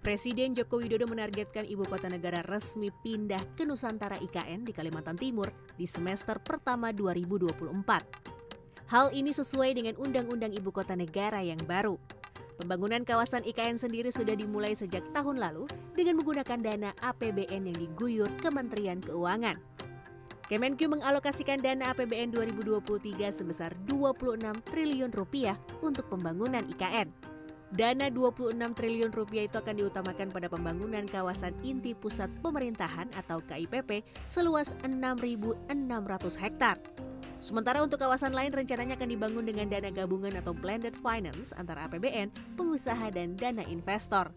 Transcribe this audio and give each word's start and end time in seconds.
Presiden 0.00 0.56
Joko 0.56 0.80
Widodo 0.80 1.04
menargetkan 1.04 1.68
ibu 1.68 1.84
kota 1.84 2.08
negara 2.08 2.40
resmi 2.48 2.88
pindah 2.88 3.44
ke 3.52 3.68
Nusantara 3.68 4.16
IKN 4.16 4.64
di 4.64 4.72
Kalimantan 4.72 5.20
Timur 5.20 5.52
di 5.76 5.84
semester 5.84 6.40
pertama 6.40 6.88
2024. 6.88 8.88
Hal 8.88 9.12
ini 9.12 9.36
sesuai 9.36 9.76
dengan 9.76 10.00
Undang-Undang 10.00 10.56
Ibu 10.56 10.72
Kota 10.72 10.96
Negara 10.96 11.44
yang 11.44 11.60
baru. 11.68 12.00
Pembangunan 12.56 13.04
kawasan 13.04 13.44
IKN 13.44 13.76
sendiri 13.76 14.08
sudah 14.08 14.32
dimulai 14.32 14.72
sejak 14.72 15.04
tahun 15.12 15.36
lalu 15.36 15.68
dengan 15.92 16.16
menggunakan 16.16 16.60
dana 16.64 16.96
APBN 17.04 17.68
yang 17.68 17.76
diguyur 17.76 18.32
Kementerian 18.40 19.04
Keuangan. 19.04 19.60
Kemenkyu 20.48 20.96
mengalokasikan 20.96 21.60
dana 21.60 21.92
APBN 21.92 22.32
2023 22.32 23.36
sebesar 23.36 23.76
26 23.84 24.64
triliun 24.64 25.12
rupiah 25.12 25.60
untuk 25.84 26.08
pembangunan 26.08 26.64
IKN. 26.72 27.29
Dana 27.70 28.10
26 28.10 28.50
triliun 28.74 29.14
rupiah 29.14 29.46
itu 29.46 29.54
akan 29.54 29.78
diutamakan 29.78 30.34
pada 30.34 30.50
pembangunan 30.50 31.06
kawasan 31.06 31.54
inti 31.62 31.94
pusat 31.94 32.26
pemerintahan 32.42 33.06
atau 33.14 33.38
KIPP 33.46 34.02
seluas 34.26 34.74
6.600 34.82 35.70
hektar. 36.42 36.82
Sementara 37.38 37.78
untuk 37.78 38.02
kawasan 38.02 38.34
lain 38.34 38.50
rencananya 38.50 38.98
akan 38.98 39.06
dibangun 39.14 39.46
dengan 39.46 39.70
dana 39.70 39.86
gabungan 39.86 40.34
atau 40.34 40.50
blended 40.50 40.98
finance 40.98 41.54
antara 41.54 41.86
APBN, 41.86 42.58
pengusaha 42.58 43.06
dan 43.14 43.38
dana 43.38 43.62
investor. 43.70 44.34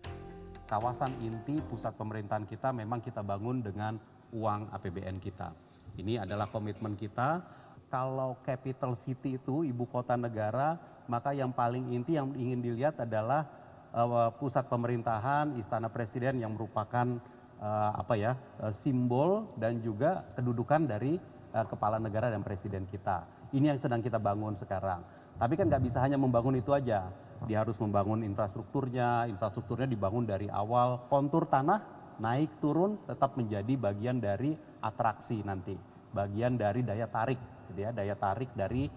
Kawasan 0.70 1.18
inti 1.18 1.58
pusat 1.66 1.98
pemerintahan 1.98 2.46
kita 2.46 2.70
memang 2.70 3.02
kita 3.02 3.26
bangun 3.26 3.66
dengan 3.66 3.98
uang 4.30 4.70
APBN 4.78 5.18
kita. 5.18 5.58
Ini 5.98 6.22
adalah 6.22 6.46
komitmen 6.46 6.94
kita. 6.94 7.42
Kalau 7.90 8.38
capital 8.46 8.94
city 8.94 9.42
itu 9.42 9.66
ibu 9.66 9.90
kota 9.90 10.14
negara 10.14 10.93
maka 11.08 11.36
yang 11.36 11.52
paling 11.52 11.92
inti 11.92 12.16
yang 12.16 12.32
ingin 12.36 12.60
dilihat 12.64 13.00
adalah 13.02 13.48
uh, 13.94 14.32
pusat 14.36 14.68
pemerintahan 14.68 15.56
istana 15.60 15.92
presiden 15.92 16.40
yang 16.40 16.56
merupakan 16.56 17.20
uh, 17.60 17.92
apa 17.96 18.14
ya 18.16 18.32
uh, 18.64 18.74
simbol 18.74 19.54
dan 19.60 19.80
juga 19.84 20.28
kedudukan 20.36 20.88
dari 20.88 21.20
kepala 21.54 22.02
negara 22.02 22.34
dan 22.34 22.42
presiden 22.42 22.90
kita. 22.90 23.30
Ini 23.54 23.70
yang 23.70 23.78
sedang 23.78 24.02
kita 24.02 24.18
bangun 24.18 24.58
sekarang. 24.58 25.06
Tapi 25.38 25.54
kan 25.54 25.70
nggak 25.70 25.86
bisa 25.86 26.02
hanya 26.02 26.18
membangun 26.18 26.58
itu 26.58 26.74
aja. 26.74 27.14
Dia 27.46 27.62
harus 27.62 27.78
membangun 27.78 28.26
infrastrukturnya, 28.26 29.30
infrastrukturnya 29.30 29.86
dibangun 29.86 30.26
dari 30.26 30.50
awal 30.50 31.06
kontur 31.14 31.46
tanah 31.46 31.78
naik 32.18 32.58
turun 32.58 33.02
tetap 33.06 33.38
menjadi 33.38 33.74
bagian 33.78 34.22
dari 34.22 34.54
atraksi 34.84 35.42
nanti, 35.42 35.74
bagian 36.14 36.56
dari 36.56 36.86
daya 36.86 37.10
tarik, 37.10 37.40
gitu 37.72 37.80
ya, 37.84 37.92
daya 37.92 38.14
tarik 38.16 38.54
dari 38.54 38.88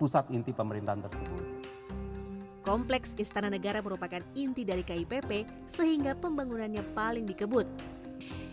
pusat 0.00 0.32
inti 0.32 0.56
pemerintahan 0.56 1.04
tersebut. 1.04 1.44
Kompleks 2.64 3.12
Istana 3.20 3.52
Negara 3.52 3.84
merupakan 3.84 4.24
inti 4.32 4.64
dari 4.64 4.80
KIPP 4.80 5.44
sehingga 5.68 6.16
pembangunannya 6.16 6.80
paling 6.96 7.28
dikebut. 7.28 7.68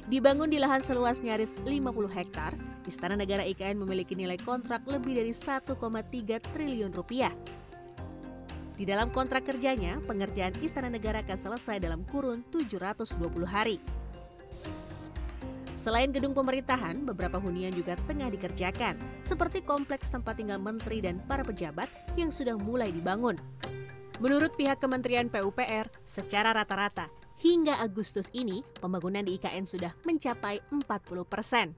Dibangun 0.08 0.48
di 0.48 0.60
lahan 0.60 0.80
seluas 0.80 1.20
nyaris 1.20 1.52
50 1.64 1.84
hektar, 2.12 2.56
Istana 2.88 3.20
Negara 3.20 3.44
IKN 3.44 3.76
memiliki 3.76 4.16
nilai 4.16 4.40
kontrak 4.40 4.88
lebih 4.88 5.20
dari 5.20 5.36
1,3 5.36 5.76
triliun 6.40 6.92
rupiah. 6.96 7.36
Di 8.80 8.88
dalam 8.88 9.12
kontrak 9.12 9.44
kerjanya, 9.44 10.00
pengerjaan 10.08 10.56
Istana 10.64 10.88
Negara 10.88 11.20
akan 11.28 11.36
selesai 11.36 11.84
dalam 11.84 12.08
kurun 12.08 12.48
720 12.56 13.44
hari. 13.44 13.84
Selain 15.78 16.10
gedung 16.10 16.34
pemerintahan, 16.34 17.06
beberapa 17.06 17.38
hunian 17.38 17.70
juga 17.70 17.94
tengah 18.10 18.34
dikerjakan, 18.34 18.98
seperti 19.22 19.62
kompleks 19.62 20.10
tempat 20.10 20.42
tinggal 20.42 20.58
menteri 20.58 21.06
dan 21.06 21.22
para 21.30 21.46
pejabat 21.46 21.86
yang 22.18 22.34
sudah 22.34 22.58
mulai 22.58 22.90
dibangun. 22.90 23.38
Menurut 24.18 24.58
pihak 24.58 24.82
Kementerian 24.82 25.30
PUPR, 25.30 25.94
secara 26.02 26.50
rata-rata, 26.50 27.14
hingga 27.46 27.78
Agustus 27.78 28.34
ini, 28.34 28.66
pembangunan 28.82 29.22
di 29.22 29.38
IKN 29.38 29.70
sudah 29.70 29.94
mencapai 30.02 30.66
40 30.74 30.82
persen. 31.30 31.78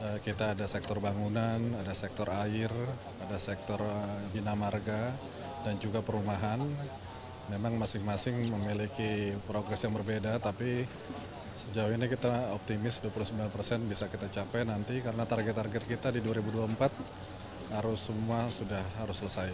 Eh, 0.00 0.18
kita 0.24 0.56
ada 0.56 0.64
sektor 0.64 0.96
bangunan, 0.96 1.60
ada 1.76 1.92
sektor 1.92 2.32
air, 2.32 2.72
ada 3.20 3.36
sektor 3.36 3.84
eh, 3.84 4.20
bina 4.32 4.56
marga, 4.56 5.12
dan 5.60 5.76
juga 5.76 6.00
perumahan. 6.00 6.64
Memang 7.52 7.76
masing-masing 7.76 8.48
memiliki 8.48 9.36
progres 9.44 9.84
yang 9.84 9.92
berbeda, 9.92 10.40
tapi 10.40 10.88
Sejauh 11.52 11.92
ini 11.92 12.08
kita 12.08 12.52
optimis 12.56 13.04
29% 13.04 13.84
bisa 13.84 14.08
kita 14.08 14.28
capai 14.32 14.64
nanti 14.64 15.04
karena 15.04 15.28
target-target 15.28 15.84
kita 15.84 16.08
di 16.08 16.24
2024 16.24 17.72
harus 17.72 18.00
semua 18.00 18.48
sudah 18.52 18.84
harus 19.00 19.16
selesai. 19.20 19.48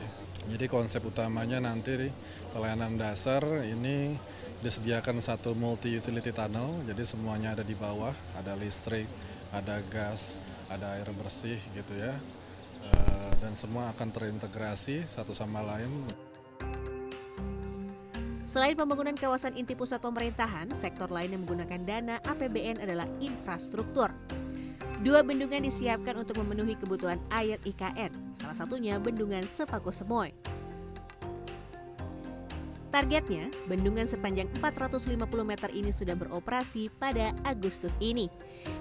Jadi 0.49 0.67
konsep 0.67 1.05
utamanya 1.05 1.61
nanti 1.63 2.11
pelayanan 2.51 2.99
dasar 2.99 3.45
ini 3.67 4.17
disediakan 4.59 5.23
satu 5.23 5.55
multi 5.55 5.95
utility 5.95 6.35
tunnel, 6.35 6.83
jadi 6.83 7.03
semuanya 7.07 7.55
ada 7.55 7.63
di 7.63 7.79
bawah, 7.79 8.15
ada 8.35 8.59
listrik, 8.59 9.07
ada 9.55 9.79
gas, 9.87 10.35
ada 10.67 10.99
air 10.99 11.07
bersih 11.15 11.59
gitu 11.77 11.95
ya. 11.95 12.15
Eh, 12.89 13.31
dan 13.39 13.55
semua 13.55 13.93
akan 13.95 14.09
terintegrasi 14.11 15.07
satu 15.07 15.31
sama 15.37 15.63
lain. 15.63 15.91
Selain 18.49 18.73
pembangunan 18.73 19.13
kawasan 19.13 19.61
inti 19.61 19.77
pusat 19.77 20.01
pemerintahan, 20.01 20.73
sektor 20.73 21.13
lain 21.13 21.37
yang 21.37 21.45
menggunakan 21.45 21.85
dana 21.85 22.17
APBN 22.25 22.81
adalah 22.81 23.05
infrastruktur. 23.21 24.09
Dua 25.05 25.21
bendungan 25.21 25.61
disiapkan 25.61 26.17
untuk 26.17 26.41
memenuhi 26.41 26.73
kebutuhan 26.81 27.21
air 27.29 27.61
IKN, 27.61 28.33
salah 28.33 28.57
satunya 28.57 28.97
bendungan 28.97 29.45
Sepaku 29.45 29.93
Semoy. 29.93 30.33
Targetnya, 32.89 33.53
bendungan 33.69 34.09
sepanjang 34.09 34.49
450 34.65 35.21
meter 35.45 35.69
ini 35.77 35.93
sudah 35.93 36.17
beroperasi 36.17 36.89
pada 36.97 37.37
Agustus 37.45 38.01
ini. 38.01 38.33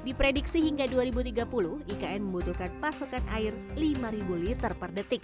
Diprediksi 0.07 0.63
hingga 0.63 0.87
2030, 0.87 1.43
IKN 1.91 2.23
membutuhkan 2.23 2.71
pasokan 2.79 3.19
air 3.35 3.51
5.000 3.75 4.31
liter 4.47 4.71
per 4.79 4.95
detik. 4.95 5.19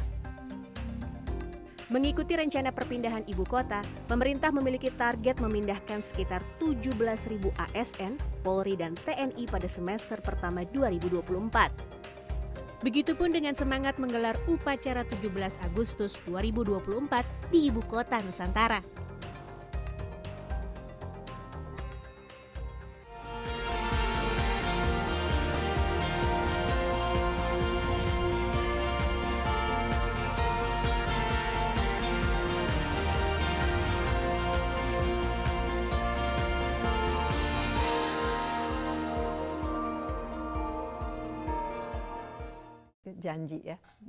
Mengikuti 1.92 2.40
rencana 2.40 2.72
perpindahan 2.72 3.28
ibu 3.28 3.44
kota, 3.44 3.84
pemerintah 4.08 4.56
memiliki 4.56 4.88
target 4.96 5.36
memindahkan 5.44 6.00
sekitar 6.00 6.40
17.000 6.64 7.44
ASN, 7.76 8.16
Polri, 8.40 8.80
dan 8.80 8.96
TNI 9.04 9.44
pada 9.52 9.68
semester 9.68 10.24
pertama 10.24 10.64
2024. 10.72 11.28
Begitupun 12.84 13.36
dengan 13.36 13.56
semangat 13.56 14.00
menggelar 14.00 14.40
upacara 14.48 15.04
17 15.08 15.60
Agustus 15.64 16.20
2024 16.28 17.52
di 17.52 17.68
ibu 17.68 17.84
kota 17.84 18.20
Nusantara. 18.24 18.80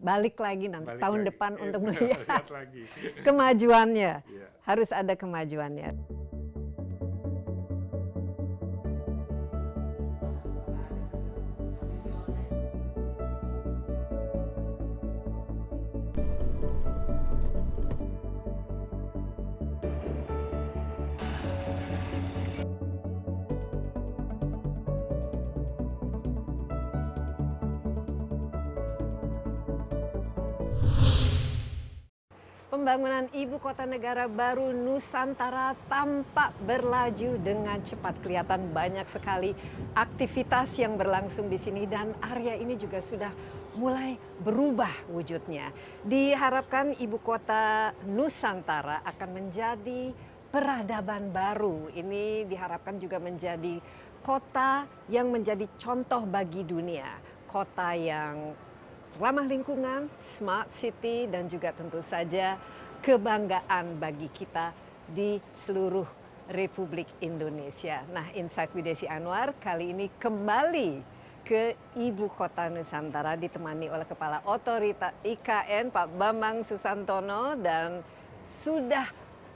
Balik 0.05 0.37
lagi 0.37 0.69
nanti 0.69 0.93
balik 0.93 1.01
tahun 1.01 1.21
lagi. 1.25 1.29
depan 1.33 1.53
ya, 1.57 1.61
untuk 1.65 1.81
melihat 1.89 2.21
kemajuannya 3.25 4.13
ya. 4.21 4.47
harus 4.69 4.91
ada 4.93 5.17
kemajuannya. 5.17 5.97
Pembangunan 32.85 33.33
ibu 33.33 33.57
kota 33.65 33.89
negara 33.89 34.29
baru 34.29 34.69
Nusantara 34.77 35.73
tampak 35.89 36.53
berlaju 36.69 37.41
dengan 37.41 37.81
cepat. 37.81 38.13
Kelihatan 38.21 38.77
banyak 38.77 39.09
sekali 39.09 39.57
aktivitas 39.97 40.77
yang 40.77 41.01
berlangsung 41.01 41.49
di 41.49 41.57
sini 41.57 41.89
dan 41.89 42.13
area 42.21 42.53
ini 42.53 42.77
juga 42.77 43.01
sudah 43.01 43.33
mulai 43.81 44.21
berubah 44.45 45.09
wujudnya. 45.09 45.73
Diharapkan 46.05 46.93
ibu 47.01 47.17
kota 47.25 47.97
Nusantara 48.05 49.01
akan 49.09 49.33
menjadi 49.33 50.13
peradaban 50.53 51.33
baru. 51.33 51.89
Ini 51.89 52.45
diharapkan 52.45 53.01
juga 53.01 53.17
menjadi 53.17 53.81
kota 54.21 54.85
yang 55.09 55.33
menjadi 55.33 55.65
contoh 55.81 56.29
bagi 56.29 56.61
dunia. 56.69 57.17
Kota 57.49 57.97
yang 57.97 58.53
ramah 59.15 59.47
lingkungan, 59.47 60.11
smart 60.19 60.75
city, 60.75 61.31
dan 61.31 61.47
juga 61.47 61.71
tentu 61.71 62.03
saja 62.03 62.59
kebanggaan 62.99 64.01
bagi 64.03 64.27
kita 64.33 64.75
di 65.07 65.39
seluruh 65.63 66.07
Republik 66.51 67.07
Indonesia. 67.23 68.03
Nah, 68.11 68.29
Insight 68.35 68.75
with 68.75 68.85
Desi 68.85 69.07
Anwar 69.07 69.55
kali 69.63 69.95
ini 69.95 70.11
kembali 70.19 71.15
ke 71.45 71.77
Ibu 71.95 72.33
Kota 72.33 72.73
Nusantara 72.73 73.37
ditemani 73.37 73.93
oleh 73.93 74.09
Kepala 74.09 74.41
Otorita 74.49 75.13
IKN 75.21 75.93
Pak 75.93 76.09
Bambang 76.17 76.65
Susantono 76.65 77.53
dan 77.61 78.01
sudah 78.45 79.09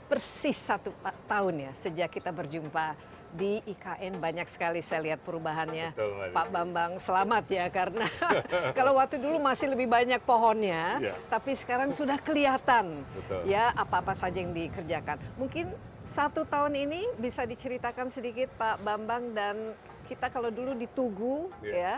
persis 0.05 0.57
satu 0.57 0.93
tahun 1.29 1.69
ya 1.69 1.71
sejak 1.81 2.09
kita 2.13 2.33
berjumpa 2.33 2.97
di 3.29 3.61
IKN 3.61 4.17
banyak 4.17 4.49
sekali 4.49 4.81
saya 4.81 5.05
lihat 5.05 5.21
perubahannya 5.21 5.93
Betul, 5.93 6.33
Pak 6.33 6.47
Bambang 6.49 6.97
selamat 6.97 7.45
ya 7.45 7.65
karena 7.69 8.07
kalau 8.77 8.97
waktu 8.97 9.21
dulu 9.21 9.37
masih 9.37 9.69
lebih 9.69 9.85
banyak 9.85 10.17
pohonnya 10.25 10.97
Ya. 10.99 11.13
tapi 11.29 11.53
sekarang 11.53 11.93
sudah 11.93 12.17
kelihatan 12.17 13.05
Betul. 13.13 13.45
ya 13.45 13.69
apa-apa 13.73 14.17
saja 14.17 14.41
yang 14.41 14.49
dikerjakan 14.51 15.21
mungkin 15.37 15.69
satu 16.01 16.41
tahun 16.41 16.73
ini 16.73 17.05
bisa 17.21 17.45
diceritakan 17.45 18.09
sedikit 18.09 18.49
Pak 18.57 18.81
Bambang 18.81 19.29
dan 19.37 19.77
kita 20.09 20.33
kalau 20.33 20.49
dulu 20.49 20.73
di 20.73 20.89
Tugu 20.89 21.53
Ya. 21.61 21.73
ya 21.73 21.93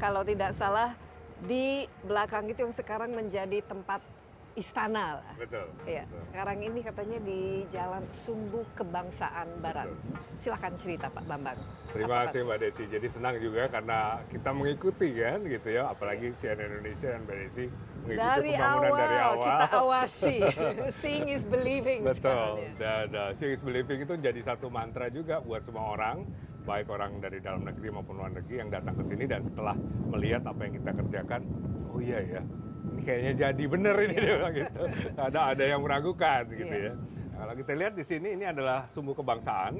kalau 0.00 0.24
tidak 0.24 0.56
salah 0.56 0.96
di 1.42 1.84
belakang 2.00 2.48
itu 2.48 2.64
yang 2.64 2.72
sekarang 2.72 3.12
menjadi 3.12 3.60
tempat 3.66 4.00
istana 4.52 5.20
lah. 5.20 5.34
Betul. 5.36 5.66
Ya, 5.84 6.04
betul. 6.04 6.22
sekarang 6.28 6.58
ini 6.60 6.80
katanya 6.80 7.18
di 7.20 7.40
Jalan 7.68 8.04
Sumbu 8.12 8.60
Kebangsaan 8.76 9.48
Barat. 9.58 9.88
Silahkan 10.36 10.72
cerita 10.76 11.06
Pak 11.08 11.24
Bambang. 11.24 11.56
Terima 11.92 12.20
Apa- 12.20 12.28
kasih 12.28 12.44
Mbak 12.44 12.58
Desi. 12.60 12.84
Jadi 12.86 13.06
senang 13.08 13.36
juga 13.38 13.68
karena 13.68 14.20
kita 14.28 14.50
mengikuti 14.52 15.08
kan 15.16 15.40
gitu 15.44 15.68
ya, 15.70 15.88
apalagi 15.88 16.32
CNN 16.32 16.80
Indonesia 16.80 17.08
dan 17.10 17.20
Mbak 17.24 17.36
Desi 17.38 17.64
mengikuti 18.02 18.18
Dari 18.18 18.50
pembangunan 18.52 18.90
awal, 18.90 18.98
dari 18.98 19.18
awal. 19.18 19.46
kita 19.46 19.66
awasi. 19.72 20.36
Seeing 21.00 21.26
is 21.30 21.44
believing 21.44 22.00
Betul. 22.02 22.50
ya. 22.58 22.70
Dan 22.76 23.06
uh, 23.14 23.30
seeing 23.32 23.54
is 23.54 23.62
believing 23.62 23.98
itu 24.02 24.14
jadi 24.18 24.40
satu 24.42 24.68
mantra 24.68 25.06
juga 25.08 25.38
buat 25.38 25.62
semua 25.62 25.94
orang, 25.94 26.26
baik 26.62 26.90
orang 26.90 27.18
dari 27.18 27.38
dalam 27.38 27.62
negeri 27.62 27.88
maupun 27.88 28.18
luar 28.18 28.34
negeri 28.34 28.58
yang 28.58 28.68
datang 28.68 28.94
ke 28.94 29.04
sini 29.06 29.24
dan 29.24 29.40
setelah 29.40 29.74
melihat 30.10 30.42
apa 30.44 30.60
yang 30.66 30.74
kita 30.76 30.90
kerjakan, 30.92 31.40
oh 31.88 31.98
iya 31.98 32.18
ya, 32.20 32.42
ini 32.92 33.00
kayaknya 33.02 33.32
jadi 33.48 33.64
bener 33.64 33.96
ini 34.04 34.16
dia 34.16 34.34
bilang 34.36 34.54
gitu. 34.54 34.82
Ada 35.16 35.40
ada 35.56 35.64
yang 35.64 35.80
meragukan 35.80 36.42
gitu 36.52 36.68
Iya. 36.68 36.92
ya. 36.92 36.92
Nah, 36.92 37.36
Kalau 37.42 37.54
kita 37.58 37.72
lihat 37.74 37.92
di 37.96 38.04
sini 38.04 38.28
ini 38.36 38.44
adalah 38.46 38.86
sumbu 38.86 39.16
kebangsaan 39.16 39.74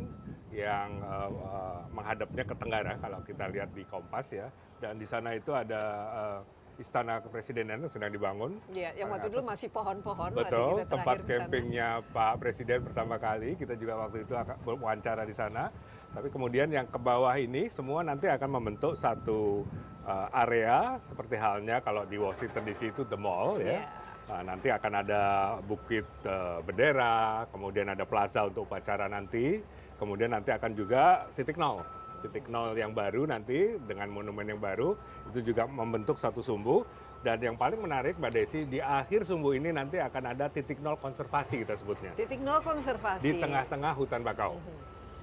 yang 0.53 0.88
uh, 1.00 1.31
uh, 1.31 1.81
menghadapnya 1.93 2.44
ke 2.44 2.55
tenggara 2.56 2.93
kalau 3.00 3.20
kita 3.23 3.44
lihat 3.53 3.70
di 3.76 3.85
Kompas 3.85 4.32
ya. 4.32 4.49
Dan 4.81 4.99
di 4.99 5.06
sana 5.06 5.37
itu 5.37 5.55
ada 5.55 5.82
uh, 6.11 6.38
istana 6.81 7.20
kepresidenan 7.20 7.85
yang 7.85 7.93
sedang 7.93 8.11
dibangun. 8.11 8.56
Iya, 8.73 8.97
yang 8.97 9.12
waktu 9.12 9.29
dulu 9.29 9.44
masih 9.47 9.69
pohon-pohon. 9.69 10.32
Betul, 10.32 10.82
tempat 10.88 11.23
campingnya 11.23 12.00
Pak 12.11 12.41
Presiden 12.41 12.82
pertama 12.82 13.20
kali. 13.20 13.55
Kita 13.55 13.76
juga 13.76 14.09
waktu 14.09 14.25
itu 14.25 14.35
akan 14.35 14.56
wawancara 14.64 15.23
di 15.29 15.37
sana. 15.37 15.69
Tapi 16.12 16.29
kemudian 16.29 16.69
yang 16.69 16.85
ke 16.88 16.99
bawah 17.00 17.32
ini 17.41 17.73
semua 17.73 18.05
nanti 18.05 18.29
akan 18.29 18.61
membentuk 18.61 18.93
satu 18.93 19.64
uh, 20.06 20.28
area 20.46 20.99
seperti 20.99 21.38
halnya 21.38 21.82
kalau 21.82 22.06
di 22.06 22.19
Washington 22.19 22.62
DC 22.66 22.94
itu 22.94 23.02
the 23.06 23.19
mall 23.19 23.58
ya. 23.58 23.78
Iya. 23.78 23.82
Uh, 24.31 24.43
nanti 24.46 24.70
akan 24.70 25.02
ada 25.02 25.22
bukit 25.66 26.06
uh, 26.31 26.62
bendera, 26.62 27.43
kemudian 27.50 27.90
ada 27.90 28.06
plaza 28.06 28.46
untuk 28.46 28.70
upacara 28.70 29.10
nanti, 29.10 29.58
kemudian 29.99 30.31
nanti 30.31 30.54
akan 30.54 30.72
juga 30.78 31.26
titik 31.34 31.58
nol. 31.58 31.82
Titik 32.22 32.46
nol 32.46 32.78
yang 32.78 32.94
baru 32.94 33.26
nanti 33.26 33.82
dengan 33.82 34.06
monumen 34.14 34.46
yang 34.46 34.62
baru 34.62 34.94
itu 35.34 35.43
juga 35.43 35.66
membentuk 35.66 36.14
satu 36.14 36.38
sumbu 36.38 36.87
dan 37.26 37.38
yang 37.43 37.58
paling 37.58 37.82
menarik 37.82 38.14
Mbak 38.14 38.32
Desi 38.34 38.62
di 38.62 38.78
akhir 38.78 39.26
sumbu 39.26 39.58
ini 39.58 39.75
nanti 39.75 39.99
akan 39.99 40.34
ada 40.34 40.46
titik 40.46 40.78
nol 40.78 40.99
konservasi 40.99 41.66
kita 41.66 41.75
sebutnya 41.75 42.14
Titik 42.14 42.43
nol 42.43 42.62
konservasi. 42.62 43.26
di 43.26 43.43
tengah-tengah 43.43 43.93
hutan 43.99 44.22
bakau. 44.22 44.58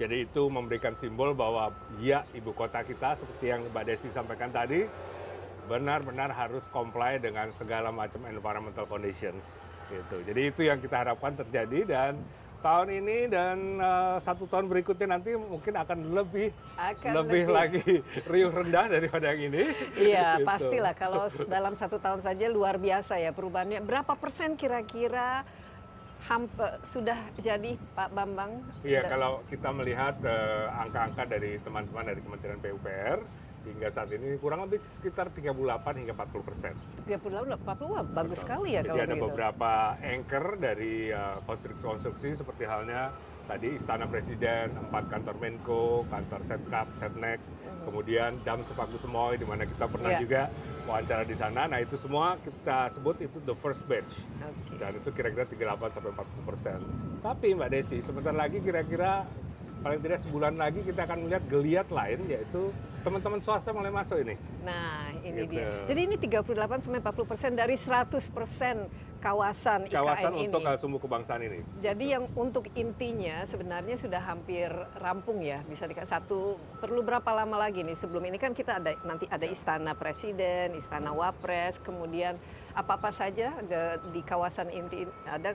Jadi 0.00 0.24
itu 0.24 0.42
memberikan 0.48 0.96
simbol 0.96 1.36
bahwa 1.36 1.68
ya 2.00 2.24
ibu 2.32 2.56
kota 2.56 2.80
kita 2.80 3.12
seperti 3.12 3.52
yang 3.52 3.68
Mbak 3.68 3.84
Desi 3.84 4.08
sampaikan 4.08 4.48
tadi 4.48 4.88
benar-benar 5.68 6.32
harus 6.32 6.64
comply 6.66 7.20
dengan 7.20 7.52
segala 7.52 7.92
macam 7.92 8.24
environmental 8.24 8.88
conditions 8.88 9.52
gitu. 9.92 10.24
Jadi 10.24 10.40
itu 10.48 10.60
yang 10.64 10.80
kita 10.80 11.04
harapkan 11.04 11.36
terjadi 11.36 11.84
dan 11.84 12.12
tahun 12.60 12.88
ini 12.96 13.28
dan 13.28 13.56
eh, 13.76 14.16
satu 14.20 14.48
tahun 14.48 14.72
berikutnya 14.72 15.20
nanti 15.20 15.36
mungkin 15.36 15.76
akan 15.76 15.98
lebih 16.16 16.48
Akan 16.80 17.12
lebih, 17.20 17.44
lebih. 17.44 17.52
lagi 17.52 17.92
riuh 18.24 18.48
rendah 18.50 18.88
daripada 18.88 19.36
yang 19.36 19.52
ini. 19.52 19.64
Iya, 19.94 20.28
Gitu. 20.40 20.48
pastilah 20.48 20.94
kalau 20.96 21.28
dalam 21.44 21.76
satu 21.76 22.00
tahun 22.00 22.24
saja 22.24 22.48
luar 22.48 22.80
biasa 22.80 23.20
ya 23.20 23.36
perubahannya. 23.36 23.84
Berapa 23.84 24.16
persen 24.16 24.56
kira-kira 24.56 25.44
hamp- 26.26 26.60
eh, 26.60 26.76
sudah 26.84 27.18
jadi 27.38 27.76
Pak 27.94 28.08
Bambang? 28.12 28.60
Iya, 28.82 29.06
kalau 29.06 29.40
kita 29.46 29.72
melihat 29.72 30.18
eh, 30.20 30.66
angka-angka 30.70 31.24
dari 31.26 31.56
teman-teman 31.60 32.04
dari 32.04 32.20
Kementerian 32.20 32.60
PUPR 32.60 33.18
hingga 33.60 33.92
saat 33.92 34.08
ini 34.08 34.40
kurang 34.40 34.64
lebih 34.64 34.80
sekitar 34.88 35.28
38 35.28 35.52
hingga 36.00 36.16
40 36.16 36.40
persen. 36.40 36.72
38, 37.04 37.60
40, 37.60 37.92
wah 37.92 38.00
bagus 38.02 38.40
sekali 38.40 38.72
ya 38.72 38.80
Jadi 38.80 38.88
kalau 38.88 39.04
ada 39.04 39.12
begitu. 39.12 39.26
beberapa 39.28 39.72
anchor 40.00 40.44
dari 40.56 40.94
eh, 41.08 41.36
konstruksi-konstruksi 41.44 42.28
seperti 42.34 42.64
halnya 42.64 43.12
tadi 43.44 43.74
Istana 43.74 44.06
Presiden, 44.06 44.78
empat 44.78 45.10
kantor 45.10 45.36
Menko, 45.42 46.06
kantor 46.06 46.40
Setkap, 46.46 46.86
Setnek, 46.96 47.42
kemudian 47.82 48.40
Dam 48.40 48.60
Sepaku 48.60 48.94
Semoy 48.94 49.34
di 49.34 49.44
mana 49.44 49.64
kita 49.64 49.86
pernah 49.86 50.10
Iya. 50.10 50.20
juga 50.20 50.42
wawancara 50.84 51.22
di 51.22 51.32
sana. 51.32 51.64
Nah 51.64 51.78
itu 51.78 51.94
semua 51.94 52.36
kita 52.36 52.88
sebut 52.88 53.20
itu 53.20 53.38
the 53.40 53.52
first 53.52 53.84
batch. 53.84 54.26
Oke. 54.38 54.76
Dan 54.76 54.96
itu 54.96 55.08
kira-kira 55.10 55.44
38 55.44 55.90
sampai 55.90 56.10
40 56.12 56.42
persen. 56.44 56.78
Tapi 57.20 57.52
Mbak 57.52 57.68
Desi, 57.68 57.98
sebentar 58.00 58.32
lagi 58.32 58.58
kira-kira 58.58 59.24
paling 59.80 60.00
tidak 60.00 60.18
sebulan 60.18 60.54
lagi 60.54 60.80
kita 60.80 61.02
akan 61.02 61.24
melihat 61.24 61.44
geliat 61.48 61.88
lain 61.88 62.20
yaitu 62.26 62.68
teman-teman 63.00 63.40
swasta 63.40 63.72
mulai 63.72 63.88
masuk 63.88 64.20
ini. 64.20 64.36
Nah, 64.60 65.08
ini 65.24 65.48
Gitu. 65.48 65.56
dia. 65.56 65.72
Jadi 65.88 66.00
ini 66.04 66.16
38 66.16 66.84
sampai 66.84 67.00
40 67.00 67.24
persen 67.24 67.56
dari 67.56 67.72
100 67.72 68.28
persen 68.28 68.76
kawasan 69.20 69.84
IKN 69.84 69.92
Kawasan 69.94 70.32
ini. 70.34 70.48
untuk 70.48 70.60
sumbu 70.76 70.96
kebangsaan 70.98 71.40
ini. 71.40 71.60
Jadi 71.78 72.04
yang 72.08 72.24
untuk 72.34 72.68
intinya 72.74 73.44
sebenarnya 73.44 73.96
sudah 73.96 74.20
hampir 74.22 74.68
rampung 74.96 75.40
ya 75.40 75.60
bisa 75.64 75.84
dikatakan 75.84 76.08
satu 76.20 76.40
perlu 76.76 77.00
berapa 77.00 77.28
lama 77.30 77.56
lagi 77.58 77.80
nih 77.80 77.96
sebelum 77.96 78.20
ini 78.22 78.36
kan 78.36 78.52
kita 78.52 78.80
ada 78.80 78.96
nanti 79.02 79.28
ada 79.28 79.44
istana 79.44 79.92
presiden, 79.92 80.72
istana 80.72 81.12
wapres, 81.12 81.76
kemudian 81.80 82.36
apa 82.72 82.96
apa 82.96 83.12
saja 83.12 83.52
de- 83.60 84.00
di 84.10 84.20
kawasan 84.20 84.68
inti 84.68 85.04
ada 85.24 85.52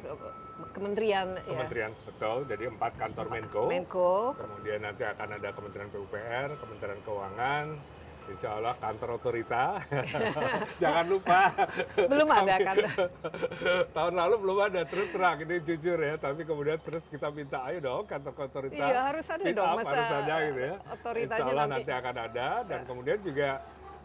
kementerian, 0.75 1.27
Kementerian 1.47 1.91
betul, 2.03 2.43
jadi 2.51 2.63
empat 2.67 2.91
kantor 2.99 3.25
ya 3.25 3.33
Menko. 3.39 3.63
Menko, 3.71 4.13
Kemudian 4.35 4.79
nanti 4.83 5.03
akan 5.07 5.27
ada 5.39 5.49
Kementerian 5.55 5.89
PUPR, 5.89 6.49
Kementerian 6.59 6.99
Keuangan, 7.07 7.65
Insya 8.25 8.57
Allah 8.57 8.73
kantor 8.81 9.21
otorita. 9.21 9.85
Jangan 10.81 11.05
lupa. 11.05 11.53
belum 12.09 12.25
ada 12.25 12.55
kan? 12.57 12.75
Tahun 13.95 14.13
lalu 14.17 14.35
belum 14.41 14.57
ada, 14.65 14.81
terus 14.81 15.13
terang 15.13 15.37
ini 15.45 15.61
jujur 15.61 15.97
ya. 16.01 16.17
Tapi 16.17 16.41
kemudian 16.41 16.81
terus 16.81 17.05
kita 17.05 17.29
minta, 17.29 17.61
ayo 17.69 17.77
dong 17.85 18.03
kantor 18.09 18.49
otorita. 18.49 18.81
Iya, 18.81 19.13
harus 19.13 19.25
ada 19.29 19.43
dong, 19.45 19.69
up, 19.69 19.77
masa 19.77 19.93
harus 19.93 20.11
ada 20.25 20.35
gitu 20.41 20.59
ya. 20.59 20.75
Insya 21.21 21.43
Allah 21.45 21.65
nanti- 21.69 21.85
nanti 21.85 21.91
akan 21.93 22.15
ada. 22.17 22.47
Dan 22.65 22.79
kemudian 22.89 23.19
juga 23.21 23.49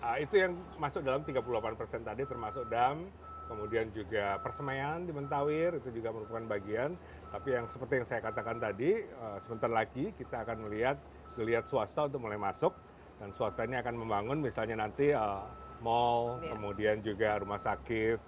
ah, 0.05 0.17
itu 0.21 0.35
yang 0.37 0.53
masuk 0.77 1.01
dalam 1.01 1.25
38% 1.25 2.05
tadi 2.05 2.23
termasuk 2.29 2.65
dam. 2.69 3.09
Kemudian 3.51 3.91
juga 3.91 4.39
persemaian 4.39 5.03
di 5.03 5.11
Mentawir 5.11 5.83
itu 5.83 5.91
juga 5.91 6.15
merupakan 6.15 6.47
bagian. 6.47 6.95
Tapi 7.35 7.59
yang 7.59 7.67
seperti 7.67 7.99
yang 7.99 8.07
saya 8.07 8.23
katakan 8.23 8.63
tadi, 8.63 9.03
eh, 9.03 9.37
sebentar 9.43 9.67
lagi 9.67 10.15
kita 10.15 10.47
akan 10.47 10.71
melihat 10.71 10.95
geliat 11.35 11.67
swasta 11.67 12.07
untuk 12.07 12.23
mulai 12.23 12.39
masuk 12.39 12.71
dan 13.19 13.35
swasta 13.35 13.67
ini 13.67 13.75
akan 13.83 13.99
membangun 13.99 14.39
misalnya 14.39 14.79
nanti 14.79 15.11
eh, 15.11 15.45
mall, 15.83 16.39
Iya. 16.39 16.55
kemudian 16.55 16.97
juga 17.03 17.43
rumah 17.43 17.59
sakit, 17.59 18.19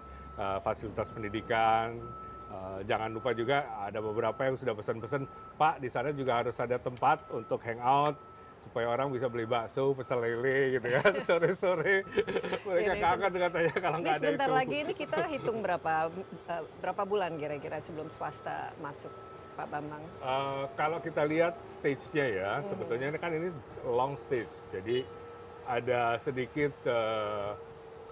eh, 0.42 0.58
fasilitas 0.58 1.14
pendidikan. 1.14 1.94
Eh, 2.52 2.80
jangan 2.84 3.08
lupa 3.14 3.30
juga 3.32 3.64
ada 3.78 4.02
beberapa 4.02 4.42
yang 4.44 4.58
sudah 4.58 4.74
pesan-pesan, 4.74 5.24
Pak 5.56 5.78
di 5.78 5.88
sana 5.88 6.10
juga 6.10 6.42
harus 6.42 6.58
ada 6.58 6.76
tempat 6.82 7.30
untuk 7.30 7.62
hangout 7.62 8.18
supaya 8.62 8.86
orang 8.88 9.10
bisa 9.10 9.26
beli 9.26 9.42
bakso, 9.42 9.90
pecel 9.92 10.22
lele 10.22 10.78
gitu 10.78 10.86
kan 10.88 11.12
sore-sore. 11.26 12.06
Mereka 12.62 12.92
Ini- 12.94 13.02
kangen 13.02 13.32
katanya 13.34 13.74
kalau 13.76 13.98
Ini 13.98 14.04
nggak 14.06 14.14
ada 14.14 14.22
sebentar 14.22 14.48
itu. 14.48 14.54
lagi 14.54 14.76
ini 14.78 14.92
kita 14.94 15.18
hitung 15.26 15.58
berapa 15.60 15.92
eh, 16.46 16.62
berapa 16.78 17.02
bulan 17.02 17.34
kira-kira 17.34 17.82
sebelum 17.82 18.06
swasta 18.06 18.70
masuk 18.78 19.10
Pak 19.52 19.66
Bambang? 19.66 20.00
Eh, 20.00 20.64
kalau 20.72 20.98
kita 20.98 21.26
lihat 21.26 21.58
stage-nya 21.60 22.26
ya, 22.30 22.50
sebetulnya 22.62 23.10
ini 23.10 23.18
kan 23.18 23.34
ini 23.34 23.50
long 23.84 24.14
stage. 24.14 24.70
Jadi 24.70 25.02
ada 25.66 26.14
sedikit 26.16 26.70
eh, 26.86 27.50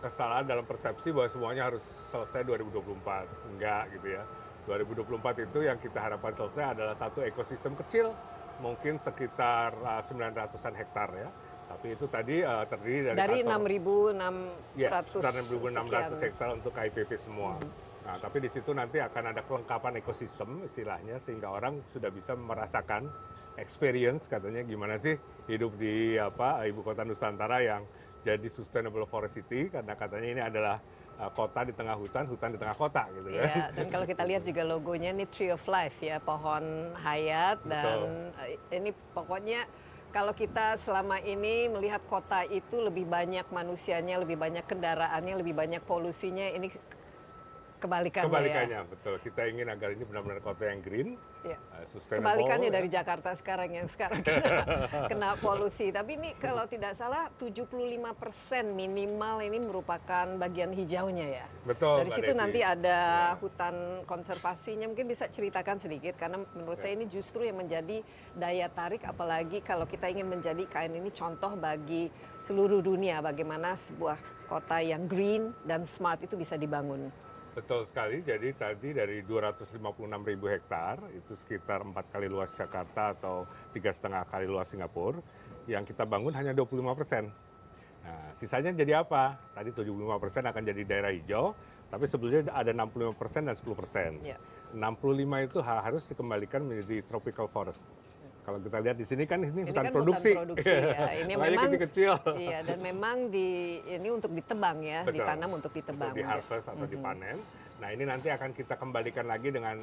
kesalahan 0.01 0.45
dalam 0.45 0.65
persepsi 0.65 1.15
bahwa 1.15 1.29
semuanya 1.29 1.63
harus 1.71 1.83
selesai 1.83 2.43
2024. 2.43 3.55
Enggak 3.55 3.83
gitu 3.95 4.09
ya. 4.11 4.25
2024 4.69 5.47
itu 5.47 5.59
yang 5.63 5.79
kita 5.79 5.99
harapkan 5.99 6.31
selesai 6.31 6.77
adalah 6.77 6.93
satu 6.93 7.21
ekosistem 7.21 7.73
kecil, 7.75 8.13
mungkin 8.61 8.97
sekitar 8.97 9.73
eh, 9.75 10.03
900-an 10.03 10.75
hektar 10.77 11.11
ya. 11.17 11.31
Tapi 11.67 11.87
itu 11.95 12.07
tadi 12.07 12.37
eh, 12.41 12.65
terdiri 12.67 13.01
dari 13.11 13.17
Dari 13.17 13.39
kantor- 13.43 13.73
6.600 14.15 14.77
Yes, 14.77 14.91
6.600 15.11 15.49
sekian. 15.81 16.23
hektar 16.23 16.49
untuk 16.53 16.73
KIPP 16.73 17.11
semua. 17.17 17.57
Nah, 18.01 18.17
tapi 18.17 18.41
di 18.41 18.49
situ 18.49 18.73
nanti 18.73 18.97
akan 18.97 19.25
ada 19.31 19.45
kelengkapan 19.45 20.01
ekosistem 20.01 20.65
istilahnya 20.65 21.21
sehingga 21.21 21.53
orang 21.53 21.85
sudah 21.87 22.09
bisa 22.09 22.33
merasakan 22.33 23.07
experience 23.55 24.25
katanya 24.25 24.65
gimana 24.65 24.97
sih 24.97 25.15
hidup 25.47 25.77
di 25.77 26.17
apa 26.17 26.65
ibu 26.65 26.81
kota 26.81 27.05
Nusantara 27.05 27.61
yang 27.61 27.85
jadi 28.21 28.49
sustainable 28.49 29.05
forest 29.05 29.37
city 29.37 29.69
karena 29.69 29.95
katanya 29.95 30.29
ini 30.29 30.43
adalah 30.43 30.77
uh, 30.81 31.00
kota 31.29 31.69
di 31.69 31.77
tengah 31.77 32.01
hutan, 32.01 32.25
hutan 32.25 32.57
di 32.57 32.59
tengah 32.59 32.73
kota 32.73 33.05
gitu 33.13 33.29
ya. 33.29 33.45
Ya, 33.45 33.65
dan 33.77 33.87
kalau 33.93 34.09
kita 34.09 34.25
lihat 34.25 34.43
juga 34.49 34.63
logonya 34.65 35.13
ini 35.13 35.29
Tree 35.29 35.53
of 35.53 35.61
Life 35.69 36.01
ya, 36.01 36.17
pohon 36.17 36.97
hayat 37.05 37.61
dan 37.69 38.33
eh, 38.41 38.57
ini 38.73 38.97
pokoknya 39.13 39.69
kalau 40.11 40.35
kita 40.35 40.75
selama 40.81 41.23
ini 41.23 41.71
melihat 41.71 42.03
kota 42.11 42.43
itu 42.49 42.83
lebih 42.83 43.07
banyak 43.07 43.47
manusianya, 43.53 44.19
lebih 44.19 44.41
banyak 44.41 44.67
kendaraannya, 44.67 45.39
lebih 45.39 45.55
banyak 45.55 45.83
polusinya, 45.87 46.51
ini 46.51 46.73
kebalikannya, 47.81 48.29
Kebalikannya 48.29 48.79
ya. 48.79 48.87
betul. 48.87 49.15
Kita 49.19 49.43
ingin 49.43 49.67
agar 49.67 49.91
ini 49.91 50.05
benar-benar 50.05 50.39
kota 50.39 50.65
yang 50.65 50.79
green, 50.79 51.17
Ya. 51.41 51.57
uh, 51.73 51.83
sustainable. 51.83 52.29
Kebalikannya 52.29 52.69
ya. 52.69 52.75
dari 52.77 52.89
Jakarta 52.89 53.31
sekarang 53.33 53.71
yang 53.73 53.89
sekarang 53.89 54.21
kena, 54.21 54.53
kena 55.11 55.31
polusi. 55.37 55.89
Tapi 55.89 56.15
ini 56.15 56.37
kalau 56.37 56.69
tidak 56.69 56.93
salah 56.93 57.33
75% 57.35 57.97
minimal 58.71 59.41
ini 59.41 59.59
merupakan 59.59 60.27
bagian 60.37 60.71
hijaunya 60.71 61.43
ya. 61.43 61.47
Betul. 61.63 62.05
Dari 62.05 62.11
Mbak 62.11 62.19
situ 62.19 62.31
Desi. 62.31 62.41
nanti 62.41 62.61
ada 62.61 62.99
Ya. 63.01 63.37
hutan 63.37 63.75
konservasinya. 64.05 64.87
Mungkin 64.87 65.07
bisa 65.07 65.27
ceritakan 65.27 65.77
sedikit 65.77 66.15
karena 66.15 66.39
menurut 66.53 66.77
Ya. 66.77 66.83
saya 66.83 66.93
ini 66.95 67.07
justru 67.07 67.43
yang 67.43 67.57
menjadi 67.57 68.05
daya 68.33 68.69
tarik 68.69 69.03
apalagi 69.03 69.61
kalau 69.61 69.85
kita 69.85 70.07
ingin 70.07 70.29
menjadi 70.29 70.63
KN 70.67 70.93
ini 70.95 71.11
contoh 71.11 71.57
bagi 71.57 72.13
seluruh 72.43 72.81
dunia 72.81 73.21
bagaimana 73.21 73.75
sebuah 73.75 74.17
kota 74.45 74.81
yang 74.81 75.07
green 75.07 75.55
dan 75.63 75.85
smart 75.85 76.21
itu 76.21 76.35
bisa 76.35 76.55
dibangun. 76.55 77.09
Betul 77.51 77.83
sekali. 77.83 78.23
Jadi 78.23 78.55
tadi 78.55 78.95
dari 78.95 79.27
256 79.27 79.83
ribu 80.23 80.47
hektar 80.47 81.03
itu 81.11 81.35
sekitar 81.35 81.83
empat 81.83 82.07
kali 82.15 82.31
luas 82.31 82.55
Jakarta 82.55 83.11
atau 83.19 83.43
tiga 83.75 83.91
setengah 83.91 84.23
kali 84.31 84.47
luas 84.47 84.71
Singapura. 84.71 85.19
Yang 85.67 85.95
kita 85.95 86.07
bangun 86.07 86.31
hanya 86.35 86.55
25 86.55 86.95
persen. 86.95 87.31
Nah, 88.01 88.33
sisanya 88.33 88.73
jadi 88.73 89.05
apa? 89.05 89.37
Tadi 89.53 89.77
75 89.77 90.17
persen 90.17 90.43
akan 90.49 90.63
jadi 90.65 90.83
daerah 90.89 91.13
hijau, 91.13 91.53
tapi 91.93 92.09
sebelumnya 92.09 92.49
ada 92.49 92.73
65 92.73 93.13
persen 93.13 93.45
dan 93.45 93.55
10 93.55 93.77
persen. 93.77 94.11
Ya. 94.25 94.41
65 94.73 95.45
itu 95.45 95.59
ha- 95.61 95.83
harus 95.85 96.09
dikembalikan 96.09 96.65
menjadi 96.65 97.05
tropical 97.05 97.51
forest. 97.51 97.91
Kalau 98.51 98.67
kita 98.67 98.79
lihat 98.83 98.97
di 98.99 99.07
sini 99.07 99.23
kan 99.31 99.39
ini, 99.47 99.63
Ini 99.63 99.71
hutan 99.71 99.85
kan 99.87 99.95
produksi. 99.95 100.35
hutan 100.35 100.43
produksi 100.43 100.75
ya. 100.75 101.07
Ini 101.23 101.33
memang 101.39 101.63
kecil-kecil. 101.71 102.13
Iya, 102.35 102.59
dan 102.67 102.79
memang 102.83 103.17
di 103.31 103.79
ini 103.87 104.09
untuk 104.11 104.35
ditebang 104.35 104.83
ya, 104.83 105.07
Betul. 105.07 105.23
ditanam 105.23 105.51
untuk 105.55 105.71
ditebang. 105.71 106.11
Untuk 106.11 106.19
di 106.19 106.27
harvest 106.27 106.67
atau 106.67 106.87
dipanen. 106.91 107.39
Nah 107.79 107.89
ini 107.95 108.03
nanti 108.03 108.27
akan 108.27 108.51
kita 108.51 108.75
kembalikan 108.75 109.31
lagi 109.31 109.55
dengan 109.55 109.79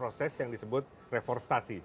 proses 0.00 0.32
yang 0.40 0.48
disebut 0.48 0.88
reforestasi. 1.12 1.84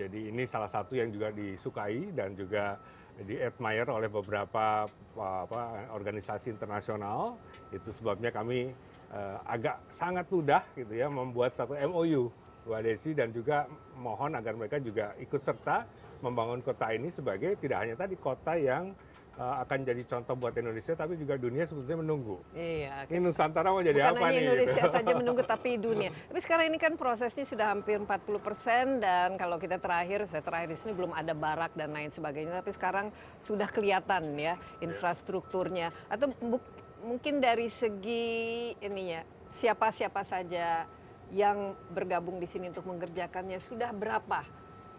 Jadi 0.00 0.32
ini 0.32 0.48
salah 0.48 0.72
satu 0.72 0.96
yang 0.96 1.12
juga 1.12 1.28
disukai 1.28 2.16
dan 2.16 2.32
juga 2.32 2.80
di 3.20 3.36
admire 3.36 3.92
oleh 3.92 4.08
beberapa 4.08 4.88
apa, 5.20 5.92
organisasi 5.92 6.48
internasional. 6.48 7.36
Itu 7.68 7.92
sebabnya 7.92 8.32
kami 8.32 8.72
eh, 9.12 9.36
agak 9.44 9.84
sangat 9.92 10.32
mudah 10.32 10.64
gitu 10.72 10.96
ya 10.96 11.12
membuat 11.12 11.52
satu 11.52 11.76
MOU 11.76 12.32
Mbak 12.62 12.80
Desi 12.86 13.10
dan 13.12 13.34
juga 13.34 13.66
mohon 13.98 14.38
agar 14.38 14.54
mereka 14.54 14.78
juga 14.78 15.18
ikut 15.18 15.40
serta 15.42 15.82
membangun 16.22 16.62
kota 16.62 16.94
ini 16.94 17.10
sebagai 17.10 17.58
tidak 17.58 17.82
hanya 17.82 17.98
tadi 17.98 18.14
kota 18.14 18.54
yang 18.54 18.94
eh, 19.34 19.54
akan 19.66 19.78
jadi 19.82 20.02
contoh 20.06 20.38
buat 20.38 20.54
Indonesia 20.54 20.94
tapi 20.94 21.18
juga 21.18 21.34
dunia 21.34 21.66
sebetulnya 21.66 22.06
menunggu. 22.06 22.38
Iya. 22.54 23.10
Ini 23.10 23.18
Nusantara 23.18 23.74
mau 23.74 23.82
jadi 23.82 23.98
Bukan 23.98 24.14
apa 24.14 24.24
hanya 24.30 24.38
nih? 24.38 24.44
Indonesia 24.46 24.82
gitu. 24.86 24.94
saja 25.02 25.12
menunggu 25.18 25.42
tapi 25.42 25.70
dunia. 25.82 26.14
Tapi 26.14 26.38
sekarang 26.38 26.66
ini 26.70 26.78
kan 26.78 26.94
prosesnya 26.94 27.42
sudah 27.42 27.66
hampir 27.74 27.98
40 27.98 28.06
persen 28.38 29.02
dan 29.02 29.34
kalau 29.34 29.58
kita 29.58 29.82
terakhir, 29.82 30.30
saya 30.30 30.46
terakhir 30.46 30.70
di 30.70 30.78
sini 30.78 30.94
belum 30.94 31.10
ada 31.10 31.34
barak 31.34 31.74
dan 31.74 31.90
lain 31.90 32.14
sebagainya. 32.14 32.62
Tapi 32.62 32.70
sekarang 32.70 33.10
sudah 33.42 33.66
kelihatan 33.66 34.38
ya 34.38 34.54
infrastrukturnya. 34.78 35.90
Atau 36.06 36.30
bu- 36.38 36.62
mungkin 37.02 37.42
dari 37.42 37.66
segi 37.66 38.70
ininya 38.78 39.26
siapa-siapa 39.50 40.22
saja 40.22 40.86
yang 41.32 41.58
bergabung 41.88 42.36
di 42.36 42.46
sini 42.46 42.68
untuk 42.68 42.84
mengerjakannya 42.84 43.56
sudah 43.56 43.90
berapa 43.90 44.44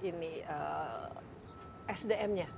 ini 0.02 0.42
eh, 0.42 1.08
SDM-nya? 1.88 2.50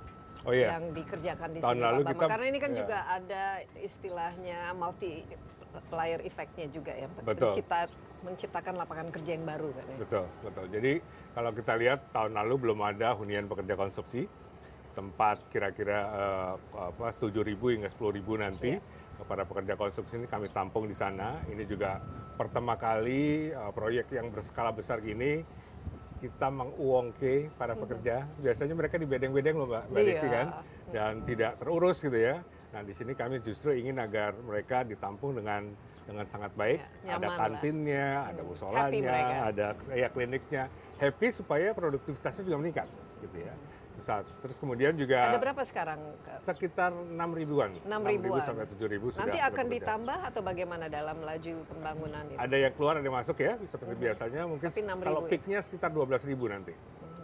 Oh 0.46 0.54
iya. 0.54 0.78
yang 0.78 0.94
dikerjakan 0.94 1.48
di 1.52 1.58
Tahun 1.58 1.74
sini 1.74 1.82
lalu 1.82 2.00
Pak 2.00 2.12
kita- 2.14 2.30
Karena 2.30 2.46
ini 2.46 2.58
kan 2.62 2.70
ya. 2.70 2.78
juga 2.78 2.98
ada 3.10 3.44
istilahnya 3.76 4.58
multi 4.78 5.26
player 5.90 6.20
effect-nya 6.22 6.70
juga 6.70 6.92
ya, 6.94 7.10
Betul. 7.20 7.50
mencipta 7.50 7.90
menciptakan 8.22 8.74
lapangan 8.78 9.08
kerja 9.10 9.30
yang 9.34 9.42
baru 9.42 9.74
kan 9.74 9.84
ya. 9.90 9.96
Betul, 9.98 10.24
betul. 10.40 10.64
Jadi 10.70 10.92
kalau 11.34 11.50
kita 11.50 11.72
lihat 11.74 12.00
tahun 12.14 12.32
lalu 12.32 12.54
belum 12.62 12.78
ada 12.80 13.12
hunian 13.12 13.44
pekerja 13.44 13.74
konstruksi 13.74 14.30
tempat 14.94 15.42
kira-kira 15.50 15.98
eh, 15.98 16.52
apa 16.78 17.10
7.000 17.12 17.42
hingga 17.58 17.90
10.000 17.90 17.98
nanti 18.38 18.70
kepada 19.16 19.42
pekerja 19.48 19.74
konstruksi 19.74 20.20
ini 20.20 20.28
kami 20.28 20.52
tampung 20.52 20.84
di 20.86 20.96
sana. 20.96 21.40
Ini 21.48 21.64
juga 21.64 21.98
pertama 22.36 22.76
kali 22.76 23.50
eh, 23.50 23.72
proyek 23.72 24.12
yang 24.12 24.28
berskala 24.28 24.70
besar 24.70 25.00
gini 25.00 25.42
kita 26.18 26.48
menguongke 26.50 27.54
para 27.54 27.78
pekerja. 27.78 28.26
Biasanya 28.42 28.74
mereka 28.74 28.98
di 28.98 29.06
bedeng-bedeng 29.06 29.54
loh 29.56 29.68
Mbak, 29.70 29.84
Mbak 29.92 30.02
Iya. 30.02 30.08
Desi 30.10 30.26
kan 30.28 30.46
dan 30.90 31.12
tidak 31.22 31.52
terurus 31.62 32.02
gitu 32.02 32.18
ya. 32.18 32.42
Nah, 32.74 32.82
di 32.84 32.92
sini 32.92 33.16
kami 33.16 33.40
justru 33.40 33.72
ingin 33.72 33.96
agar 34.02 34.36
mereka 34.42 34.82
ditampung 34.82 35.32
dengan 35.38 35.72
dengan 36.06 36.26
sangat 36.28 36.54
baik. 36.54 36.80
Ya, 37.02 37.18
ada 37.18 37.26
nyaman 37.26 37.26
lah. 37.26 37.38
kantinnya, 37.38 38.06
ada 38.30 38.42
Happy 38.42 38.50
musolanya, 38.50 39.34
ada 39.50 39.66
ya 39.94 40.08
kliniknya. 40.10 40.64
Happy 40.96 41.28
supaya 41.34 41.74
produktivitasnya 41.74 42.42
juga 42.46 42.58
meningkat 42.62 42.88
gitu 43.22 43.36
ya. 43.42 43.54
Terus, 43.96 44.28
terus 44.44 44.56
kemudian 44.60 44.92
juga 44.92 45.32
Ada 45.32 45.40
berapa 45.40 45.62
sekarang? 45.64 45.98
sekitar 46.44 46.92
6 46.92 47.16
ribuan. 47.32 47.72
6 47.80 47.88
ribuan. 48.04 48.44
sampai 48.44 48.68
7 48.68 48.92
ribu 48.92 49.08
sudah 49.08 49.24
Nanti 49.24 49.40
akan 49.40 49.64
bekerja. 49.64 49.76
ditambah 49.80 50.18
atau 50.28 50.40
bagaimana 50.44 50.84
dalam 50.92 51.16
laju 51.24 51.52
pembangunan 51.64 52.22
ini? 52.28 52.36
Ada 52.36 52.56
yang 52.68 52.72
keluar, 52.76 53.00
ada 53.00 53.06
yang 53.08 53.16
masuk 53.16 53.36
ya, 53.40 53.56
seperti 53.64 53.94
biasanya. 53.96 54.42
Mungkin 54.44 54.68
Tapi 54.68 54.80
6.000 54.84 55.08
kalau 55.08 55.20
ya? 55.24 55.28
peaknya 55.32 55.58
sekitar 55.64 55.90
12 55.96 56.28
ribu 56.28 56.44
nanti. 56.52 56.74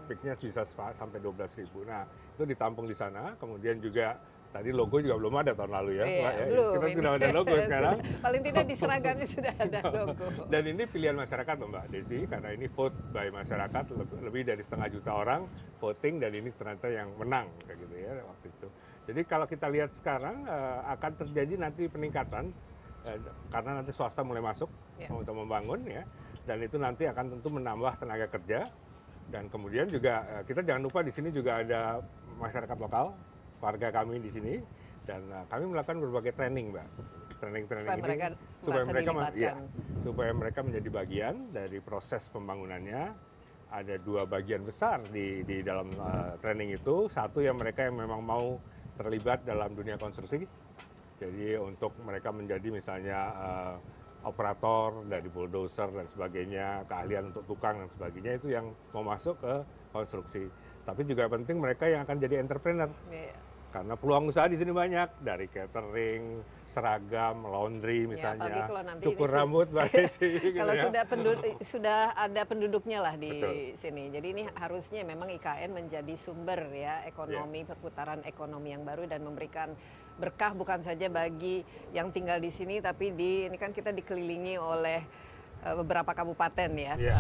Peaknya 0.09 0.33
bisa 0.35 0.63
sampai 0.67 1.19
12 1.21 1.61
ribu. 1.61 1.85
Nah, 1.85 2.09
itu 2.09 2.43
ditampung 2.49 2.89
di 2.89 2.97
sana. 2.97 3.37
Kemudian 3.37 3.77
juga 3.79 4.17
tadi 4.53 4.69
logo 4.71 5.01
juga 5.01 5.17
belum 5.17 5.35
ada 5.41 5.53
tahun 5.57 5.73
lalu 5.73 5.91
ya. 5.97 6.05
Iya, 6.05 6.21
ya. 6.29 6.45
belum 6.53 6.73
Kita 6.77 6.87
ini. 6.87 6.95
sudah 6.95 7.11
ada 7.17 7.29
logo 7.33 7.55
sekarang. 7.67 7.97
Paling 8.21 8.43
tidak 8.45 8.65
di 8.69 8.77
seragamnya 8.77 9.27
sudah 9.27 9.55
ada 9.57 9.81
logo. 9.89 10.27
Dan 10.53 10.63
ini 10.69 10.83
pilihan 10.85 11.17
masyarakat 11.17 11.55
loh 11.57 11.69
Mbak 11.73 11.85
Desi, 11.89 12.19
karena 12.29 12.49
ini 12.53 12.67
vote 12.69 12.97
by 13.11 13.29
masyarakat, 13.33 13.85
lebih, 14.21 14.43
dari 14.45 14.63
setengah 14.63 14.89
juta 14.93 15.11
orang 15.17 15.49
voting 15.81 16.21
dan 16.21 16.31
ini 16.37 16.53
ternyata 16.53 16.87
yang 16.87 17.09
menang 17.17 17.49
kayak 17.65 17.79
gitu 17.81 17.95
ya 17.97 18.13
waktu 18.23 18.47
itu. 18.53 18.69
Jadi 19.03 19.21
kalau 19.25 19.47
kita 19.49 19.67
lihat 19.67 19.91
sekarang 19.91 20.45
eh, 20.45 20.81
akan 20.95 21.13
terjadi 21.19 21.55
nanti 21.59 21.89
peningkatan 21.89 22.53
eh, 23.03 23.19
karena 23.49 23.81
nanti 23.81 23.91
swasta 23.91 24.21
mulai 24.23 24.45
masuk 24.45 24.69
Ya. 24.93 25.09
untuk 25.11 25.35
membangun 25.35 25.83
ya, 25.83 26.05
dan 26.47 26.63
itu 26.63 26.79
nanti 26.79 27.09
akan 27.11 27.35
tentu 27.35 27.49
menambah 27.51 27.97
tenaga 27.99 28.29
kerja 28.29 28.71
dan 29.27 29.51
kemudian 29.51 29.89
juga 29.89 30.23
eh, 30.31 30.43
kita 30.47 30.63
jangan 30.63 30.85
lupa 30.87 31.01
di 31.03 31.11
sini 31.11 31.33
juga 31.33 31.59
ada 31.59 31.99
masyarakat 32.39 32.79
lokal, 32.79 33.11
warga 33.63 33.95
kami 33.95 34.19
di 34.19 34.29
sini 34.29 34.55
dan 35.07 35.23
eh, 35.31 35.45
kami 35.47 35.71
melakukan 35.71 35.99
berbagai 36.03 36.35
training 36.35 36.75
Mbak. 36.75 36.89
Training-training 37.43 37.91
Supaya 37.91 37.99
ini 37.99 38.07
mereka 38.07 38.27
supaya 38.63 38.83
mereka 38.87 39.11
iya, 39.35 39.53
supaya 40.07 40.31
mereka 40.31 40.61
menjadi 40.63 40.89
bagian 40.95 41.35
dari 41.51 41.79
proses 41.83 42.31
pembangunannya. 42.31 43.33
Ada 43.73 43.99
dua 43.99 44.29
bagian 44.29 44.63
besar 44.63 45.01
di 45.11 45.43
di 45.43 45.65
dalam 45.65 45.91
uh, 45.97 46.39
training 46.39 46.77
itu. 46.77 47.11
Satu 47.11 47.43
yang 47.43 47.59
mereka 47.59 47.89
yang 47.89 47.99
memang 47.99 48.23
mau 48.23 48.61
terlibat 48.95 49.43
dalam 49.43 49.75
dunia 49.75 49.99
konstruksi. 49.99 50.47
Jadi 51.19 51.59
untuk 51.59 51.99
mereka 52.05 52.31
menjadi 52.31 52.69
misalnya 52.69 53.19
uh, 53.35 53.75
operator 54.23 55.03
dari 55.11 55.27
bulldozer 55.27 55.91
dan 55.91 56.07
sebagainya, 56.07 56.87
keahlian 56.87 57.35
untuk 57.35 57.43
tukang 57.49 57.83
dan 57.83 57.91
sebagainya 57.91 58.33
itu 58.39 58.55
yang 58.55 58.71
mau 58.95 59.03
masuk 59.03 59.35
ke 59.43 59.55
konstruksi. 59.91 60.47
Tapi 60.87 61.03
juga 61.07 61.27
penting 61.27 61.59
mereka 61.59 61.91
yang 61.91 62.07
akan 62.07 62.23
jadi 62.23 62.39
entrepreneur 62.39 62.91
Iya. 63.11 63.52
Karena 63.73 63.97
peluang 63.97 64.29
usaha 64.29 64.45
di 64.45 64.55
sini 64.55 64.69
banyak 64.69 65.19
dari 65.19 65.49
catering, 65.49 66.25
seragam, 66.63 67.43
laundry 67.43 68.05
apalagi 68.05 68.13
misalnya, 68.13 68.85
nanti 68.85 69.05
cukur 69.09 69.27
ini 69.27 69.33
su- 69.33 69.37
rambut, 69.41 69.67
Desi, 69.89 70.29
gitu 70.37 70.59
Kalau 70.61 70.75
ya. 70.77 70.83
sudah 70.85 71.03
penduduk 71.09 71.43
sudah 71.65 71.99
ada 72.13 72.43
penduduknya 72.45 72.99
lah 73.01 73.15
di 73.17 73.33
Betul. 73.33 73.81
sini. 73.81 74.13
Jadi 74.13 74.27
ini 74.31 74.43
harusnya 74.53 75.01
memang 75.03 75.33
IKN 75.33 75.73
menjadi 75.73 76.15
sumber 76.15 76.69
ya 76.71 77.01
ekonomi 77.03 77.65
Iya. 77.65 77.69
perputaran 77.73 78.21
ekonomi 78.23 78.71
yang 78.71 78.85
baru 78.85 79.09
dan 79.09 79.25
memberikan 79.25 79.73
berkah 80.13 80.53
bukan 80.53 80.85
saja 80.85 81.09
bagi 81.09 81.65
yang 81.91 82.13
tinggal 82.13 82.37
di 82.37 82.53
sini 82.53 82.79
tapi 82.79 83.11
di 83.11 83.49
ini 83.49 83.57
kan 83.57 83.73
kita 83.73 83.89
dikelilingi 83.91 84.61
oleh 84.61 85.01
eh, 85.65 85.75
beberapa 85.75 86.13
kabupaten 86.13 86.71
ya. 86.77 86.95
Iya. 86.95 87.19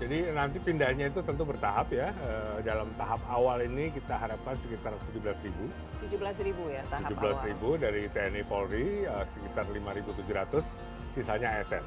Jadi 0.00 0.32
nanti 0.32 0.56
pindahnya 0.56 1.12
itu 1.12 1.20
tentu 1.20 1.44
bertahap 1.44 1.92
ya. 1.92 2.08
Eh, 2.24 2.64
dalam 2.64 2.88
tahap 2.96 3.20
awal 3.28 3.60
ini 3.68 3.92
kita 3.92 4.16
harapkan 4.16 4.56
sekitar 4.56 4.96
17 5.12 5.44
ribu. 5.44 5.68
17 6.08 6.40
ribu 6.48 6.72
ya 6.72 6.80
tahap 6.88 7.12
17 7.12 7.20
awal. 7.20 7.44
ribu 7.52 7.68
dari 7.76 8.02
TNI 8.08 8.42
Polri, 8.48 9.04
eh, 9.04 9.24
sekitar 9.28 9.68
5.700, 9.68 10.80
sisanya 11.12 11.60
ASN. 11.60 11.84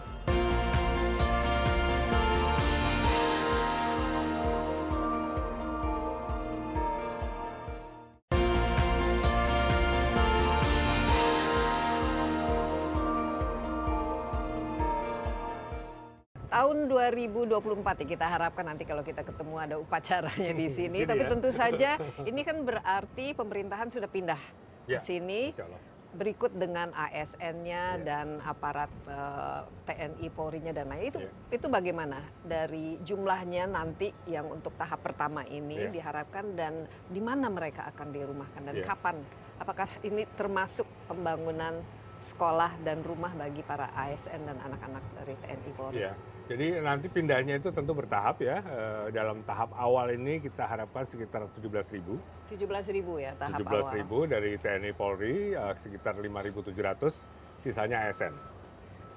Tahun 16.53 16.86
2024 16.86 17.50
ya 17.98 18.07
kita 18.07 18.25
harapkan 18.29 18.62
nanti 18.63 18.86
kalau 18.86 19.01
kita 19.01 19.25
ketemu 19.25 19.55
ada 19.57 19.75
upacaranya 19.75 20.53
di 20.53 20.69
sini. 20.77 21.01
Sini 21.01 21.10
Tapi 21.10 21.24
ya. 21.25 21.29
tentu 21.33 21.50
saja 21.50 21.91
ini 22.22 22.41
kan 22.41 22.62
berarti 22.62 23.33
pemerintahan 23.33 23.89
sudah 23.89 24.05
pindah 24.05 24.38
ke 24.86 24.93
Ya, 24.93 25.00
sini. 25.01 25.50
Insya 25.50 25.65
Allah. 25.65 25.81
berikut 26.13 26.53
dengan 26.53 26.93
ASN-nya 26.93 27.98
Iya. 27.98 28.05
dan 28.05 28.38
aparat 28.39 28.86
eh, 29.03 29.62
TNI 29.83 30.27
Polri-nya 30.29 30.69
dan 30.69 30.86
lain 30.86 31.10
itu 31.10 31.17
Iya. 31.17 31.31
itu 31.50 31.65
bagaimana 31.67 32.22
dari 32.45 33.01
jumlahnya 33.01 33.65
nanti 33.65 34.13
yang 34.27 34.45
untuk 34.45 34.77
tahap 34.77 35.01
pertama 35.01 35.41
ini 35.43 35.74
Iya. 35.74 35.89
diharapkan 35.89 36.53
dan 36.53 36.86
di 37.10 37.17
mana 37.17 37.50
mereka 37.50 37.89
akan 37.89 38.13
dirumahkan 38.13 38.62
dan 38.62 38.75
Iya. 38.75 38.86
kapan 38.86 39.25
apakah 39.57 39.89
ini 40.03 40.29
termasuk 40.29 40.86
pembangunan 41.10 41.81
sekolah 42.19 42.77
dan 42.79 43.01
rumah 43.01 43.33
bagi 43.33 43.60
para 43.62 43.89
ASN 43.91 44.45
dan 44.45 44.62
anak-anak 44.62 45.01
dari 45.15 45.33
TNI 45.36 45.72
Polri 45.74 45.98
Iya. 46.00 46.13
Jadi 46.43 46.75
nanti 46.83 47.07
pindahnya 47.07 47.55
itu 47.55 47.71
tentu 47.71 47.95
bertahap 47.95 48.43
ya. 48.43 48.59
Eh, 48.59 49.15
dalam 49.15 49.47
tahap 49.47 49.71
awal 49.79 50.12
ini 50.12 50.43
kita 50.43 50.67
harapkan 50.67 51.07
sekitar 51.07 51.47
17 51.55 51.88
ribu. 51.95 52.19
17 52.51 52.91
ribu 52.91 53.15
ya 53.15 53.31
tahap 53.39 53.63
17 53.63 53.88
awal 53.88 53.95
ribu 53.95 54.17
dari 54.27 54.59
TNI 54.59 54.91
Polri, 54.91 55.55
eh, 55.55 55.73
sekitar 55.79 56.19
5.700, 56.19 57.31
sisanya 57.55 58.03
ASN. 58.12 58.35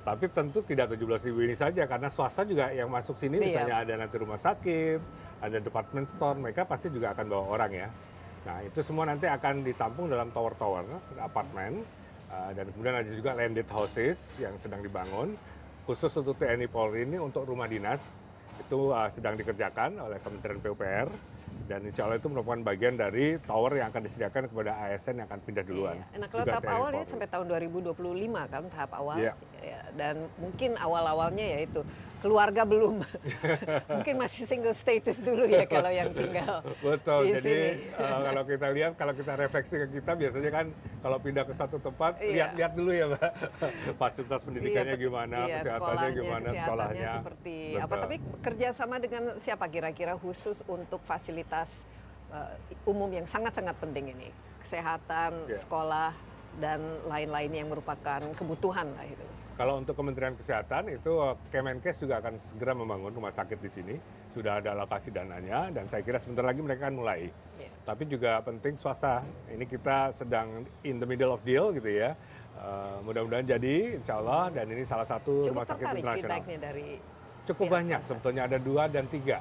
Tapi 0.07 0.31
tentu 0.31 0.63
tidak 0.63 0.95
17 0.95 1.27
ribu 1.27 1.43
ini 1.43 1.59
saja, 1.59 1.83
karena 1.91 2.07
swasta 2.07 2.47
juga 2.47 2.71
yang 2.71 2.87
masuk 2.87 3.19
sini, 3.19 3.43
Iya. 3.43 3.47
misalnya 3.67 3.77
ada 3.83 3.95
nanti 4.07 4.17
rumah 4.23 4.39
sakit, 4.39 5.03
ada 5.43 5.59
department 5.59 6.07
store, 6.07 6.39
mereka 6.39 6.63
pasti 6.63 6.95
juga 6.95 7.11
akan 7.11 7.27
bawa 7.27 7.45
orang 7.59 7.71
ya. 7.75 7.89
Nah 8.47 8.63
itu 8.63 8.79
semua 8.87 9.03
nanti 9.11 9.27
akan 9.27 9.67
ditampung 9.67 10.07
dalam 10.07 10.31
tower-tower, 10.31 10.87
apartemen, 11.19 11.83
eh, 12.31 12.51
dan 12.55 12.71
kemudian 12.71 13.03
ada 13.03 13.11
juga 13.11 13.35
landed 13.35 13.67
houses 13.67 14.39
yang 14.39 14.55
sedang 14.55 14.79
dibangun, 14.79 15.35
khusus 15.87 16.11
untuk 16.19 16.35
TNI 16.35 16.67
Polri 16.67 17.07
ini 17.07 17.17
untuk 17.23 17.47
rumah 17.47 17.71
dinas, 17.71 18.19
itu 18.59 18.91
eh, 18.91 19.09
sedang 19.09 19.39
dikerjakan 19.39 20.03
oleh 20.03 20.19
Kementerian 20.19 20.59
PUPR, 20.59 21.09
dan 21.71 21.81
insya 21.87 22.11
Allah 22.11 22.19
itu 22.19 22.27
merupakan 22.27 22.59
bagian 22.67 22.99
dari 22.99 23.39
tower 23.47 23.79
yang 23.79 23.95
akan 23.95 24.03
disediakan 24.03 24.51
kepada 24.51 24.75
ASN 24.91 25.23
yang 25.23 25.27
akan 25.31 25.41
pindah 25.47 25.63
duluan. 25.63 25.97
Iya. 26.03 26.19
Nah 26.19 26.29
kalau 26.29 26.43
Juga 26.43 26.53
tahap 26.59 26.65
TNI 26.67 26.75
awal 26.75 26.91
ini 26.91 26.99
Polri. 26.99 27.13
sampai 27.15 27.29
tahun 27.31 27.47
2025 27.47 28.53
kan 28.53 28.63
tahap 28.75 28.93
awal 28.99 29.17
Iya. 29.23 29.33
Ya, 29.63 29.81
dan 29.95 30.15
mungkin 30.43 30.71
awal-awalnya 30.79 31.47
ya 31.47 31.59
itu 31.63 31.81
keluarga 32.27 32.63
belum 32.63 33.07
mungkin 33.95 34.15
masih 34.19 34.43
single 34.45 34.75
status 34.75 35.17
dulu 35.19 35.47
ya 35.47 35.63
kalau 35.65 35.87
yang 35.89 36.11
tinggal 36.11 36.59
Betul. 36.83 37.21
di 37.23 37.39
Jadi 37.39 37.55
sini. 37.79 37.95
eh, 37.95 38.19
kalau 38.25 38.43
kita 38.43 38.67
lihat, 38.69 38.93
kalau 38.95 39.15
kita 39.15 39.33
refleksi 39.37 39.75
ke 39.79 39.87
kita 39.93 40.13
biasanya 40.13 40.51
kan 40.53 40.67
kalau 40.99 41.19
pindah 41.19 41.45
ke 41.45 41.55
satu 41.55 41.79
tempat 41.79 42.19
Iya. 42.19 42.51
lihat-lihat 42.51 42.73
dulu 42.75 42.91
ya, 42.91 43.07
Mbak. 43.09 43.33
Fasilitas 44.01 44.43
pendidikannya 44.43 44.93
Iya, 44.93 45.01
gimana, 45.01 45.37
iya, 45.41 45.55
kesehatannya 45.57 45.87
sekolahnya, 45.87 46.11
gimana, 46.13 46.49
kesehatannya 46.49 46.59
sekolahnya. 46.59 47.13
seperti 47.17 47.57
Betul. 47.71 47.85
apa 47.85 47.95
tapi 47.97 48.17
kerjasama 48.43 48.95
dengan 48.99 49.23
siapa 49.39 49.65
kira-kira 49.67 50.13
khusus 50.17 50.59
untuk 50.67 50.99
fasilitas 51.01 51.87
eh, 52.29 52.53
umum 52.85 53.07
yang 53.09 53.25
sangat-sangat 53.25 53.79
penting 53.79 54.11
ini 54.11 54.29
kesehatan 54.61 55.47
Iya. 55.47 55.57
sekolah 55.57 56.11
dan 56.57 56.81
lain-lain 57.05 57.53
yang 57.55 57.69
merupakan 57.69 58.19
kebutuhan 58.33 58.91
lah 58.91 59.05
itu 59.05 59.27
Kalau 59.57 59.81
untuk 59.81 59.97
Kementerian 59.97 60.37
Kesehatan 60.37 60.93
itu 60.93 61.17
eh, 61.17 61.35
Kemenkes 61.49 61.97
juga 62.05 62.21
akan 62.21 62.37
segera 62.37 62.77
membangun 62.77 63.09
rumah 63.09 63.33
sakit 63.33 63.57
di 63.57 63.71
sini. 63.73 63.97
Sudah 64.29 64.61
ada 64.61 64.77
alokasi 64.77 65.09
dananya 65.09 65.73
dan 65.73 65.89
saya 65.89 66.05
kira 66.05 66.21
sebentar 66.21 66.45
lagi 66.45 66.61
mereka 66.61 66.93
akan 66.93 66.97
mulai. 67.01 67.33
Iya. 67.57 67.73
Tapi 67.89 68.05
juga 68.05 68.45
penting 68.45 68.77
swasta. 68.77 69.25
Ini 69.49 69.65
kita 69.65 70.13
sedang 70.13 70.69
in 70.85 71.01
the 71.01 71.09
middle 71.09 71.33
of 71.33 71.41
deal 71.41 71.73
gitu 71.73 71.89
ya. 71.89 72.13
Eh, 72.57 72.99
mudah-mudahan 73.01 73.49
jadi 73.49 73.97
insya 73.97 74.21
Allah 74.21 74.53
dan 74.53 74.69
ini 74.69 74.85
salah 74.85 75.09
satu 75.09 75.49
cukup 75.49 75.53
rumah 75.57 75.67
sakit 75.67 75.87
internasional. 76.05 76.41
dari 76.61 76.89
Cukup 77.47 77.71
banyak 77.71 78.01
sebetulnya 78.03 78.43
ada 78.51 78.59
dua 78.61 78.91
dan 78.93 79.07
tiga. 79.09 79.41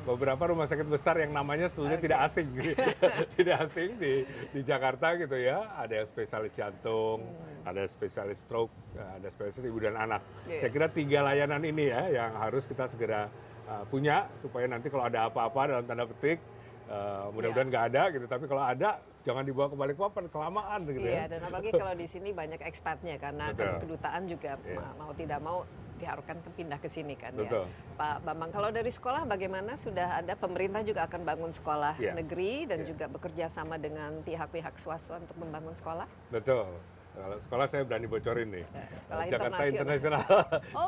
Beberapa 0.00 0.48
rumah 0.48 0.64
sakit 0.64 0.88
besar 0.88 1.20
yang 1.20 1.30
namanya 1.30 1.68
sebetulnya 1.68 2.00
Oke. 2.00 2.04
tidak 2.08 2.20
asing, 2.24 2.48
tidak 3.36 3.56
asing 3.68 3.90
di 4.00 4.24
di 4.50 4.60
Jakarta 4.64 5.12
gitu 5.14 5.36
ya. 5.36 5.68
Ada 5.76 6.00
yang 6.00 6.08
spesialis 6.08 6.52
jantung, 6.56 7.20
ada 7.62 7.84
spesialis 7.84 8.40
stroke, 8.40 8.72
ada 8.96 9.28
spesialis 9.28 9.60
ibu 9.68 9.76
dan 9.78 10.00
anak. 10.00 10.24
Iya. 10.48 10.64
Saya 10.64 10.70
kira 10.72 10.88
tiga 10.88 11.20
layanan 11.20 11.60
ini 11.62 11.92
ya 11.92 12.08
yang 12.08 12.32
harus 12.32 12.64
kita 12.64 12.88
segera 12.88 13.28
uh, 13.68 13.84
punya 13.86 14.24
supaya 14.40 14.64
nanti 14.64 14.88
kalau 14.88 15.04
ada 15.04 15.28
apa-apa 15.28 15.76
dalam 15.76 15.84
tanda 15.84 16.08
petik 16.08 16.40
uh, 16.88 17.28
mudah-mudahan 17.36 17.68
nggak 17.68 17.84
ada 17.92 18.02
gitu. 18.08 18.24
Tapi 18.24 18.44
kalau 18.48 18.64
ada 18.64 18.98
jangan 19.20 19.44
dibawa 19.44 19.68
ke 19.68 19.76
Balikpapan 19.76 20.24
kelamaan 20.32 20.80
gitu 20.88 21.04
Iya, 21.04 21.28
ya. 21.28 21.36
dan 21.36 21.40
apalagi 21.44 21.76
kalau 21.76 21.92
di 21.92 22.08
sini 22.08 22.32
banyak 22.32 22.64
ekspatnya 22.64 23.20
karena 23.20 23.52
kan 23.52 23.76
Betul. 23.76 23.80
kedutaan 23.84 24.22
juga 24.24 24.56
Iya. 24.64 24.80
ma- 24.80 24.94
mau 24.96 25.12
tidak 25.12 25.40
mau 25.44 25.58
diharapkan 26.00 26.40
pindah 26.50 26.80
ke 26.80 26.88
sini 26.88 27.14
kan 27.14 27.36
Betul. 27.36 27.68
ya. 27.68 27.94
Pak 27.94 28.24
Bambang, 28.24 28.50
kalau 28.50 28.72
dari 28.72 28.88
sekolah 28.88 29.28
bagaimana? 29.28 29.76
Sudah 29.76 30.16
ada 30.16 30.32
pemerintah 30.34 30.80
juga 30.80 31.04
akan 31.04 31.20
bangun 31.22 31.52
sekolah 31.52 32.00
Iya. 32.00 32.16
negeri 32.16 32.64
dan 32.64 32.82
Iya. 32.82 32.96
juga 32.96 33.04
bekerja 33.06 33.46
sama 33.52 33.76
dengan 33.76 34.24
pihak-pihak 34.24 34.80
swasta 34.80 35.20
untuk 35.20 35.36
membangun 35.36 35.76
sekolah? 35.76 36.08
Betul. 36.32 36.80
Kalau 37.20 37.36
sekolah 37.36 37.66
saya 37.68 37.82
berani 37.84 38.06
bocorin 38.08 38.48
nih. 38.48 38.64
Ya, 38.64 38.84
sekolah 39.04 39.24
Jakarta 39.28 39.62
internasional. 39.68 40.24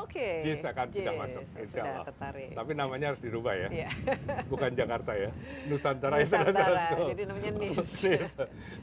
Oke. 0.00 0.28
JIS 0.44 0.62
akan 0.64 0.86
sudah 0.88 1.12
JIS, 1.12 1.20
masuk, 1.20 1.44
insya 1.60 1.68
Sudah 1.68 1.92
Allah. 1.92 2.06
tertarik. 2.08 2.50
Tapi 2.56 2.70
namanya 2.72 3.06
harus 3.12 3.20
dirubah 3.20 3.52
ya. 3.52 3.68
Iya. 3.68 3.88
Bukan 4.52 4.70
Jakarta 4.72 5.12
ya. 5.12 5.30
Nusantara, 5.68 6.14
International 6.24 6.72
Nusantara, 6.72 6.88
School. 6.88 7.08
jadi 7.12 7.22
namanya 7.28 7.50
NIS. 7.60 7.90
NIS. 8.00 8.32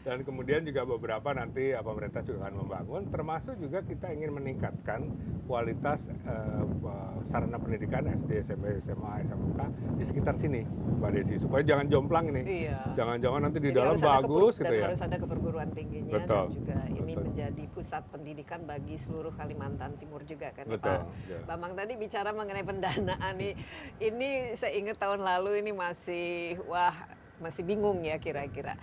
Dan 0.06 0.18
kemudian 0.22 0.62
juga 0.62 0.82
beberapa 0.86 1.30
nanti 1.34 1.74
pemerintah 1.74 2.22
juga 2.22 2.38
akan 2.46 2.56
membangun, 2.62 3.02
termasuk 3.10 3.58
juga 3.58 3.82
kita 3.82 4.14
ingin 4.14 4.30
meningkatkan 4.30 5.10
kualitas 5.50 6.14
uh, 6.30 6.62
sarana 7.26 7.58
pendidikan 7.58 8.06
SD, 8.06 8.40
SMP, 8.46 8.78
SMA, 8.78 9.26
SMK 9.26 9.60
di 9.98 10.04
sekitar 10.06 10.38
sini, 10.38 10.62
Mbak 11.02 11.10
Desi. 11.18 11.36
Supaya 11.42 11.66
jangan 11.66 11.90
jomplang 11.90 12.30
ini. 12.30 12.70
Iya. 12.70 12.94
Jangan-jangan 12.94 13.42
nanti 13.50 13.58
di 13.58 13.74
Jadi 13.74 13.78
dalam 13.82 13.98
bagus 13.98 14.62
gitu 14.62 14.70
dan 14.70 14.78
ya. 14.78 14.86
harus 14.94 15.02
ada 15.02 15.18
keperguruan 15.18 15.70
tingginya 15.74 16.14
Betul, 16.22 16.46
dan 16.46 16.54
juga 16.54 16.78
ini 16.86 17.02
betul. 17.02 17.24
Menjadi 17.40 17.72
pusat 17.72 18.04
pendidikan 18.12 18.68
bagi 18.68 19.00
seluruh 19.00 19.32
Kalimantan 19.32 19.96
Timur 19.96 20.28
juga 20.28 20.52
kan 20.52 20.68
Betul, 20.68 21.08
Pak 21.08 21.32
ya. 21.32 21.40
Bambang 21.48 21.72
tadi 21.72 21.96
bicara 21.96 22.36
mengenai 22.36 22.68
pendanaan 22.68 23.34
nih. 23.40 23.56
Ini 23.96 24.60
saya 24.60 24.76
ingat 24.76 25.00
tahun 25.00 25.24
lalu 25.24 25.64
ini 25.64 25.72
masih 25.72 26.60
wah 26.68 26.92
masih 27.40 27.64
bingung 27.64 28.04
ya 28.04 28.20
kira-kira. 28.20 28.76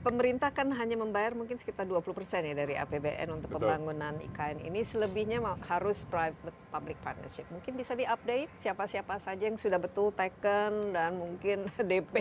Pemerintah 0.00 0.54
kan 0.54 0.70
hanya 0.78 0.94
membayar 0.94 1.34
mungkin 1.34 1.58
sekitar 1.58 1.84
20% 1.90 2.14
ya 2.22 2.54
dari 2.54 2.78
APBN 2.78 3.34
untuk 3.34 3.50
Betul. 3.52 3.66
pembangunan 3.66 4.14
IKN 4.30 4.64
ini 4.64 4.86
selebihnya 4.86 5.42
harus 5.66 6.06
private 6.06 6.56
public 6.70 7.02
partnership. 7.02 7.50
Mungkin 7.50 7.74
bisa 7.74 7.98
diupdate 7.98 8.48
siapa-siapa 8.62 9.18
saja 9.18 9.50
yang 9.50 9.58
sudah 9.58 9.82
betul 9.82 10.14
taken 10.14 10.94
dan 10.94 11.18
mungkin 11.18 11.66
DP 11.90 12.14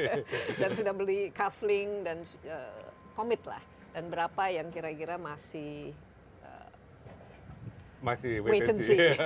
dan 0.60 0.70
sudah 0.74 0.92
beli 0.92 1.30
kafling 1.30 2.02
dan 2.02 2.26
komit 3.14 3.40
lah 3.46 3.62
dan 3.94 4.10
berapa 4.10 4.50
yang 4.50 4.74
kira-kira 4.74 5.14
masih 5.14 5.94
eh, 5.94 6.13
Masih 8.04 8.44
Wait 8.44 8.60
wait 8.60 8.68
and 8.68 8.76
see. 8.78 8.92
see. 8.92 9.16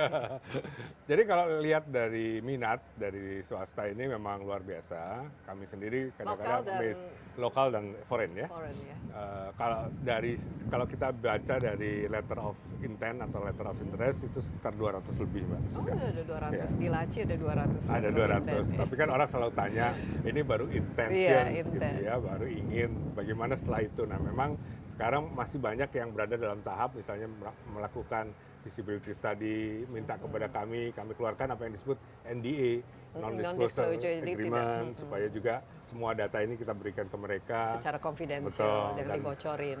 Jadi 1.09 1.21
kalau 1.25 1.59
lihat 1.59 1.83
dari 1.85 2.39
minat 2.39 2.79
dari 2.95 3.43
swasta 3.43 3.83
ini 3.85 4.07
memang 4.07 4.39
luar 4.39 4.63
biasa. 4.63 5.19
Kami 5.43 5.67
sendiri 5.67 6.15
kadang-kadang 6.15 6.39
Lokal 6.55 6.63
dan- 6.63 6.79
base 6.79 7.03
lokal 7.35 7.67
dan 7.69 7.83
foreign 8.03 8.35
ya. 8.35 8.47
foreign 8.47 8.75
ya 8.77 8.95
Eh, 9.09 9.49
kalau 9.53 9.79
dari 9.97 10.35
kalau 10.67 10.85
kita 10.85 11.09
baca 11.09 11.55
dari 11.57 12.03
letter 12.05 12.37
of 12.37 12.53
intent 12.79 13.19
atau 13.21 13.39
letter 13.41 13.65
of 13.65 13.77
interest 13.81 14.23
itu 14.23 14.39
sekitar 14.39 14.71
200 14.71 15.01
lebih 15.19 15.43
mbak 15.43 15.59
Oh, 15.59 15.71
sudah. 15.73 15.93
ada 15.97 16.23
200 16.23 16.51
Ya. 16.53 16.65
di 16.69 16.87
Laci 16.87 17.17
ada 17.21 17.35
200 17.35 17.83
Ada 17.85 17.99
letter 18.05 18.11
of 18.11 18.15
200, 18.15 18.37
intent, 18.37 18.67
ya. 18.69 18.77
tapi 18.77 18.93
kan 18.95 19.07
orang 19.09 19.27
selalu 19.27 19.51
tanya 19.53 19.87
ini 20.21 20.39
baru 20.41 20.65
Iya, 20.67 20.77
intentions 20.77 21.57
gitu 21.65 21.75
intent. 21.75 21.95
ya, 22.01 22.13
baru 22.17 22.45
ingin 22.45 22.89
bagaimana 23.13 23.53
setelah 23.55 23.79
itu. 23.81 24.01
Nah, 24.03 24.19
memang 24.19 24.49
sekarang 24.85 25.23
masih 25.31 25.57
banyak 25.57 25.89
yang 25.91 26.09
berada 26.09 26.35
dalam 26.35 26.59
tahap 26.61 26.93
misalnya 26.93 27.27
mela- 27.29 27.55
melakukan 27.71 28.29
feasibility 28.59 29.11
study, 29.11 29.59
minta 29.87 30.15
kepada 30.15 30.47
kami, 30.47 30.91
kami 30.91 31.11
keluarkan 31.13 31.55
apa 31.55 31.63
yang 31.63 31.73
disebut 31.73 31.95
NDA, 32.25 32.83
non-disclosure 33.15 33.87
Non-disclosure, 33.87 34.13
tidak- 34.19 34.35
agreement, 34.35 34.67
mm-mm. 34.85 34.93
supaya 34.93 35.27
juga 35.27 35.53
semua 35.81 36.11
data 36.11 36.37
ini 36.39 36.53
kita 36.53 36.73
berikan 36.73 37.05
ke 37.05 37.17
mereka. 37.17 37.79
secara 37.79 37.97
confidential 37.97 38.93
jangan 38.93 39.15
dibocorin. 39.17 39.79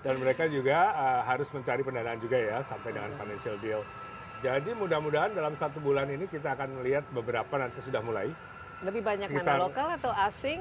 Dan 0.00 0.14
mereka 0.16 0.44
juga 0.46 0.78
uh, 0.92 1.20
harus 1.24 1.48
mencari 1.50 1.82
pendanaan 1.82 2.18
juga 2.18 2.38
ya 2.38 2.58
sampai 2.62 2.90
dengan 2.90 3.10
financial 3.14 3.56
deal. 3.58 3.82
Jadi 4.38 4.70
mudah-mudahan 4.72 5.32
dalam 5.32 5.52
satu 5.52 5.80
bulan 5.80 6.06
ini 6.06 6.28
kita 6.28 6.54
akan 6.54 6.78
melihat 6.78 7.02
beberapa 7.10 7.56
nanti 7.56 7.80
sudah 7.80 7.98
mulai. 7.98 8.30
Lebih 8.78 9.02
banyak 9.02 9.26
Sekitar- 9.26 9.56
mana 9.56 9.66
lokal 9.66 9.88
atau 9.90 10.12
asing? 10.22 10.60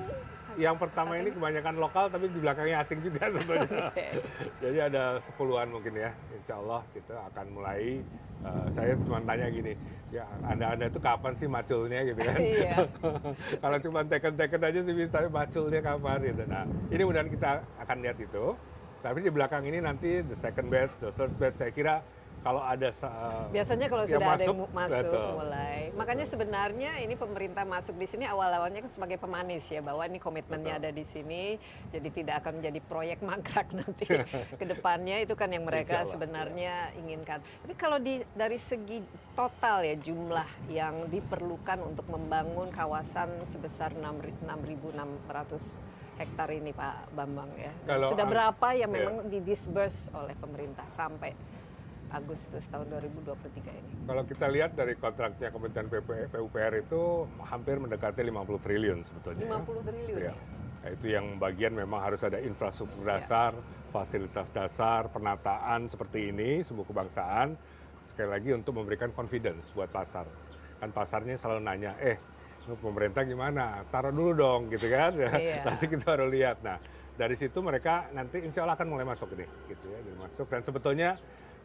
Yang 0.56 0.76
pertama 0.80 1.20
ini 1.20 1.30
kebanyakan 1.36 1.76
lokal 1.78 2.06
tapi 2.08 2.32
di 2.32 2.40
belakangnya 2.40 2.80
asing 2.80 3.00
juga 3.04 3.28
sebetulnya. 3.34 3.92
Oke. 3.92 4.08
Jadi 4.64 4.78
ada 4.80 5.20
sepuluhan 5.20 5.68
mungkin 5.68 5.94
ya. 5.96 6.12
Insya 6.32 6.60
Allah 6.60 6.82
kita 6.96 7.16
akan 7.32 7.46
mulai. 7.52 8.00
eh, 8.46 8.68
saya 8.70 8.94
cuma 9.02 9.18
tanya 9.26 9.50
gini, 9.50 9.74
ya 10.14 10.22
anda-anda 10.46 10.86
itu 10.86 11.02
kapan 11.02 11.34
sih 11.34 11.50
maculnya 11.50 12.06
gitu 12.06 12.22
kan? 12.22 12.38
Iya. 12.38 12.76
Kalau 13.64 13.78
cuma 13.82 14.00
teken-teken 14.06 14.62
aja 14.62 14.80
sih 14.86 14.94
bisa, 14.94 15.10
tapi 15.18 15.34
maculnya 15.34 15.82
kapan 15.82 16.18
gitu. 16.22 16.44
Nah 16.46 16.64
ini 16.94 17.04
mudah 17.10 17.26
kita 17.26 17.52
akan 17.82 17.98
lihat 18.06 18.18
itu. 18.22 18.54
Tapi 19.02 19.18
di 19.22 19.30
belakang 19.34 19.66
ini 19.66 19.82
nanti 19.82 20.22
the 20.22 20.38
second 20.38 20.70
batch, 20.70 20.94
the 21.02 21.10
third 21.10 21.34
batch 21.42 21.58
saya 21.58 21.74
kira 21.74 22.06
kalau 22.46 22.62
ada 22.62 22.94
sa- 22.94 23.50
Biasanya 23.50 23.90
kalau 23.90 24.06
sudah 24.06 24.22
ada 24.22 24.38
yang 24.38 24.54
masuk, 24.54 24.70
masuk 24.70 25.02
betul. 25.10 25.30
mulai. 25.34 25.80
Makanya 25.98 26.26
sebenarnya 26.30 26.92
ini 27.02 27.18
pemerintah 27.18 27.66
masuk 27.66 27.98
di 27.98 28.06
sini 28.06 28.30
awal-awalnya 28.30 28.86
kan 28.86 28.92
sebagai 28.94 29.18
pemanis 29.18 29.66
ya 29.66 29.82
bahwa 29.82 30.06
ini 30.06 30.22
komitmennya 30.22 30.78
ada 30.78 30.94
di 30.94 31.02
sini. 31.10 31.58
Jadi 31.90 32.14
tidak 32.14 32.46
akan 32.46 32.62
menjadi 32.62 32.80
proyek 32.86 33.18
mangkrak 33.26 33.74
nanti 33.74 34.06
ke 34.54 34.62
depannya 34.62 35.26
itu 35.26 35.34
kan 35.34 35.50
yang 35.50 35.66
mereka 35.70 36.06
Allah, 36.06 36.14
sebenarnya 36.14 36.94
inginkan. 37.02 37.42
Tapi 37.42 37.74
kalau 37.74 37.98
di 37.98 38.22
dari 38.38 38.62
segi 38.62 39.02
total 39.34 39.82
ya 39.82 39.98
jumlah 39.98 40.70
yang 40.70 41.10
diperlukan 41.10 41.82
untuk 41.82 42.06
membangun 42.14 42.70
kawasan 42.70 43.42
sebesar 43.50 43.90
6.600 43.98 44.46
hektar 46.16 46.48
ini 46.48 46.72
Pak 46.72 47.10
Bambang 47.12 47.50
ya. 47.58 47.74
Kalau 47.84 48.14
Sudah 48.14 48.24
berapa 48.24 48.68
yang 48.72 48.88
ya. 48.88 48.96
memang 49.02 49.16
didisburse 49.28 50.14
oleh 50.14 50.38
pemerintah 50.38 50.86
sampai 50.94 51.34
Agustus 52.10 52.64
tahun 52.70 52.86
2023 52.92 53.72
ini? 53.72 53.92
Kalau 54.06 54.24
kita 54.24 54.46
lihat 54.48 54.72
dari 54.74 54.94
kontraknya 54.94 55.50
Kementerian 55.50 55.90
PUPR 56.30 56.74
itu 56.80 57.02
hampir 57.42 57.82
mendekati 57.82 58.22
50 58.22 58.62
triliun 58.62 59.00
sebetulnya. 59.02 59.42
ya. 59.42 59.52
50 59.58 59.82
triliun 59.84 60.18
Iya. 60.22 60.32
ya? 60.32 60.36
Nah, 60.76 60.90
itu 60.94 61.06
yang 61.10 61.26
bagian 61.42 61.74
memang 61.74 62.00
harus 62.00 62.22
ada 62.22 62.38
infrastruktur 62.38 63.02
Iya. 63.02 63.18
dasar, 63.18 63.52
fasilitas 63.90 64.54
dasar, 64.54 65.10
penataan 65.10 65.90
seperti 65.90 66.30
ini, 66.30 66.62
sebuah 66.62 66.86
kebangsaan. 66.86 67.58
Sekali 68.06 68.30
lagi 68.30 68.50
untuk 68.54 68.78
memberikan 68.78 69.10
confidence 69.10 69.74
buat 69.74 69.90
pasar. 69.90 70.30
Kan 70.78 70.94
pasarnya 70.94 71.34
selalu 71.34 71.62
nanya, 71.66 71.98
eh 71.98 72.22
pemerintah 72.78 73.26
gimana? 73.26 73.82
Taruh 73.90 74.14
dulu 74.14 74.32
dong 74.36 74.62
gitu 74.70 74.86
kan. 74.94 75.10
Iya. 75.18 75.64
nanti 75.68 75.90
kita 75.90 76.06
baru 76.06 76.30
lihat. 76.30 76.62
Nah 76.62 76.78
dari 77.16 77.34
situ 77.34 77.64
mereka 77.64 78.12
nanti 78.12 78.44
insya 78.44 78.62
Allah 78.62 78.78
akan 78.78 78.88
mulai 78.94 79.08
masuk 79.08 79.34
ini. 79.34 79.48
Gitu 79.66 79.86
ya, 79.90 79.98
jadi 80.06 80.18
masuk. 80.22 80.46
Dan 80.52 80.62
sebetulnya 80.62 81.10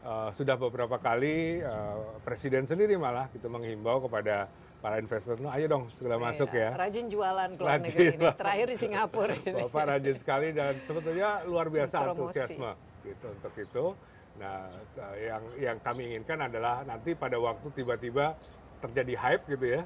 eh, 0.01 0.31
sudah 0.33 0.57
beberapa 0.57 0.97
kali 0.97 1.61
eh, 1.61 1.99
Presiden 2.25 2.65
sendiri 2.65 2.97
malah 2.97 3.29
gitu 3.33 3.49
menghimbau 3.49 4.05
kepada 4.09 4.49
para 4.81 4.97
investor, 4.97 5.37
"Nah, 5.37 5.53
ayo 5.61 5.69
dong 5.69 5.85
segera 5.93 6.17
masuk 6.17 6.49
Iya, 6.57 6.73
ya. 6.73 6.81
Rajin 6.81 7.07
jualan 7.13 7.49
ke 7.53 7.61
luar 7.61 7.73
Rajin 7.77 7.85
negeri 7.85 8.07
ini. 8.17 8.27
Terakhir 8.33 8.67
di 8.67 8.77
Singapura 8.81 9.35
ini. 9.37 9.63
Bapak 9.69 9.85
rajin 9.93 10.17
sekali 10.17 10.49
dan 10.57 10.73
sebetulnya 10.81 11.29
luar 11.45 11.67
biasa 11.69 11.97
antusiasme 12.11 12.71
gitu 13.05 13.27
untuk 13.29 13.55
itu. 13.61 13.85
Nah, 14.41 14.73
yang 15.21 15.45
yang 15.61 15.77
kami 15.85 16.17
inginkan 16.17 16.49
adalah 16.49 16.81
nanti 16.89 17.13
pada 17.13 17.37
waktu 17.37 17.69
tiba-tiba 17.77 18.33
terjadi 18.81 19.15
hype 19.21 19.45
gitu 19.53 19.67
ya. 19.69 19.83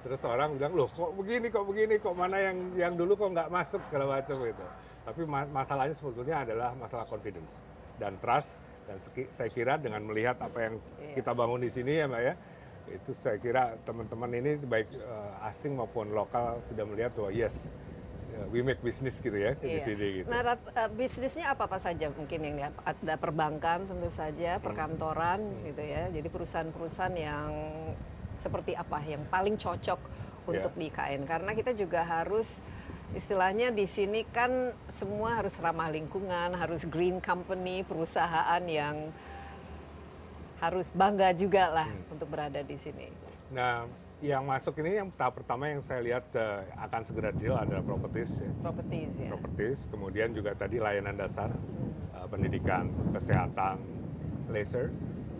Terus 0.00 0.22
orang 0.24 0.54
bilang, 0.56 0.72
loh 0.78 0.88
kok 0.88 1.10
begini, 1.12 1.50
kok 1.50 1.66
begini, 1.66 1.94
kok 1.98 2.14
mana 2.14 2.38
yang 2.38 2.56
yang 2.78 2.92
dulu 2.94 3.18
kok 3.18 3.34
nggak 3.34 3.48
masuk 3.50 3.82
segala 3.82 4.14
macam 4.14 4.38
gitu. 4.46 4.64
Tapi 5.04 5.22
ma- 5.26 5.50
masalahnya 5.50 5.92
sebetulnya 5.92 6.46
adalah 6.46 6.70
masalah 6.78 7.02
confidence 7.10 7.58
dan 7.98 8.14
trust. 8.22 8.62
Dan 8.90 8.98
saya 9.30 9.46
kira 9.46 9.78
dengan 9.78 10.02
melihat 10.02 10.34
apa 10.42 10.66
yang 10.66 10.74
Iya. 10.98 11.22
kita 11.22 11.30
bangun 11.30 11.62
di 11.62 11.70
sini 11.70 12.02
ya 12.02 12.10
Mbak 12.10 12.22
ya, 12.26 12.34
itu 12.90 13.10
saya 13.14 13.38
kira 13.38 13.78
teman-teman 13.86 14.26
ini 14.34 14.58
baik 14.58 14.90
eh, 14.90 15.46
asing 15.46 15.78
maupun 15.78 16.10
lokal 16.10 16.58
sudah 16.58 16.82
melihat 16.82 17.14
bahwa 17.14 17.30
yes, 17.30 17.70
eh, 18.34 18.42
we 18.50 18.66
make 18.66 18.82
business 18.82 19.22
gitu 19.22 19.38
ya 19.38 19.54
di 19.54 19.78
Iya. 19.78 19.86
sini 19.86 20.06
gitu. 20.18 20.26
Nah, 20.26 20.42
eh, 20.58 20.90
bisnisnya 20.90 21.54
apa-apa 21.54 21.78
saja 21.78 22.10
mungkin 22.10 22.42
yang? 22.42 22.74
Ada 22.82 23.14
perbankan 23.14 23.86
tentu 23.86 24.10
saja, 24.10 24.58
Hmm. 24.58 24.64
perkantoran 24.66 25.38
gitu 25.62 25.82
ya. 25.86 26.10
Jadi 26.10 26.26
perusahaan-perusahaan 26.26 27.14
yang 27.14 27.50
seperti 28.42 28.74
apa 28.74 28.98
yang 29.06 29.22
paling 29.30 29.54
cocok 29.54 30.00
untuk 30.50 30.72
Iya. 30.74 30.78
di 30.82 30.84
IKN? 30.90 31.22
Karena 31.30 31.54
kita 31.54 31.78
juga 31.78 32.02
harus 32.02 32.58
istilahnya 33.12 33.74
di 33.74 33.84
sini 33.84 34.22
kan 34.28 34.70
semua 34.88 35.42
harus 35.42 35.58
ramah 35.58 35.90
lingkungan, 35.90 36.54
harus 36.54 36.86
green 36.86 37.18
company, 37.18 37.82
perusahaan 37.82 38.62
yang 38.64 39.10
harus 40.60 40.92
bangga 40.92 41.32
juga 41.32 41.72
lah 41.72 41.88
Hmm. 41.88 42.12
untuk 42.12 42.28
berada 42.28 42.60
di 42.60 42.76
sini. 42.76 43.08
Nah, 43.50 43.88
yang 44.20 44.44
masuk 44.44 44.76
ini 44.84 45.00
yang 45.00 45.08
tahap 45.16 45.40
pertama 45.40 45.72
yang 45.72 45.80
saya 45.80 46.04
lihat 46.04 46.28
eh, 46.36 46.60
akan 46.76 47.02
segera 47.02 47.32
deal 47.32 47.56
adalah 47.56 47.80
properties 47.80 48.44
ya. 48.44 48.52
Properties 48.60 49.12
ya. 49.16 49.28
Properties, 49.32 49.78
kemudian 49.88 50.28
juga 50.36 50.52
tadi 50.52 50.76
layanan 50.76 51.16
dasar, 51.16 51.48
eh, 52.14 52.26
pendidikan, 52.28 52.92
kesehatan, 53.10 53.80
leisure, 54.52 54.92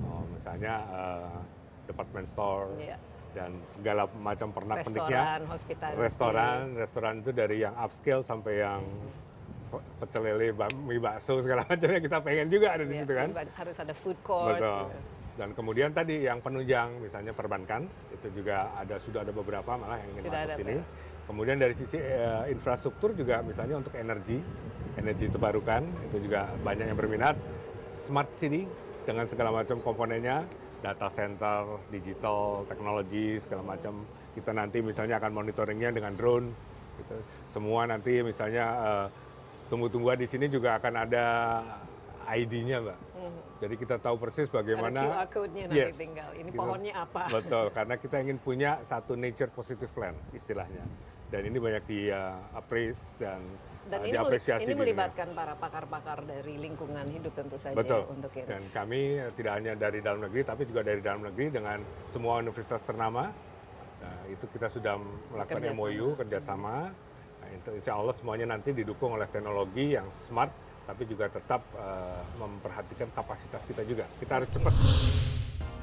oh, 0.09 0.25
misalnya 0.33 0.75
eh, 0.89 1.39
department 1.87 2.25
store 2.25 2.73
Iya. 2.81 2.97
Dan 3.31 3.51
segala 3.65 4.11
macam 4.11 4.51
pernak 4.51 4.83
perniknya. 4.83 5.39
Restoran, 5.39 5.97
restoran, 5.97 6.57
restoran 6.75 7.15
itu 7.23 7.31
dari 7.31 7.63
yang 7.63 7.75
upscale 7.77 8.23
sampai 8.23 8.55
yang 8.59 8.83
pe- 9.71 9.85
pecel 9.99 10.23
lele, 10.27 10.51
mie 10.83 10.99
bakso 10.99 11.39
segala 11.39 11.63
macamnya 11.71 12.01
kita 12.01 12.19
pengen 12.21 12.51
juga 12.51 12.75
ada 12.75 12.83
di 12.83 12.95
Iya, 12.95 13.03
situ 13.07 13.13
kan. 13.15 13.29
jadi 13.31 13.53
harus 13.55 13.77
ada 13.79 13.95
food 13.95 14.19
court. 14.21 14.59
Betul. 14.59 14.67
gitu. 14.91 14.99
Dan 15.31 15.49
kemudian 15.55 15.91
tadi 15.95 16.27
yang 16.27 16.43
penunjang 16.43 17.01
misalnya 17.01 17.33
perbankan 17.33 17.87
itu 18.13 18.29
juga 18.35 18.75
ada 18.77 18.99
sudah 18.99 19.25
ada 19.25 19.33
beberapa 19.33 19.73
malah 19.73 19.97
yang 19.97 20.11
ingin 20.13 20.23
Sudah 20.27 20.37
masuk 20.37 20.51
ada, 20.51 20.59
sini. 20.59 20.75
Pak. 20.77 20.87
Kemudian 21.31 21.57
dari 21.57 21.75
sisi 21.79 21.97
eh, 21.97 22.45
infrastruktur 22.51 23.15
juga 23.15 23.39
misalnya 23.41 23.79
untuk 23.79 23.95
energi, 23.95 24.43
energi 24.99 25.31
terbarukan 25.31 25.87
itu 26.11 26.27
juga 26.27 26.51
banyak 26.61 26.91
yang 26.91 26.99
berminat. 26.99 27.39
Smart 27.87 28.35
city 28.35 28.67
dengan 29.01 29.25
segala 29.25 29.55
macam 29.55 29.79
komponennya, 29.79 30.43
data 30.81 31.09
center, 31.13 31.81
digital, 31.93 32.65
teknologi 32.65 33.37
segala 33.37 33.77
macam. 33.77 34.05
Kita 34.33 34.51
nanti 34.57 34.81
misalnya 34.81 35.21
akan 35.21 35.33
monitoringnya 35.33 35.93
dengan 35.93 36.17
drone. 36.17 36.49
Gitu. 37.01 37.17
Semua 37.49 37.85
nanti 37.89 38.21
misalnya 38.25 38.65
eh, 38.81 39.07
tumbuh-tumbuhan 39.69 40.17
di 40.21 40.29
sini 40.29 40.49
juga 40.49 40.81
akan 40.81 40.95
ada 41.09 41.27
ID-nya, 42.31 42.81
Mbak. 42.81 42.99
Jadi 43.61 43.75
kita 43.77 44.01
tahu 44.01 44.17
persis 44.17 44.49
bagaimana 44.49 45.05
Ada 45.05 45.13
QR 45.13 45.29
code-nya 45.29 45.65
nanti 45.69 45.81
Yes. 45.85 46.01
tinggal. 46.01 46.31
Ini 46.33 46.49
Gitu. 46.49 46.57
pohonnya 46.57 46.95
apa? 46.97 47.23
Betul, 47.29 47.67
karena 47.77 47.95
kita 48.01 48.17
ingin 48.25 48.39
punya 48.41 48.81
satu 48.81 49.13
nature 49.21 49.53
positive 49.53 49.93
plan 49.93 50.17
istilahnya. 50.33 50.81
Dan 51.29 51.45
ini 51.45 51.61
banyak 51.61 51.85
di 51.85 52.09
uh, 52.09 52.41
appraise 52.57 53.21
dan, 53.21 53.39
Dan 53.91 54.07
uh, 54.07 54.07
ini, 54.07 54.17
ini 54.71 54.75
melibatkan 54.79 55.35
para 55.35 55.59
pakar-pakar 55.59 56.23
dari 56.23 56.55
lingkungan 56.63 57.03
hidup 57.11 57.35
tentu 57.35 57.59
saja 57.59 57.75
Betul. 57.75 58.07
untuk 58.07 58.31
ini. 58.39 58.47
Dan 58.47 58.63
kami 58.71 59.19
uh, 59.19 59.35
tidak 59.35 59.53
hanya 59.59 59.73
dari 59.75 59.99
dalam 59.99 60.23
negeri, 60.23 60.47
tapi 60.47 60.63
juga 60.71 60.87
dari 60.87 61.03
dalam 61.03 61.27
negeri 61.27 61.51
dengan 61.51 61.83
semua 62.07 62.39
universitas 62.39 62.79
ternama. 62.87 63.27
Nah, 64.01 64.19
itu 64.31 64.47
kita 64.47 64.71
sudah 64.71 64.95
melakukan 65.35 65.61
Kerjasama. 65.61 65.77
MOU 65.77 66.07
kerjasama. 66.17 66.75
Nah, 67.43 67.49
insya 67.75 67.99
Allah 67.99 68.15
semuanya 68.15 68.47
nanti 68.55 68.71
didukung 68.71 69.19
oleh 69.19 69.27
teknologi 69.27 69.99
yang 69.99 70.07
smart, 70.15 70.55
tapi 70.87 71.03
juga 71.11 71.27
tetap 71.27 71.61
uh, 71.75 72.23
memperhatikan 72.39 73.11
kapasitas 73.11 73.67
kita 73.67 73.83
juga. 73.83 74.07
Kita 74.23 74.39
harus 74.39 74.49
cepat. 74.55 74.73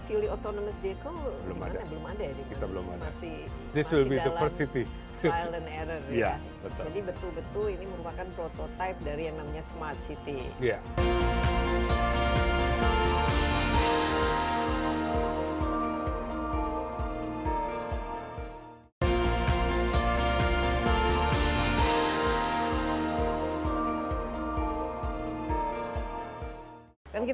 Fully 0.08 0.32
autonomous 0.32 0.80
vehicle 0.80 1.12
Belum 1.44 1.60
gimana? 1.60 1.76
ada. 1.76 1.80
Belum 1.92 2.06
ada 2.08 2.24
ya 2.24 2.32
di 2.32 2.44
Kita 2.48 2.66
belum 2.66 2.86
ada. 2.96 3.04
Masih 3.12 3.36
This 3.76 3.92
masih 3.92 3.96
will 4.00 4.08
be 4.08 4.18
the 4.24 4.34
first 4.40 4.56
city. 4.56 4.88
Trial 5.22 5.52
and 5.54 5.68
error 5.70 6.02
ya. 6.12 6.14
Iya, 6.14 6.34
betul. 6.64 6.84
Jadi 6.92 7.00
betul-betul 7.06 7.66
ini 7.74 7.86
merupakan 7.90 8.28
prototipe 8.38 9.00
dari 9.02 9.30
yang 9.30 9.36
namanya 9.40 9.64
smart 9.66 9.98
city. 10.06 10.50
Iya. 10.62 10.78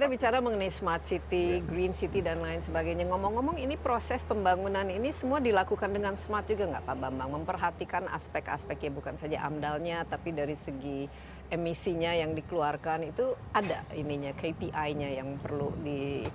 Kita 0.04 0.20
bicara 0.20 0.44
mengenai 0.44 0.68
smart 0.68 1.08
city, 1.08 1.63
Iya. 1.63 1.63
green 1.63 1.96
city 1.96 2.20
dan 2.20 2.44
lain 2.44 2.60
sebagainya. 2.60 3.08
Ngomong-ngomong 3.08 3.56
ini 3.56 3.80
proses 3.80 4.20
pembangunan 4.28 4.84
ini 4.92 5.16
semua 5.16 5.39
dilakukan 5.39 5.88
dengan 5.88 6.20
smart 6.20 6.44
juga 6.44 6.68
nggak 6.68 6.84
Pak 6.84 6.98
Bambang? 7.00 7.32
Memperhatikan 7.39 8.12
aspek-aspek 8.12 8.84
ya 8.84 8.92
bukan 8.92 9.16
saja 9.16 9.48
amdalnya 9.48 10.04
tapi 10.04 10.36
dari 10.36 10.60
segi 10.60 11.08
emisinya 11.48 12.12
yang 12.20 12.36
dikeluarkan 12.36 13.16
itu 13.16 13.32
ada 13.56 13.88
ininya 13.96 14.36
KPI-nya 14.36 15.24
yang 15.24 15.39
perlu 15.39 15.72
di 15.80 16.28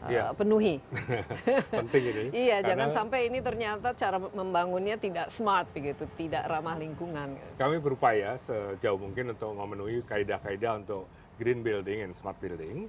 uh, 0.00 0.08
Iya. 0.08 0.32
penuhi. 0.32 0.80
Penting 1.84 2.00
ini. 2.00 2.24
Iya, 2.48 2.64
Karena- 2.64 2.64
jangan 2.64 2.88
sampai 2.96 3.28
ini 3.28 3.44
ternyata 3.44 3.92
cara 3.92 4.16
membangunnya 4.16 4.96
tidak 4.96 5.28
smart 5.28 5.68
begitu, 5.76 6.08
tidak 6.16 6.48
ramah 6.48 6.80
lingkungan. 6.80 7.36
Kami 7.60 7.76
berupaya 7.76 8.40
sejauh 8.40 8.96
mungkin 8.96 9.36
untuk 9.36 9.52
memenuhi 9.52 10.00
kaidah-kaidah 10.00 10.80
untuk 10.80 11.04
green 11.40 11.64
building 11.64 12.04
and 12.04 12.12
smart 12.12 12.36
building. 12.36 12.84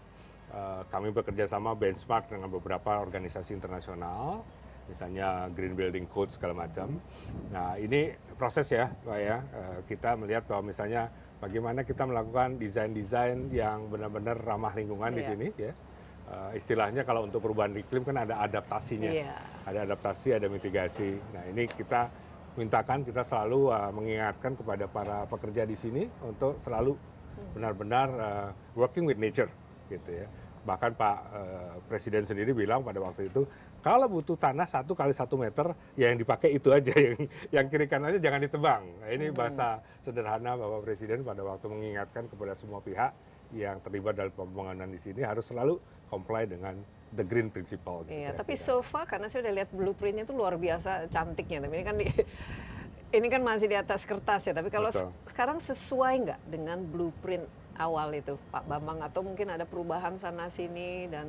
uh, 0.52 0.84
kami 0.92 1.16
bekerja 1.16 1.48
sama 1.48 1.72
benchmark 1.72 2.28
dengan 2.28 2.52
beberapa 2.52 3.00
organisasi 3.00 3.56
internasional, 3.56 4.44
misalnya 4.92 5.48
Green 5.56 5.80
Building 5.80 6.04
Code 6.12 6.36
segala 6.36 6.68
macam. 6.68 7.00
Nah 7.56 7.80
ini 7.80 8.12
proses 8.36 8.68
ya, 8.68 8.92
Pak 8.92 9.20
ya. 9.20 9.38
Uh, 9.56 9.80
kita 9.88 10.20
melihat 10.20 10.44
bahwa 10.52 10.68
misalnya 10.68 11.08
bagaimana 11.40 11.88
kita 11.88 12.04
melakukan 12.04 12.60
desain-desain 12.60 13.48
yang 13.56 13.88
benar-benar 13.88 14.36
ramah 14.44 14.76
lingkungan 14.76 15.16
di 15.16 15.24
Iya. 15.24 15.30
sini 15.32 15.48
ya. 15.56 15.74
Uh, 16.32 16.52
istilahnya 16.56 17.04
kalau 17.04 17.28
untuk 17.28 17.44
perubahan 17.44 17.76
iklim 17.76 18.04
kan 18.04 18.28
ada 18.28 18.40
adaptasinya, 18.44 19.12
Iya. 19.12 19.36
ada 19.68 19.80
adaptasi, 19.88 20.36
ada 20.36 20.48
mitigasi. 20.48 21.16
Nah 21.32 21.44
ini 21.48 21.68
kita 21.68 22.12
mintakan 22.60 23.08
kita 23.08 23.24
selalu 23.24 23.72
uh, 23.72 23.92
mengingatkan 23.96 24.60
kepada 24.60 24.84
para 24.92 25.24
pekerja 25.28 25.64
di 25.64 25.76
sini 25.80 26.04
untuk 26.24 26.60
selalu 26.60 26.96
benar-benar 27.54 28.08
uh, 28.16 28.50
working 28.78 29.06
with 29.06 29.18
nature, 29.18 29.50
gitu 29.90 30.24
ya. 30.24 30.28
Bahkan 30.62 30.94
Pak 30.94 31.18
uh, 31.34 31.74
Presiden 31.90 32.22
sendiri 32.22 32.54
bilang 32.54 32.86
pada 32.86 33.02
waktu 33.02 33.34
itu 33.34 33.50
kalau 33.82 34.06
butuh 34.06 34.38
tanah 34.38 34.70
satu 34.70 34.94
kali 34.94 35.10
satu 35.10 35.34
meter, 35.34 35.74
ya 35.98 36.14
yang 36.14 36.22
dipakai 36.22 36.54
itu 36.54 36.70
aja, 36.70 36.94
yang 36.94 37.18
yang 37.50 37.66
kiri 37.66 37.90
kanannya 37.90 38.22
jangan 38.22 38.46
ditebang. 38.46 38.86
Nah, 39.02 39.10
ini 39.10 39.34
bahasa 39.34 39.82
sederhana 40.06 40.54
Bapak 40.54 40.86
Presiden 40.86 41.26
pada 41.26 41.42
waktu 41.42 41.66
mengingatkan 41.66 42.30
kepada 42.30 42.54
semua 42.54 42.78
pihak 42.86 43.10
yang 43.58 43.82
terlibat 43.82 44.16
dalam 44.16 44.30
pembangunan 44.32 44.86
di 44.86 45.02
sini 45.02 45.26
harus 45.26 45.50
selalu 45.50 45.82
comply 46.14 46.46
dengan 46.46 46.78
the 47.12 47.26
green 47.26 47.50
principle. 47.50 48.06
gitu 48.06 48.16
Iya, 48.22 48.32
ya, 48.32 48.38
tapi 48.38 48.54
so 48.56 48.80
far 48.86 49.10
karena 49.10 49.28
saya 49.28 49.50
udah 49.50 49.54
lihat 49.60 49.70
blueprintnya 49.74 50.24
itu 50.24 50.32
luar 50.38 50.56
biasa 50.62 51.10
cantiknya. 51.10 51.66
Tapi 51.66 51.74
ini 51.74 51.84
kan 51.84 51.96
di, 51.98 52.08
ini 53.12 53.28
kan 53.28 53.42
masih 53.42 53.68
di 53.68 53.76
atas 53.76 54.04
kertas 54.04 54.42
ya. 54.44 54.54
Tapi 54.54 54.68
kalau 54.68 54.90
Betul. 54.90 55.12
se- 55.12 55.30
sekarang 55.30 55.58
sesuai 55.60 56.14
nggak 56.24 56.40
dengan 56.48 56.78
blueprint 56.82 57.44
awal 57.76 58.12
itu, 58.14 58.40
Pak 58.50 58.64
Bambang? 58.66 59.00
Atau 59.02 59.22
mungkin 59.22 59.48
ada 59.50 59.64
perubahan 59.64 60.16
sana 60.16 60.48
sini 60.48 61.08
dan 61.08 61.28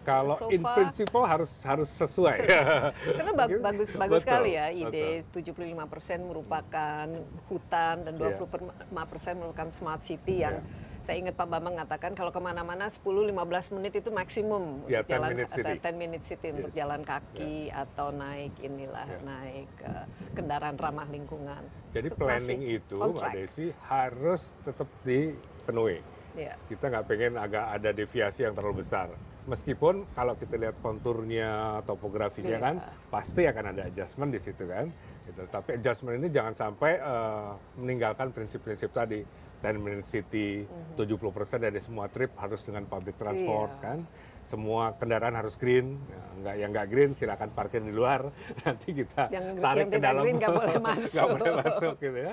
Kalau 0.00 0.40
so 0.40 0.48
in 0.48 0.64
principle 0.64 1.20
harus 1.22 1.50
harus 1.62 1.90
sesuai. 1.90 2.38
Karena 3.18 3.32
ba- 3.34 3.44
Gitu. 3.44 3.60
bagus 3.60 3.88
bagus 3.92 4.22
Betul, 4.22 4.24
sekali 4.24 4.50
ya 4.54 4.66
betul. 4.70 4.88
ide 4.88 5.06
75% 5.28 5.84
merupakan 6.24 7.06
hutan 7.44 7.94
dan 8.00 8.12
Iya. 8.14 8.40
25% 8.40 8.88
merupakan 9.36 9.68
smart 9.68 10.00
city 10.00 10.40
yang 10.40 10.56
Iya. 10.56 10.86
Saya 11.08 11.24
ingat 11.24 11.40
Pak 11.40 11.48
Bambang 11.48 11.72
mengatakan 11.72 12.12
kalau 12.12 12.28
ke 12.28 12.36
mana-mana 12.36 12.92
10-15 12.92 13.32
menit 13.72 13.96
itu 13.96 14.12
maksimum 14.12 14.84
Ya, 14.84 15.00
untuk 15.00 15.08
10 15.08 15.12
jalan 15.16 15.28
minute 15.32 15.48
city. 15.48 15.72
10 15.80 15.96
minute 15.96 16.20
city 16.20 16.46
untuk 16.52 16.68
Yes. 16.68 16.76
Iya. 16.76 16.80
jalan 16.84 17.00
kaki 17.00 17.54
atau 17.72 18.06
naik 18.12 18.52
inilah 18.60 19.08
Ya. 19.08 19.18
naik 19.24 19.70
eh, 19.80 20.04
kendaraan 20.36 20.76
ramah 20.76 21.08
lingkungan. 21.08 21.64
Jadi 21.96 22.12
Itu 22.12 22.20
planning 22.20 22.60
itu, 22.60 23.00
Mbak. 23.00 23.32
Desi, 23.32 23.72
harus 23.88 24.52
tetap 24.60 24.84
dipenuhi. 25.00 26.04
Iya. 26.36 26.52
Kita 26.68 26.92
nggak 26.92 27.04
pengen 27.08 27.40
agak 27.40 27.64
ada 27.72 27.90
deviasi 27.90 28.44
yang 28.44 28.52
terlalu 28.52 28.84
besar. 28.84 29.08
Meskipun 29.48 30.04
kalau 30.12 30.36
kita 30.36 30.60
lihat 30.60 30.76
konturnya, 30.84 31.80
topografinya 31.88 32.52
Iya. 32.52 32.60
kan, 32.60 32.76
pasti 33.08 33.48
akan 33.48 33.72
ada 33.72 33.88
adjustment 33.88 34.28
di 34.28 34.36
situ 34.36 34.68
kan. 34.68 34.92
Gitu. 35.28 35.42
Tapi 35.46 35.76
adjustment 35.76 36.16
ini 36.16 36.28
jangan 36.28 36.52
sampai 36.52 36.96
eh, 36.96 37.50
meninggalkan 37.76 38.32
prinsip-prinsip 38.32 38.90
tadi. 38.90 39.20
10 39.58 39.74
minute 39.74 40.06
city, 40.06 40.62
70% 40.94 41.18
dari 41.58 41.82
semua 41.82 42.06
trip 42.06 42.30
harus 42.38 42.62
dengan 42.62 42.86
public 42.86 43.18
transport 43.18 43.66
Iya. 43.68 43.82
kan. 43.82 43.98
Semua 44.46 44.94
kendaraan 44.94 45.34
harus 45.34 45.58
green. 45.58 45.98
Ya, 46.06 46.22
nggak 46.38 46.54
yang 46.54 46.70
nggak 46.70 46.86
green 46.86 47.10
silakan 47.10 47.50
parkir 47.50 47.82
di 47.82 47.90
luar. 47.90 48.30
Nanti 48.62 48.94
kita 48.94 49.26
Yang- 49.26 49.58
tarik 49.58 49.80
yang 49.82 49.90
ke 49.90 49.98
dalam. 49.98 50.22
green 50.22 50.36
nggak 50.38 50.54
boleh 50.54 50.78
masuk. 50.94 51.26
boleh 51.34 51.54
masuk 51.58 51.94
gitu 51.98 52.18
ya. 52.22 52.32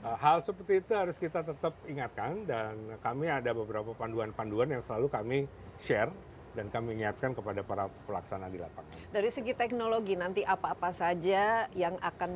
Uh, 0.00 0.16
Hal 0.16 0.40
seperti 0.40 0.72
itu 0.80 0.92
harus 0.96 1.16
kita 1.20 1.44
tetap 1.44 1.76
ingatkan 1.84 2.48
dan 2.48 2.72
kami 2.98 3.28
ada 3.28 3.52
beberapa 3.52 3.92
panduan-panduan 3.92 4.72
yang 4.72 4.80
selalu 4.80 5.12
kami 5.12 5.38
share 5.76 6.08
dan 6.54 6.70
kami 6.70 7.02
ingatkan 7.02 7.34
kepada 7.34 7.60
para 7.66 7.90
pelaksana 8.06 8.46
di 8.48 8.62
lapangan. 8.62 8.94
Dari 9.10 9.30
segi 9.30 9.52
teknologi 9.52 10.14
nanti 10.14 10.46
apa-apa 10.46 10.94
saja 10.94 11.66
yang 11.74 11.98
akan 11.98 12.30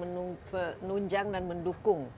menunjang 0.83 1.31
dan 1.31 1.47
mendukung 1.47 2.11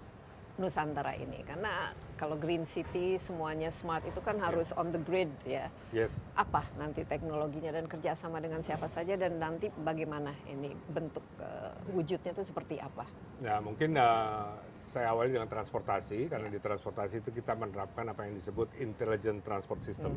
Nusantara 0.61 1.17
ini. 1.17 1.41
Karena 1.41 1.89
kalau 2.21 2.37
green 2.37 2.69
city 2.69 3.17
semuanya 3.17 3.73
smart 3.73 4.05
itu 4.05 4.21
kan 4.21 4.37
harus 4.37 4.77
on 4.77 4.93
the 4.93 5.01
grid 5.01 5.33
ya. 5.49 5.73
Yes. 5.89 6.21
apa 6.37 6.69
nanti 6.77 7.03
teknologinya 7.09 7.73
dan 7.73 7.89
kerjasama 7.89 8.39
dengan 8.45 8.61
siapa 8.61 8.87
saja 8.93 9.17
dan 9.17 9.41
nanti 9.41 9.73
bagaimana 9.81 10.37
ini 10.47 10.77
bentuk 10.93 11.25
eh, 11.41 11.73
wujudnya 11.97 12.37
itu 12.37 12.45
seperti 12.45 12.77
apa? 12.77 13.09
Nah, 13.41 13.57
mungkin 13.65 13.97
uh, 13.97 14.53
saya 14.69 15.17
awali 15.17 15.33
dengan 15.33 15.49
transportasi. 15.49 16.29
Karena 16.29 16.53
di 16.53 16.61
transportasi 16.61 17.25
itu 17.25 17.33
kita 17.33 17.57
menerapkan 17.57 18.05
apa 18.13 18.29
yang 18.29 18.37
disebut 18.37 18.77
intelligent 18.85 19.41
transport 19.41 19.81
system. 19.81 20.13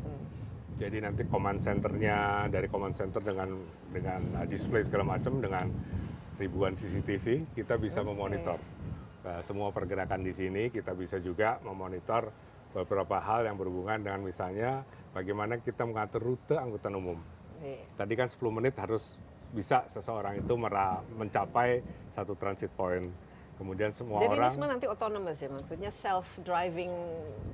Jadi 0.74 0.98
nanti 0.98 1.22
command 1.30 1.62
centernya 1.62 2.50
dari 2.50 2.66
command 2.66 2.94
center 2.94 3.22
dengan 3.22 3.54
dengan 3.94 4.42
display 4.50 4.82
segala 4.82 5.06
macam 5.06 5.38
dengan 5.38 5.70
ribuan 6.34 6.74
CCTV 6.74 7.54
kita 7.54 7.78
bisa 7.78 8.02
memonitor 8.02 8.58
uh, 9.22 9.38
semua 9.38 9.70
pergerakan 9.70 10.26
di 10.26 10.34
sini. 10.34 10.74
Kita 10.74 10.90
bisa 10.98 11.22
juga 11.22 11.62
memonitor 11.62 12.34
beberapa 12.74 13.22
hal 13.22 13.46
yang 13.46 13.54
berhubungan 13.54 14.02
dengan 14.02 14.20
misalnya 14.26 14.82
bagaimana 15.14 15.62
kita 15.62 15.86
mengatur 15.86 16.34
rute 16.34 16.58
angkutan 16.58 16.98
umum. 16.98 17.18
Iya. 17.62 17.86
Tadi 17.94 18.12
kan 18.18 18.26
10 18.26 18.42
menit 18.50 18.74
harus 18.82 19.14
bisa 19.54 19.86
seseorang 19.86 20.42
itu 20.42 20.58
mencapai 21.14 21.86
satu 22.10 22.34
transit 22.34 22.74
point. 22.74 23.06
Kemudian 23.54 23.90
semua 23.90 24.18
jadi 24.18 24.34
orang 24.34 24.44
ini 24.44 24.54
semua 24.54 24.68
nanti 24.68 24.86
autonomous 24.86 25.38
ya 25.38 25.48
maksudnya 25.48 25.90
self 25.90 26.26
driving 26.42 26.90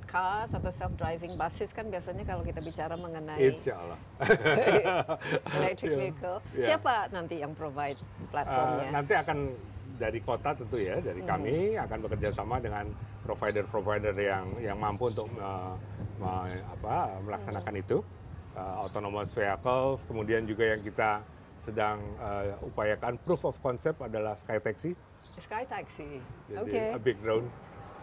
cars 0.03 0.49
atau 0.49 0.71
self 0.71 0.93
driving 0.95 1.37
buses 1.37 1.69
kan 1.69 1.85
biasanya 1.85 2.25
kalau 2.25 2.41
kita 2.41 2.57
bicara 2.59 2.97
mengenai 2.97 3.37
insya 3.39 3.77
Allah. 3.77 3.99
electric 5.57 5.87
Iya. 5.87 5.97
vehicle 5.97 6.37
Iya. 6.51 6.65
siapa 6.67 6.93
nanti 7.09 7.35
yang 7.37 7.53
provide 7.53 8.01
platformnya 8.29 8.89
nanti 8.91 9.13
akan 9.13 9.37
dari 9.93 10.17
kota 10.17 10.57
tentu 10.57 10.81
ya, 10.81 10.97
dari 10.97 11.21
kami 11.21 11.77
akan 11.77 11.97
bekerja 12.01 12.33
sama 12.33 12.57
dengan 12.57 12.89
provider-provider 13.21 14.17
yang 14.17 14.49
yang 14.57 14.73
mampu 14.75 15.13
untuk 15.13 15.29
me- 15.29 15.77
me- 16.17 16.65
apa, 16.65 17.21
melaksanakan 17.21 17.75
itu. 17.77 18.01
Eh, 18.51 18.75
autonomous 18.81 19.29
vehicles, 19.31 20.03
kemudian 20.03 20.43
juga 20.43 20.65
yang 20.67 20.81
kita 20.81 21.21
sedang 21.61 22.01
eh, 22.17 22.57
upayakan 22.65 23.21
proof 23.21 23.45
of 23.45 23.55
concept 23.61 24.01
adalah 24.01 24.33
sky 24.33 24.57
taxi. 24.57 24.97
Sky 25.37 25.61
taxi. 25.63 26.17
Jadi 26.49 26.57
Oke. 26.57 26.83
a 26.89 26.99
big 26.99 27.17
drone. 27.21 27.45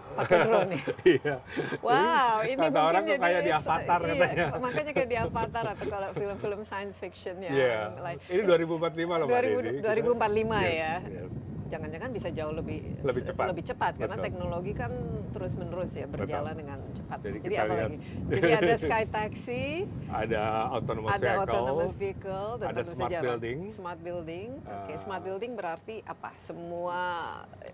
Pakai 0.09 0.39
drone 0.41 0.71
ya. 0.73 0.83
Iya. 1.19 1.37
Wow, 1.83 2.37
ini 2.47 2.57
Kata 2.57 2.81
orang 2.81 3.03
jadi 3.05 3.19
kayak 3.19 3.43
di 3.43 3.53
Avatar 3.53 3.99
iya, 4.01 4.09
katanya. 4.09 4.47
Makanya 4.57 4.93
kayak 4.95 5.09
di 5.11 5.19
Avatar 5.19 5.65
atau 5.69 5.85
kalau 5.85 6.09
film-film 6.15 6.61
science 6.65 6.97
fiction 6.97 7.37
ya. 7.43 7.51
Iya. 7.51 7.79
like- 8.01 8.25
Ini 8.31 8.43
2045 8.47 9.21
loh 9.21 9.27
Mbak 9.27 9.43
2000 9.53 9.67
Desi. 9.67 9.79
2045 9.85 10.63
Yes, 10.65 10.79
ya. 10.79 10.95
yes. 11.13 11.33
Jangan-jangan 11.69 12.11
bisa 12.11 12.29
jauh 12.31 12.51
lebih 12.51 12.81
Lebih 13.01 13.23
cepat. 13.23 13.47
lebih 13.49 13.65
cepat 13.65 13.93
karena 13.95 14.17
Betul. 14.17 14.27
teknologi 14.27 14.73
kan 14.73 14.93
terus-menerus 15.31 15.91
ya 15.93 16.07
berjalan 16.07 16.55
dengan 16.55 16.79
cepat. 16.91 17.19
Jadi 17.21 17.39
Jadi, 17.39 17.55
apa 17.55 17.75
lagi? 17.75 17.97
Jadi 18.27 18.51
ada 18.51 18.75
sky 18.85 19.05
taxi, 19.07 19.65
Ada 20.09 20.43
autonomous 20.71 21.13
ada 21.13 21.21
vehicles. 21.21 21.45
autonomous 21.45 21.93
vehicle, 21.95 22.51
dan 22.57 22.67
ada 22.67 22.83
smart 22.83 23.11
apa? 23.11 23.23
building. 23.23 23.59
Smart 23.71 24.01
building. 24.01 24.49
Oke, 24.63 24.89
Uh, 24.89 24.99
smart 24.99 25.23
building 25.23 25.53
berarti 25.55 25.97
apa? 26.03 26.31
Semua 26.39 27.01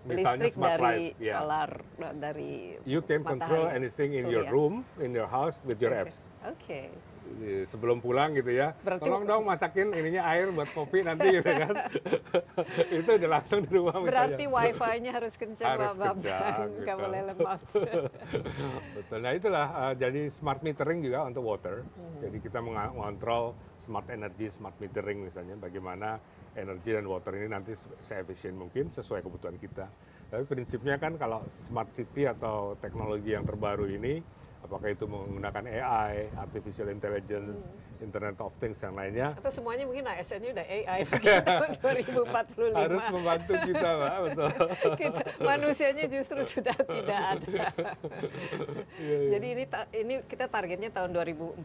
Misalnya 0.03 0.43
listrik 0.43 0.53
smart 0.53 0.71
dari 0.75 0.83
light, 0.83 1.15
ya. 1.17 1.33
solar 1.39 1.69
dari 2.13 2.53
You 2.83 2.99
can 2.99 3.23
control 3.23 3.65
matahari, 3.65 3.77
anything 3.77 4.11
in 4.13 4.27
your 4.27 4.43
surya. 4.43 4.51
room, 4.51 4.73
in 4.99 5.11
your 5.11 5.25
house 5.25 5.63
with 5.63 5.79
your 5.79 5.91
Oke. 5.91 6.01
apps. 6.03 6.27
Oke. 6.43 6.81
Jadi, 6.91 7.14
Sebelum 7.65 7.99
pulang 7.99 8.33
gitu 8.33 8.49
ya, 8.49 8.73
Berarti- 8.79 9.01
tolong 9.01 9.23
dong 9.25 9.43
masakin 9.43 9.91
ininya 9.91 10.23
air 10.25 10.49
buat 10.49 10.69
kopi 10.71 11.01
nanti 11.01 11.35
gitu 11.35 11.45
kan. 11.45 11.73
itu 13.01 13.09
udah 13.11 13.29
langsung 13.31 13.59
di 13.61 13.69
rumah 13.69 13.97
misalnya. 13.97 14.37
Berarti 14.37 14.45
wifi-nya 14.45 15.11
harus 15.13 15.33
kencang, 15.35 15.69
Harus 15.69 15.89
Pak 15.89 15.97
Bambang. 15.99 16.15
kencang, 16.15 16.69
gitu. 16.71 16.93
boleh 16.95 17.21
lemot. 17.25 17.59
Betul. 18.95 19.19
Nah 19.19 19.31
itulah 19.33 19.67
uh, 19.67 19.93
jadi 19.93 20.21
smart 20.29 20.61
metering 20.61 21.01
juga 21.01 21.25
untuk 21.25 21.43
water. 21.43 21.81
Hmm. 21.83 22.17
Jadi 22.23 22.37
kita 22.39 22.59
mengontrol 22.61 23.53
smart 23.75 24.07
energy, 24.09 24.47
smart 24.47 24.77
metering 24.77 25.21
misalnya 25.21 25.57
bagaimana 25.57 26.17
energi 26.55 26.95
dan 26.95 27.05
water 27.05 27.35
ini 27.35 27.51
nanti 27.51 27.75
se- 27.75 27.91
seefisien 27.99 28.55
mungkin 28.55 28.87
sesuai 28.87 29.21
kebutuhan 29.21 29.59
kita. 29.59 29.85
Tapi 30.25 30.43
prinsipnya 30.45 30.97
kan 30.97 31.19
kalau 31.19 31.43
smart 31.45 31.91
city 31.91 32.25
atau 32.25 32.73
teknologi 32.79 33.35
yang 33.35 33.45
terbaru 33.45 33.85
ini 33.85 34.23
apakah 34.65 34.89
itu 34.89 35.05
menggunakan 35.05 35.63
AI, 35.63 36.13
artificial 36.35 36.89
intelligence, 36.89 37.69
Hmm. 37.95 38.03
Internet 38.03 38.35
of 38.37 38.51
Things 38.55 38.75
yang 38.77 38.93
lainnya 38.93 39.31
Atau 39.33 39.49
semuanya 39.49 39.85
mungkin 39.85 40.03
ASN-nya 40.03 40.51
udah 40.51 40.65
AI 40.67 40.99
tahun 41.07 41.69
2045. 41.79 42.75
harus 42.75 43.05
membantu 43.07 43.53
kita, 43.63 43.87
Mbak, 43.87 44.15
betul. 44.21 44.49
kita 45.01 45.21
manusianya 45.39 46.05
justru 46.05 46.39
sudah 46.43 46.75
tidak 46.75 47.19
ada. 47.31 47.65
Iya, 48.95 49.17
Jadi 49.31 49.47
ini 49.49 49.63
ini 49.95 50.13
kita 50.23 50.45
targetnya 50.47 50.89
tahun 50.89 51.09
2045 51.11 51.63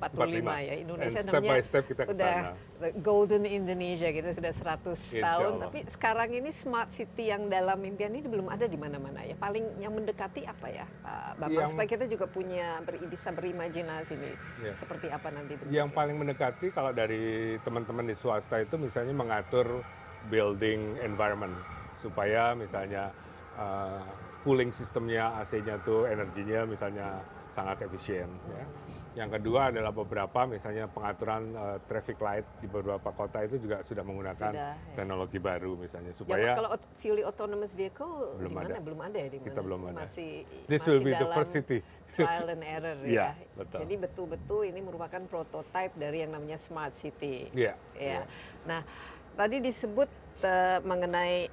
ya. 0.61 0.75
Indonesia 0.77 1.09
And 1.13 1.25
step 1.25 1.35
namanya 1.35 1.53
by 1.53 1.61
step 1.61 1.85
kita 1.85 2.03
ke 2.05 2.13
udah 2.13 2.35
sana. 2.37 2.53
the 2.79 2.91
golden 3.01 3.43
Indonesia 3.45 4.09
gitu 4.09 4.29
sudah 4.31 4.53
100 4.53 4.63
Insya 5.11 5.23
tahun. 5.25 5.51
Allah. 5.53 5.65
Tapi 5.67 5.79
sekarang 5.91 6.29
ini 6.33 6.51
smart 6.53 6.91
city 6.91 7.25
yang 7.27 7.47
dalam 7.47 7.79
impian 7.81 8.11
ini 8.11 8.25
belum 8.25 8.47
ada 8.47 8.65
di 8.65 8.77
mana-mana 8.77 9.23
ya. 9.23 9.35
Paling 9.35 9.79
yang 9.79 9.93
mendekati 9.93 10.45
apa 10.45 10.67
ya, 10.69 10.87
Pak 11.01 11.39
Bapak? 11.39 11.51
Yang- 11.53 11.71
Supaya 11.71 11.89
kita 11.89 12.05
juga 12.07 12.27
punya 12.27 12.79
bisa 12.99 13.31
berimajinasi 13.31 14.13
nih 14.19 14.35
Iya. 14.65 14.75
seperti 14.81 15.07
apa 15.13 15.29
nanti 15.31 15.55
bentuknya. 15.55 15.77
Yang 15.85 15.91
paling 15.95 16.17
mendekati 16.19 16.67
kalau 16.75 16.91
dari 16.91 17.55
teman-teman 17.63 18.05
di 18.09 18.17
swasta 18.17 18.59
itu 18.59 18.75
misalnya 18.81 19.15
mengatur 19.15 19.85
building 20.29 20.99
environment 21.05 21.55
supaya 21.95 22.57
misalnya 22.57 23.13
uh, 23.61 24.01
cooling 24.43 24.73
sistemnya 24.73 25.37
AC-nya 25.41 25.77
tuh 25.85 26.09
energinya 26.09 26.65
misalnya 26.65 27.21
sangat 27.53 27.85
efisien. 27.85 28.29
Ya. 28.51 28.65
Yang 29.11 29.43
kedua 29.43 29.75
adalah 29.75 29.91
beberapa 29.91 30.47
misalnya 30.47 30.87
pengaturan 30.87 31.43
uh, 31.53 31.79
traffic 31.83 32.15
light 32.23 32.47
di 32.63 32.71
beberapa 32.71 33.11
kota 33.11 33.43
itu 33.43 33.59
juga 33.59 33.83
sudah 33.83 34.07
menggunakan 34.07 34.53
Sudah, 34.55 34.73
ya. 34.79 34.95
teknologi 34.95 35.39
baru 35.43 35.75
misalnya 35.75 36.15
Ya, 36.15 36.19
supaya 36.19 36.51
kalau 36.55 36.71
aut- 36.71 36.91
fully 37.03 37.23
autonomous 37.27 37.75
vehicle 37.75 38.39
Belum 38.39 38.55
ada. 38.55 38.79
Belum 38.79 39.01
ada 39.03 39.19
ya 39.19 39.29
di 39.29 39.39
mana? 39.43 39.47
Kita 39.51 39.61
belum 39.67 39.81
ada. 39.91 39.97
Masih 40.07 40.31
this 40.71 40.83
masih 40.83 40.91
will 40.95 41.03
be 41.03 41.13
the 41.13 41.29
first 41.35 41.51
city. 41.51 41.79
trial 42.11 42.47
and 42.51 42.63
error 42.63 42.97
Iya, 43.03 43.35
ya. 43.39 43.55
betul. 43.55 43.79
Jadi 43.83 43.95
betul-betul 43.99 44.61
ini 44.67 44.81
merupakan 44.83 45.23
prototype 45.27 45.95
dari 45.95 46.23
yang 46.23 46.31
namanya 46.31 46.59
smart 46.59 46.95
city. 46.95 47.51
Iya. 47.51 47.75
Ya. 47.95 48.23
Nah, 48.63 48.83
tadi 49.35 49.59
disebut 49.59 50.11
eh, 50.43 50.79
mengenai 50.83 51.51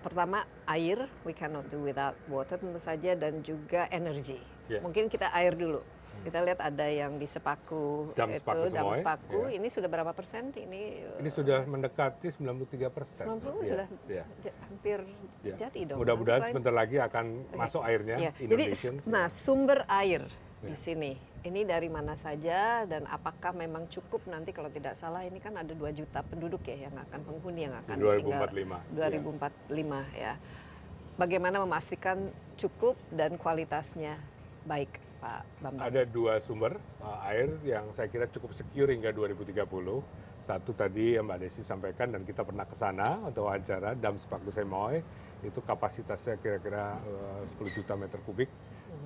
pertama 0.00 0.46
air, 0.66 1.10
we 1.22 1.34
cannot 1.34 1.66
do 1.68 1.82
without 1.82 2.14
water 2.26 2.54
tentu 2.54 2.78
saja 2.78 3.14
dan 3.14 3.42
juga 3.42 3.86
energi. 3.90 4.38
Ya. 4.66 4.78
Mungkin 4.78 5.06
kita 5.06 5.30
air 5.30 5.54
dulu. 5.54 5.82
Kita 6.20 6.38
lihat 6.44 6.60
ada 6.60 6.84
yang 6.84 7.16
di 7.16 7.24
Sepaku 7.24 8.12
Dam 8.12 8.28
itu, 8.28 8.44
Sepaku 8.44 8.68
Dam 8.68 8.84
Semoy, 8.84 8.98
Sepaku. 9.00 9.38
ya. 9.48 9.56
Ini 9.56 9.68
sudah 9.72 9.88
berapa 9.88 10.12
persen? 10.12 10.52
Ini 10.52 10.80
Ini 11.16 11.30
sudah 11.32 11.64
mendekati 11.64 12.28
93 12.28 12.92
persen. 12.92 13.24
90 13.24 13.64
sudah 13.64 13.86
Ya. 14.04 14.24
hampir 14.68 14.98
Ya. 15.40 15.56
jadi 15.56 15.80
dong. 15.88 15.98
Mudah-mudahan 15.98 16.44
sebentar 16.44 16.74
lagi 16.76 17.00
akan 17.00 17.24
masuk 17.56 17.80
airnya 17.82 18.16
Ya, 18.20 18.32
Jadi, 18.36 18.64
nah 19.08 19.32
sumber 19.32 19.88
air 19.88 20.28
di 20.60 20.76
Ya. 20.76 20.78
sini, 20.78 21.16
ini 21.40 21.64
dari 21.64 21.88
mana 21.88 22.12
saja 22.20 22.84
dan 22.84 23.08
apakah 23.08 23.56
memang 23.56 23.88
cukup 23.88 24.20
nanti 24.28 24.52
kalau 24.52 24.68
tidak 24.68 25.00
salah 25.00 25.24
ini 25.24 25.40
kan 25.40 25.56
ada 25.56 25.72
2 25.72 25.88
juta 25.88 26.20
penduduk 26.20 26.60
ya 26.68 26.84
yang 26.84 26.96
akan 27.00 27.20
penghuni 27.24 27.64
yang 27.64 27.74
akan 27.80 27.96
Di 27.96 28.02
2045, 28.04 28.76
tinggal 28.84 29.08
2045 29.08 30.04
ya. 30.12 30.36
Bagaimana 31.16 31.60
memastikan 31.60 32.28
cukup 32.56 32.96
dan 33.08 33.36
kualitasnya 33.36 34.20
baik, 34.64 35.00
Pak 35.20 35.42
Bambang? 35.60 35.84
Ada 35.84 36.02
dua 36.08 36.40
sumber 36.40 36.80
uh, 37.04 37.28
air 37.28 37.52
yang 37.62 37.92
saya 37.92 38.08
kira 38.08 38.24
cukup 38.26 38.56
secure 38.56 38.88
hingga 38.88 39.12
2030. 39.12 39.68
Satu 40.40 40.72
tadi 40.72 41.20
yang 41.20 41.28
Mbak 41.28 41.38
Desi 41.44 41.60
sampaikan 41.60 42.16
dan 42.16 42.24
kita 42.24 42.40
pernah 42.40 42.64
ke 42.64 42.72
sana 42.72 43.20
untuk 43.28 43.44
wawancara 43.44 43.92
Dam 43.92 44.16
Sepaku 44.16 44.48
Semoy 44.48 45.04
itu 45.44 45.60
kapasitasnya 45.60 46.40
kira-kira 46.40 46.96
uh, 47.04 47.44
10 47.44 47.76
juta 47.76 47.92
meter 48.00 48.18
kubik. 48.24 48.48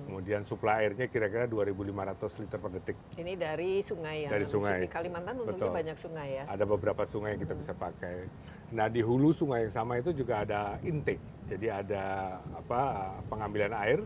Kemudian 0.05 0.45
suplai 0.45 0.85
airnya 0.85 1.09
kira-kira 1.09 1.49
2.500 1.49 2.41
liter 2.45 2.59
per 2.61 2.71
detik. 2.77 2.97
Ini 3.17 3.33
dari 3.37 3.81
sungai 3.81 4.25
yang 4.25 4.31
Dari 4.33 4.45
di 4.45 4.49
sungai. 4.49 4.77
sini 4.81 4.87
Kalimantan 4.89 5.33
untungnya 5.41 5.65
Betul. 5.65 5.77
banyak 5.81 5.97
sungai 5.97 6.27
ya. 6.41 6.43
Ada 6.45 6.63
beberapa 6.65 7.03
sungai 7.09 7.33
yang 7.33 7.41
kita 7.41 7.55
bisa 7.57 7.73
pakai. 7.73 8.29
Nah 8.73 8.85
di 8.89 9.01
hulu 9.01 9.33
sungai 9.33 9.65
yang 9.65 9.73
sama 9.73 9.97
itu 9.97 10.13
juga 10.13 10.45
ada 10.45 10.77
intake. 10.85 11.21
Jadi 11.49 11.67
ada 11.69 12.37
apa 12.53 12.81
pengambilan 13.29 13.73
air 13.81 13.99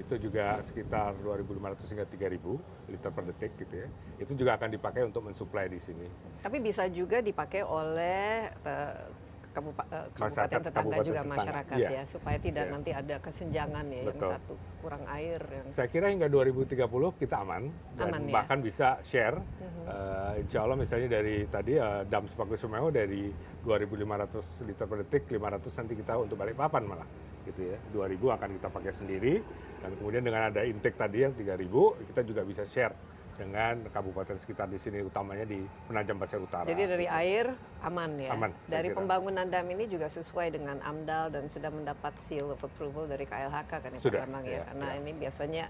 itu 0.00 0.14
juga 0.18 0.58
sekitar 0.58 1.12
2.500 1.16 1.92
hingga 1.92 2.06
3.000 2.08 2.56
liter 2.88 3.10
per 3.10 3.24
detik 3.28 3.52
gitu 3.58 3.74
ya. 3.76 3.88
Itu 4.16 4.32
juga 4.34 4.56
akan 4.56 4.68
dipakai 4.70 5.04
untuk 5.04 5.22
mensuplai 5.22 5.68
di 5.68 5.76
sini. 5.76 6.08
Tapi 6.40 6.56
bisa 6.58 6.88
juga 6.88 7.20
dipakai 7.20 7.60
oleh 7.60 8.48
eh, 8.50 9.02
kabupa- 9.50 9.86
eh, 9.86 10.06
Masyarakat 10.10 10.16
kabupaten 10.16 10.60
tetangga 10.62 10.72
kabupaten 10.72 11.04
juga 11.04 11.20
tetangga. 11.20 11.36
masyarakat 11.36 11.76
Iya. 11.76 11.90
ya 11.90 12.02
supaya 12.06 12.38
tidak 12.38 12.64
Iya. 12.64 12.72
nanti 12.72 12.90
ada 12.92 13.16
kesenjangan 13.18 13.84
ya 13.86 14.02
Betul. 14.02 14.14
yang 14.22 14.32
satu 14.32 14.54
kurang 14.80 15.04
air 15.10 15.40
yang 15.44 15.66
Saya 15.68 15.88
kira 15.88 16.06
hingga 16.08 16.26
2030 16.26 16.86
kita 17.12 17.36
aman 17.38 17.62
dan 17.94 18.06
Aman, 18.08 18.22
ya? 18.24 18.32
bahkan 18.32 18.58
bisa 18.58 18.96
share. 19.02 19.36
Eh, 19.82 20.32
insya 20.40 20.62
Allah 20.62 20.78
misalnya 20.78 21.08
dari 21.10 21.44
tadi 21.44 21.74
eh, 21.74 22.02
Dam 22.06 22.24
Sepaku 22.24 22.54
Semewo 22.54 22.88
dari 22.88 23.28
2.500 23.60 24.64
liter 24.64 24.86
per 24.86 25.02
detik, 25.02 25.22
500 25.28 25.68
nanti 25.76 25.92
kita 25.94 26.14
untuk 26.16 26.36
balik 26.36 26.54
papan 26.54 26.84
malah 26.86 27.08
gitu 27.50 27.62
ya. 27.66 27.78
2.000 27.90 28.36
akan 28.36 28.48
kita 28.56 28.68
pakai 28.68 28.92
sendiri 28.92 29.34
dan 29.80 29.90
kemudian 29.94 30.22
dengan 30.22 30.48
ada 30.48 30.62
intake 30.62 30.94
tadi 30.94 31.22
yang 31.22 31.32
3.000 31.32 31.66
kita 32.06 32.20
juga 32.22 32.42
bisa 32.42 32.62
share 32.62 32.94
dengan 33.34 33.88
kabupaten 33.88 34.36
sekitar 34.36 34.68
di 34.68 34.76
sini 34.76 35.00
utamanya 35.00 35.48
di 35.48 35.64
Penajam 35.88 36.20
Pasir 36.20 36.36
Utara. 36.38 36.68
Jadi 36.68 36.84
dari 36.84 37.08
air 37.08 37.48
aman 37.80 38.20
ya. 38.20 38.36
Aman, 38.36 38.52
dari 38.68 38.92
pembangunan 38.92 39.48
dam 39.48 39.64
ini 39.64 39.88
juga 39.88 40.12
sesuai 40.12 40.52
dengan 40.52 40.76
AMDAL 40.76 41.32
dan 41.32 41.48
sudah 41.48 41.72
mendapat 41.72 42.12
seal 42.20 42.52
of 42.52 42.60
approval 42.60 43.08
dari 43.08 43.24
KLHK 43.24 43.72
kan 43.72 43.90
ya 43.90 43.96
Pak 43.96 44.04
Sudah, 44.04 44.20
Bambang 44.28 44.44
ya. 44.44 44.60
ya, 44.60 44.62
Karena 44.68 44.86
ya. 44.86 44.96
ini 45.00 45.10
biasanya 45.16 45.64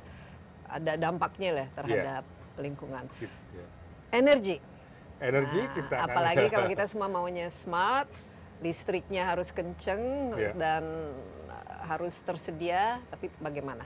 ada 0.66 0.92
dampaknya 0.98 1.50
lah 1.62 1.66
terhadap 1.70 2.24
lingkungan. 2.58 3.04
Gitu, 3.22 3.36
ya. 3.54 3.66
Energi. 4.10 4.56
Energi 5.22 5.60
Nah, 5.62 5.70
kita 5.78 5.94
akan- 5.94 6.06
apalagi 6.10 6.46
kalau 6.58 6.66
kita 6.66 6.84
semua 6.90 7.06
maunya 7.06 7.46
smart, 7.54 8.10
listriknya 8.58 9.30
harus 9.30 9.54
kenceng 9.54 10.34
Iya. 10.34 10.58
dan 10.58 10.84
harus 11.84 12.14
tersedia, 12.22 13.00
tapi 13.08 13.32
bagaimana? 13.40 13.84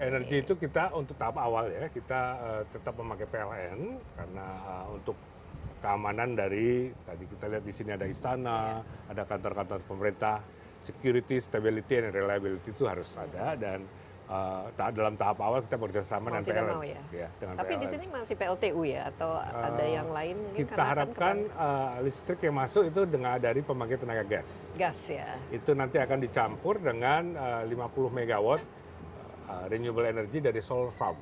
Energi 0.00 0.40
itu 0.40 0.56
kita 0.56 0.96
untuk 0.96 1.20
tahap 1.20 1.36
awal 1.36 1.68
ya 1.68 1.92
kita 1.92 2.20
eh, 2.40 2.62
tetap 2.72 2.96
memakai 2.96 3.28
PLN 3.28 4.00
karena 4.16 4.46
eh, 4.64 4.86
untuk 4.96 5.16
keamanan 5.80 6.36
dari 6.36 6.92
tadi 7.04 7.24
kita 7.24 7.44
lihat 7.48 7.64
di 7.64 7.72
sini 7.72 7.90
ada 7.96 8.08
istana, 8.08 8.80
ada 9.08 9.22
kantor-kantor 9.24 9.80
pemerintah, 9.84 10.44
security, 10.80 11.40
stability, 11.40 12.00
and 12.00 12.12
reliability 12.12 12.72
itu 12.72 12.84
harus 12.88 13.12
ada 13.16 13.56
dan 13.56 13.84
ta- 14.70 14.90
dalam 14.90 15.14
tahap 15.14 15.38
awal 15.38 15.60
kita 15.60 15.74
bekerjasama 15.74 16.22
Mau 16.22 16.30
dengan 16.30 16.44
tidak 16.44 16.62
PLN. 16.62 16.70
mau 16.70 16.82
ya? 16.84 17.00
dengan 17.34 17.54
Tapi 17.56 17.72
di 17.72 17.78
PLN. 17.80 17.90
sini 17.90 18.04
masih 18.06 18.34
PLTU 18.36 18.82
ya, 18.84 19.00
atau 19.08 19.30
ada 19.36 19.82
Eh, 19.82 19.90
yang 19.92 20.08
lain? 20.08 20.36
Mungkin 20.40 20.60
kita 20.60 20.74
kan 20.74 20.86
harapkan 20.86 21.36
eh, 21.42 21.90
listrik 22.00 22.38
yang 22.40 22.54
masuk 22.54 22.82
itu 22.86 23.00
dengan 23.04 23.36
dari 23.36 23.60
pembangkit 23.60 23.98
tenaga 23.98 24.24
gas. 24.24 24.70
gas 24.74 25.00
ya. 25.04 25.34
Itu 25.50 25.72
nanti 25.72 25.98
akan 25.98 26.18
dicampur 26.18 26.78
dengan 26.78 27.34
eh, 27.34 27.62
50 27.66 27.74
megawatt 28.08 28.62
eh, 29.46 29.64
renewable 29.68 30.06
energy 30.06 30.38
dari 30.38 30.60
solar 30.60 30.90
farm 30.90 31.18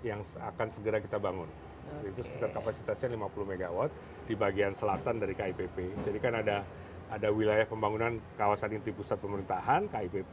yang 0.00 0.20
akan 0.22 0.66
segera 0.68 0.98
kita 0.98 1.18
bangun. 1.18 1.48
Itu 2.04 2.20
sekitar 2.20 2.52
kapasitasnya 2.52 3.12
50 3.14 3.44
megawatt 3.46 3.88
di 4.24 4.32
bagian 4.32 4.72
selatan 4.72 5.18
dari 5.18 5.32
KIPP. 5.32 5.76
Jadi 6.04 6.18
kan 6.18 6.36
ada 6.36 6.60
ada 7.08 7.28
wilayah 7.30 7.64
pembangunan 7.64 8.20
kawasan 8.36 8.72
inti 8.74 8.92
pusat 8.92 9.16
pemerintahan 9.16 9.88
KIPP 9.88 10.32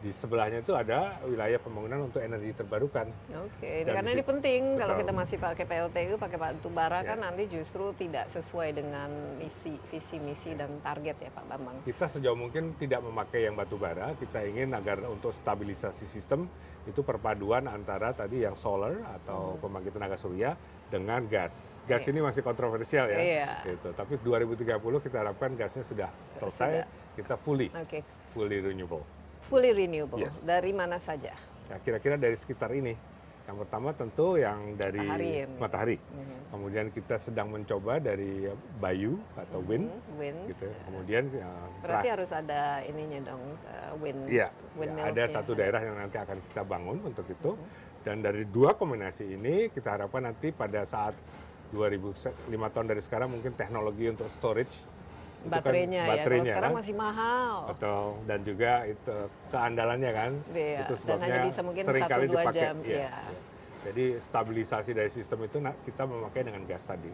di 0.00 0.08
sebelahnya 0.08 0.64
itu 0.64 0.72
ada 0.72 1.20
wilayah 1.22 1.60
pembangunan 1.60 2.08
untuk 2.08 2.24
energi 2.24 2.56
terbarukan. 2.56 3.04
Oke, 3.36 3.84
Dan 3.84 4.00
karena 4.00 4.10
ini 4.10 4.24
penting 4.24 4.60
kalau 4.74 4.96
betul. 4.96 5.02
kita 5.04 5.12
masih 5.12 5.36
pakai 5.36 5.64
PLTU, 5.64 6.14
pakai 6.16 6.38
batu 6.40 6.68
bara 6.68 7.04
Ya. 7.04 7.12
kan 7.12 7.18
nanti 7.20 7.44
justru 7.46 7.92
tidak 7.92 8.28
sesuai 8.28 8.72
dengan 8.72 9.08
misi, 9.36 9.76
visi 9.88 10.16
misi 10.16 10.56
dan 10.56 10.80
target 10.80 11.20
ya 11.20 11.28
Pak 11.28 11.44
Bambang. 11.46 11.76
Kita 11.84 12.08
sejauh 12.08 12.32
mungkin 12.34 12.72
tidak 12.74 13.00
memakai 13.00 13.44
yang 13.44 13.54
batu 13.54 13.76
bara. 13.76 14.16
Kita 14.16 14.40
ingin 14.40 14.72
agar 14.72 15.04
untuk 15.04 15.30
stabilisasi 15.30 16.08
sistem 16.08 16.48
itu 16.82 17.04
perpaduan 17.04 17.68
antara 17.68 18.10
tadi 18.10 18.40
yang 18.40 18.56
solar 18.56 18.96
atau 19.14 19.52
Hmm. 19.52 19.60
pembangkit 19.60 19.92
tenaga 19.92 20.16
surya 20.16 20.56
dengan 20.88 21.28
gas. 21.28 21.84
Gas 21.84 22.08
ini 22.08 22.24
masih 22.24 22.40
kontroversial 22.40 23.04
ya. 23.06 23.20
Iya. 23.20 23.50
Gitu. 23.68 23.92
Tapi 23.92 24.16
2030 24.16 24.80
kita 24.98 25.20
harapkan 25.20 25.52
gasnya 25.54 25.84
sudah 25.84 26.08
selesai. 26.32 26.72
Sudah. 26.80 26.86
Kita 27.10 27.34
fully 27.36 27.68
Oke, 27.76 28.00
fully 28.32 28.64
renewable. 28.64 29.04
Fully 29.50 29.74
renewable. 29.74 30.22
Yes. 30.22 30.46
Dari 30.46 30.70
mana 30.70 31.02
saja? 31.02 31.34
Ya, 31.66 31.76
kira-kira 31.82 32.14
dari 32.14 32.38
sekitar 32.38 32.70
ini. 32.70 32.94
Yang 33.50 33.66
pertama 33.66 33.90
tentu 33.90 34.38
yang 34.38 34.78
dari 34.78 35.02
Matahari 35.02 35.30
ya, 35.42 35.46
Mhm. 35.50 35.58
matahari. 35.58 35.96
Kemudian 36.54 36.86
kita 36.94 37.18
sedang 37.18 37.50
mencoba 37.50 37.98
dari 37.98 38.46
bayu 38.78 39.18
atau 39.34 39.58
wind. 39.66 39.90
Wind. 40.14 40.54
Gitu. 40.54 40.70
Kemudian 40.86 41.26
uh, 41.34 41.66
Berarti 41.82 42.08
harus 42.14 42.30
ada 42.30 42.78
ininya 42.86 43.34
dong, 43.34 43.42
uh, 43.66 43.92
wind. 43.98 44.30
Iya, 44.30 44.54
ada 45.02 45.22
ya. 45.26 45.26
satu 45.26 45.58
daerah 45.58 45.82
yang 45.82 45.98
nanti 45.98 46.14
akan 46.22 46.38
kita 46.46 46.62
bangun 46.62 47.02
untuk 47.02 47.26
itu. 47.26 47.58
Dan 48.06 48.22
dari 48.22 48.46
dua 48.46 48.78
kombinasi 48.78 49.34
ini 49.34 49.66
kita 49.74 49.98
harapkan 49.98 50.30
nanti 50.30 50.54
pada 50.54 50.86
saat 50.86 51.18
2005 51.74 52.70
tahun 52.70 52.86
dari 52.86 53.02
sekarang 53.02 53.34
mungkin 53.34 53.54
teknologi 53.54 54.06
untuk 54.10 54.30
storage 54.30 54.86
itu 55.40 55.48
kan 55.48 55.56
Baterainya, 55.56 55.96
ya. 55.96 56.04
Kalau 56.04 56.16
baterainya 56.20 56.50
sekarang 56.52 56.70
kan, 56.70 56.78
masih 56.84 56.94
mahal. 56.94 57.52
betul 57.66 58.04
dan 58.28 58.38
juga 58.44 58.72
itu 58.84 59.16
keandalannya 59.48 60.10
kan 60.12 60.32
Iya, 60.52 60.78
itu 60.78 60.92
dan 60.92 61.00
sebabnya 61.00 61.26
hanya 61.32 61.40
bisa 61.48 61.60
mungkin 61.64 61.82
sering 61.82 62.02
satu, 62.04 62.12
kali 62.12 62.24
dua 62.28 62.42
dipakai. 62.44 62.60
jam, 62.60 62.76
Iya, 62.80 62.92
iya. 62.92 62.98
iya. 63.00 63.40
Jadi 63.80 64.04
stabilisasi 64.20 64.90
dari 64.92 65.08
sistem 65.08 65.38
itu 65.40 65.56
kita 65.58 66.02
memakai 66.04 66.42
dengan 66.44 66.62
gas 66.68 66.84
tadi. 66.84 67.08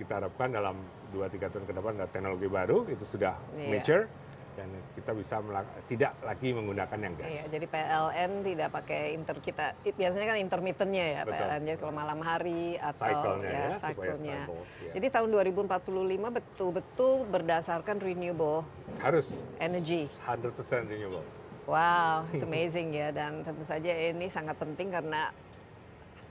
Kita 0.00 0.12
harapkan 0.16 0.48
dalam 0.48 0.80
2-3 1.12 1.52
tahun 1.52 1.64
ke 1.68 1.72
depan 1.76 1.92
ada 1.94 2.08
teknologi 2.08 2.48
baru 2.48 2.88
itu 2.88 3.04
sudah 3.04 3.36
Iya. 3.52 3.68
mature 3.68 4.04
dan 4.52 4.68
kita 4.92 5.10
bisa 5.16 5.40
tidak 5.88 6.12
lagi 6.20 6.48
menggunakan 6.52 6.98
yang 7.00 7.14
gas. 7.16 7.32
Iya, 7.32 7.44
jadi 7.58 7.66
PLN 7.68 8.30
tidak 8.44 8.68
pakai 8.72 9.00
inter 9.16 9.36
kita 9.40 9.66
biasanya 9.96 10.26
kan 10.28 10.38
intermittennya 10.38 11.06
ya 11.08 11.20
Betul. 11.24 11.40
PLN. 11.40 11.62
Jadi 11.64 11.78
kalau 11.80 11.94
malam 11.96 12.18
hari 12.20 12.76
atau 12.76 13.02
Cycle-nya 13.08 13.48
ya, 13.48 13.64
ya, 13.64 13.76
cycle-nya. 13.80 14.40
ya. 14.44 14.92
Jadi 15.00 15.06
tahun 15.08 15.28
2045 15.32 16.38
betul-betul 16.38 17.12
berdasarkan 17.32 17.96
renewable 18.00 18.64
Harus 19.00 19.34
energy. 19.56 20.06
100% 20.28 20.52
renewable. 20.86 21.24
Wow, 21.64 22.26
it's 22.34 22.44
amazing 22.44 22.92
ya 22.92 23.14
dan 23.14 23.46
tentu 23.46 23.64
saja 23.64 23.90
ini 23.90 24.28
sangat 24.28 24.58
penting 24.60 24.92
karena 24.92 25.32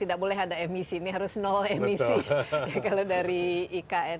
tidak 0.01 0.17
boleh 0.17 0.33
ada 0.33 0.57
emisi 0.57 0.97
ini 0.97 1.13
harus 1.13 1.37
nol 1.37 1.61
emisi 1.69 2.25
ya, 2.25 2.41
kalau 2.85 3.05
dari 3.05 3.69
IKN 3.69 4.19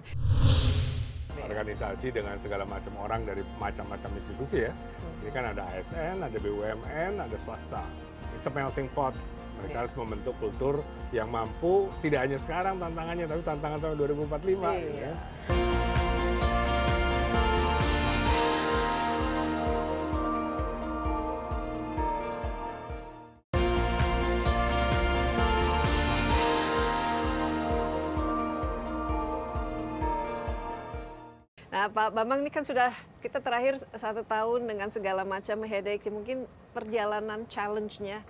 organisasi 1.43 2.13
dengan 2.13 2.35
segala 2.37 2.63
macam 2.65 2.93
orang 3.01 3.25
dari 3.25 3.41
macam-macam 3.57 4.11
institusi 4.15 4.65
ya. 4.65 4.73
Ini 5.21 5.29
kan 5.29 5.53
ada 5.53 5.65
ASN, 5.73 6.21
ada 6.21 6.37
BUMN, 6.37 7.21
ada 7.21 7.37
swasta. 7.37 7.83
It's 8.33 8.47
a 8.47 8.51
melting 8.53 8.89
pot. 8.91 9.13
Mereka 9.61 9.73
Iya. 9.73 9.79
harus 9.85 9.93
membentuk 9.93 10.33
kultur 10.41 10.81
yang 11.13 11.29
mampu 11.29 11.91
tidak 12.01 12.25
hanya 12.25 12.37
sekarang 12.41 12.81
tantangannya, 12.81 13.29
tapi 13.29 13.41
tantangan 13.45 13.77
sampai 13.77 13.97
2045. 13.99 14.73
gitu 14.73 14.97
Iya. 14.97 15.13
ya. 15.13 15.70
Nah, 31.81 31.89
Pak 31.89 32.13
Bambang 32.13 32.45
ini 32.45 32.53
kan 32.53 32.61
sudah 32.61 32.93
kita 33.25 33.41
terakhir 33.41 33.81
satu 33.97 34.21
tahun 34.21 34.69
dengan 34.69 34.93
segala 34.93 35.25
macam 35.25 35.65
headache. 35.65 36.13
Mungkin 36.13 36.45
perjalanan 36.77 37.49
challenge-nya 37.49 38.21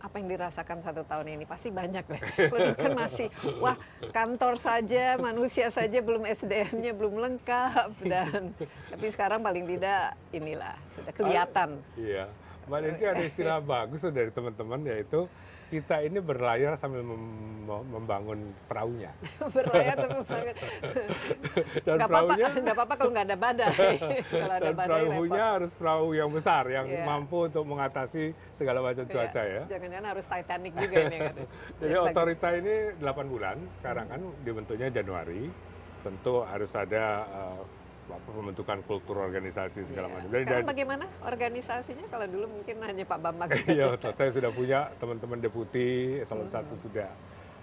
apa 0.00 0.16
yang 0.16 0.32
dirasakan 0.32 0.80
satu 0.80 1.04
tahun 1.04 1.36
ini 1.36 1.44
pasti 1.44 1.68
banyak 1.68 2.08
deh. 2.08 2.22
Kalau 2.48 2.72
dulu 2.72 2.80
kan 2.80 2.92
masih 2.96 3.28
wah 3.60 3.76
kantor 4.16 4.56
saja 4.56 5.20
manusia 5.20 5.68
saja 5.68 6.00
belum 6.00 6.24
SDM-nya 6.24 6.96
belum 6.96 7.20
lengkap 7.20 8.00
dan 8.16 8.56
tapi 8.88 9.12
sekarang 9.12 9.44
paling 9.44 9.68
tidak 9.76 10.16
inilah 10.32 10.72
sudah 10.96 11.12
kelihatan. 11.12 11.84
Iya. 12.00 12.32
Mbak 12.64 12.80
Desi 12.80 13.04
ada 13.04 13.20
istilah 13.20 13.60
bagus 13.60 14.08
dari 14.08 14.32
teman-teman 14.32 14.80
yaitu 14.88 15.28
kita 15.70 16.02
ini 16.02 16.18
berlayar 16.18 16.74
sambil 16.74 17.06
mem- 17.06 17.62
membangun 17.70 18.38
perahunya. 18.66 19.14
Berlayar 19.54 19.94
tapi 19.94 20.18
banget. 20.26 20.56
Dan 21.86 21.96
perahunya 22.02 22.46
nggak 22.50 22.74
apa-apa 22.74 22.94
kalau 22.98 23.10
nggak 23.14 23.26
ada 23.30 23.38
badai. 23.38 23.74
kalau 24.42 24.54
ada 24.58 24.66
dan 24.66 24.74
badai 24.74 24.90
perahunya 25.06 25.30
repot. 25.38 25.54
harus 25.54 25.72
perahu 25.72 26.06
yang 26.10 26.28
besar 26.28 26.64
yang 26.66 26.86
Iya. 26.90 27.06
mampu 27.06 27.46
untuk 27.46 27.62
mengatasi 27.64 28.24
segala 28.50 28.82
macam 28.82 29.06
Iya. 29.06 29.12
cuaca 29.14 29.42
ya. 29.46 29.62
Jangan-jangan 29.70 30.06
harus 30.10 30.24
Titanic 30.26 30.72
juga 30.74 30.96
ini 31.06 31.16
kan. 31.16 31.34
Jadi 31.78 31.94
Bagi- 31.94 32.06
otorita 32.10 32.48
ini 32.52 32.74
8 32.98 33.26
bulan, 33.28 33.56
sekarang 33.72 34.06
kan 34.08 34.20
dibentuknya 34.42 34.88
Januari. 34.90 35.42
Tentu 36.00 36.34
harus 36.42 36.72
ada 36.74 37.04
eh, 37.22 37.60
apa, 38.12 38.28
pembentukan 38.28 38.78
kultur 38.82 39.16
organisasi 39.18 39.84
segala 39.84 40.06
Iya. 40.06 40.14
macam. 40.14 40.28
Jadi 40.28 40.40
Sekarang 40.40 40.58
dari 40.58 40.70
bagaimana 40.70 41.04
organisasinya? 41.22 42.04
Kalau 42.06 42.26
dulu 42.26 42.46
mungkin 42.50 42.76
hanya 42.80 43.04
Pak 43.04 43.18
Bambang. 43.18 43.48
Iya, 43.70 43.86
saya 44.10 44.30
sudah 44.30 44.50
punya 44.50 44.90
teman-teman 44.96 45.38
deputi 45.38 45.88
eselon 46.18 46.44
Hmm. 46.44 46.56
1 46.60 46.76
sudah. 46.76 47.10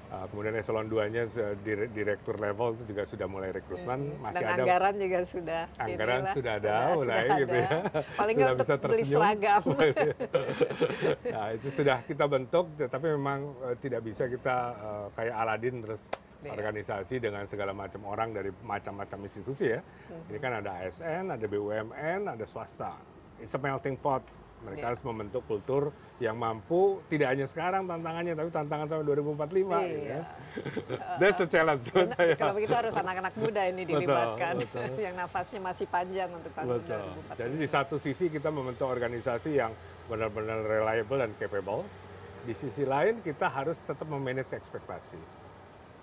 Uh, 0.08 0.24
kemudian 0.26 0.56
eselon 0.56 0.88
2-nya 0.88 1.28
se- 1.28 1.44
dire- 1.62 1.92
direktur 1.92 2.40
level 2.40 2.72
itu 2.74 2.88
juga 2.88 3.04
sudah 3.04 3.28
mulai 3.28 3.52
rekrutmen, 3.52 4.16
masih 4.18 4.40
Hmm. 4.40 4.40
Dan 4.40 4.48
ada 4.48 4.64
anggaran 4.64 4.94
juga 4.96 5.20
sudah. 5.22 5.64
anggaran 5.78 6.16
inilah, 6.18 6.32
sudah 6.32 6.54
ada 6.54 6.72
mulai 6.72 6.96
sudah 6.96 7.38
gitu 7.38 7.52
ya. 7.52 7.68
ada. 7.68 7.80
Paling 8.24 8.36
Sudah 8.38 8.56
bisa 8.56 8.74
beli 8.74 8.84
tersenyum. 8.88 9.20
seragam. 9.20 9.64
nah, 11.28 11.48
itu 11.52 11.68
sudah 11.70 11.98
kita 12.04 12.26
bentuk, 12.26 12.66
tapi 12.82 13.06
memang 13.10 13.40
eh, 13.64 13.76
tidak 13.78 14.02
bisa 14.02 14.24
kita 14.26 14.56
eh, 14.74 15.06
kayak 15.14 15.36
Aladin 15.36 15.76
terus 15.82 16.02
Iya. 16.48 16.56
organisasi 16.56 17.16
dengan 17.20 17.44
segala 17.44 17.76
macam 17.76 18.02
orang 18.08 18.32
dari 18.32 18.50
macam-macam 18.64 19.20
institusi 19.24 19.76
ya. 19.76 19.82
Hmm. 19.84 20.30
Ini 20.32 20.38
kan 20.40 20.52
ada 20.58 20.72
ASN, 20.80 21.36
ada 21.36 21.46
BUMN, 21.46 22.32
ada 22.32 22.46
swasta. 22.48 22.96
It's 23.38 23.52
a 23.52 23.60
melting 23.60 24.00
pot. 24.00 24.24
Mereka 24.58 24.82
Iya. 24.82 24.88
harus 24.90 25.02
membentuk 25.06 25.46
kultur 25.46 25.94
yang 26.18 26.34
mampu 26.34 26.98
tidak 27.06 27.30
hanya 27.30 27.46
sekarang 27.46 27.86
tantangannya, 27.86 28.34
tapi 28.34 28.50
tantangan 28.50 28.90
sampai 28.90 29.06
2045. 29.06 29.78
gitu 29.86 30.02
Iya. 30.02 30.18
ya. 30.18 30.22
That's 31.22 31.38
the 31.38 31.46
challenge 31.46 31.86
buat 31.94 32.10
saya. 32.18 32.34
Kalau 32.34 32.58
begitu 32.58 32.74
harus 32.74 32.90
anak-anak 32.92 33.38
muda 33.38 33.62
ini 33.70 33.86
Betul, 33.86 34.02
dilibatkan. 34.02 34.54
betul. 34.58 34.90
yang 35.06 35.14
nafasnya 35.14 35.62
masih 35.62 35.86
panjang 35.86 36.30
untuk 36.34 36.50
tahun 36.58 36.74
Betul. 36.74 36.90
2045. 36.90 37.38
Jadi 37.38 37.56
di 37.62 37.68
satu 37.70 37.96
sisi 38.02 38.26
kita 38.34 38.50
membentuk 38.50 38.90
organisasi 38.90 39.62
yang 39.62 39.72
benar-benar 40.10 40.66
reliable 40.66 41.22
dan 41.22 41.32
capable. 41.38 41.86
Di 42.42 42.58
sisi 42.58 42.82
lain 42.82 43.22
kita 43.22 43.46
harus 43.46 43.78
tetap 43.78 44.10
memanage 44.10 44.58
ekspektasi. 44.58 45.22